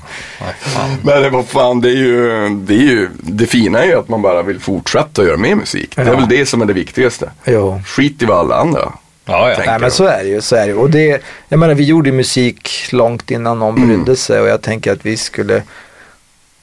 nej, 1.01 1.29
vad 1.29 1.45
fan, 1.47 1.81
det 1.81 1.89
är, 1.89 1.95
ju, 1.95 2.49
det 2.49 2.73
är 2.73 2.77
ju, 2.81 3.09
det 3.19 3.45
fina 3.45 3.79
är 3.83 3.85
ju 3.87 3.99
att 3.99 4.09
man 4.09 4.21
bara 4.21 4.43
vill 4.43 4.59
fortsätta 4.59 5.23
göra 5.23 5.37
mer 5.37 5.55
musik. 5.55 5.95
Det 5.95 6.01
är 6.01 6.05
Ja. 6.05 6.15
väl 6.15 6.29
det 6.29 6.45
som 6.45 6.61
är 6.61 6.65
det 6.65 6.73
viktigaste. 6.73 7.31
Jo. 7.45 7.81
Skit 7.85 8.21
i 8.21 8.25
vad 8.25 8.37
alla 8.39 8.55
andra 8.55 8.93
Ja, 9.25 9.49
ja. 9.49 9.63
Nej 9.65 9.79
men 9.79 9.91
så 9.91 10.05
är 10.05 10.23
det 10.23 10.29
ju. 10.29 10.41
Så 10.41 10.55
är 10.55 10.61
det. 10.61 10.67
ju. 10.67 10.75
Och 10.77 10.89
det, 10.89 11.21
jag 11.49 11.59
menar 11.59 11.73
vi 11.73 11.83
gjorde 11.83 12.11
musik 12.11 12.69
långt 12.91 13.31
innan 13.31 13.59
någon 13.59 13.75
Mm. 13.77 13.87
brydde 14.03 14.15
sig 14.15 14.41
och 14.41 14.47
jag 14.47 14.61
tänker 14.61 14.91
att 14.93 15.05
vi 15.05 15.17
skulle 15.17 15.63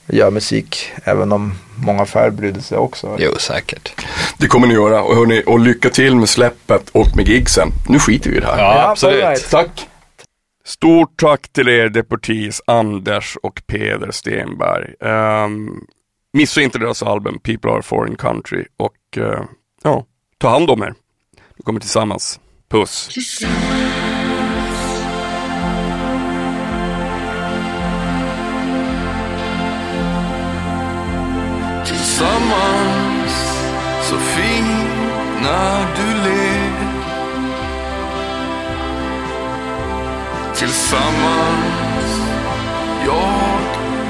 göra 0.08 0.30
musik 0.30 0.90
även 1.04 1.32
om 1.32 1.52
många 1.76 2.06
färre 2.06 2.30
brydde 2.30 2.62
sig 2.62 2.78
också. 2.78 3.16
Jo, 3.18 3.32
säkert. 3.38 4.06
Det 4.38 4.46
kommer 4.46 4.66
ni 4.66 4.74
göra 4.74 5.02
och, 5.02 5.14
hörni, 5.16 5.42
och 5.46 5.60
lycka 5.60 5.90
till 5.90 6.16
med 6.16 6.28
släppet 6.28 6.90
och 6.90 7.16
med 7.16 7.28
gigsen. 7.28 7.68
Nu 7.88 7.98
skiter 7.98 8.30
vi 8.30 8.36
i 8.36 8.40
det 8.40 8.46
här. 8.46 8.58
Ja, 8.58 8.74
Ja, 8.74 8.90
absolut. 8.90 9.16
right. 9.20 9.50
Tack! 9.50 9.88
Stort 10.64 11.16
tack 11.16 11.48
till 11.52 11.68
er 11.68 11.88
deportees 11.88 12.62
Anders 12.66 13.36
och 13.42 13.62
Peder 13.66 14.10
Stenberg. 14.10 14.94
Um, 15.00 15.84
missa 16.32 16.60
inte 16.60 16.78
deras 16.78 17.02
album 17.02 17.38
People 17.42 17.70
Are 17.70 17.82
Foreign 17.82 18.16
Country 18.16 18.64
och 18.76 19.18
eh, 19.18 19.40
ja, 19.82 20.04
ta 20.38 20.48
hand 20.48 20.70
om 20.70 20.82
er. 20.82 20.94
Vi 21.56 21.62
kommer 21.62 21.80
tillsammans. 21.80 22.40
Puss! 22.70 23.08
Tillsammans 32.18 33.32
så 34.02 34.16
fin 34.18 34.64
när 35.42 35.86
du 35.96 36.22
ler. 36.22 36.72
Tillsammans 40.54 42.20
jag 43.06 43.58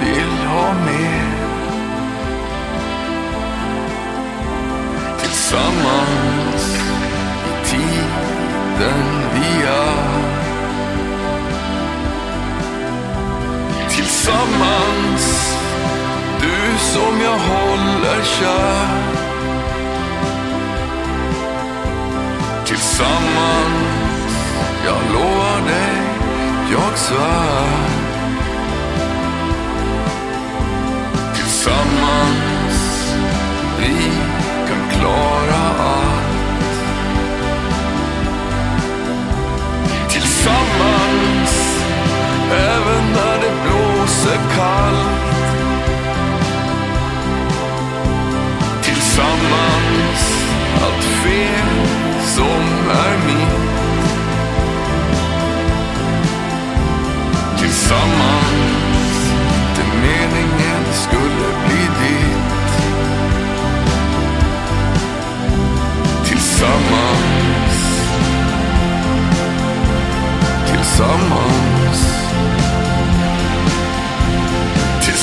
vill 0.00 0.46
ha 0.46 0.72
mer. 0.72 1.17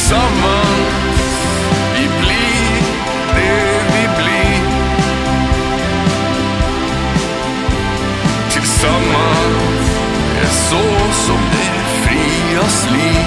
Tillsammans. 0.05 1.37
Vi 1.95 2.07
blir 2.07 2.81
det 3.35 3.81
vi 3.93 4.07
blir. 4.23 4.61
Tillsammans 8.49 9.89
är 10.41 10.49
så 10.49 11.11
som 11.11 11.39
det 11.51 11.71
frias 12.03 12.87
liv. 12.91 13.25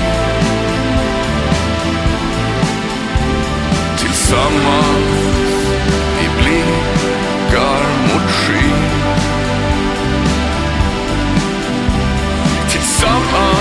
Tillsammans 3.97 5.09
vi 6.21 6.43
blickar 6.43 7.83
mot 8.07 8.31
skyn. 8.31 8.85
Tillsammans 12.71 13.58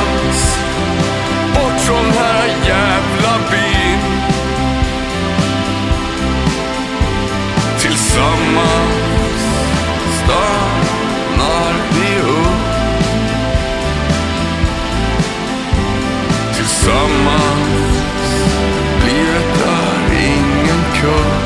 ingen 21.00 21.37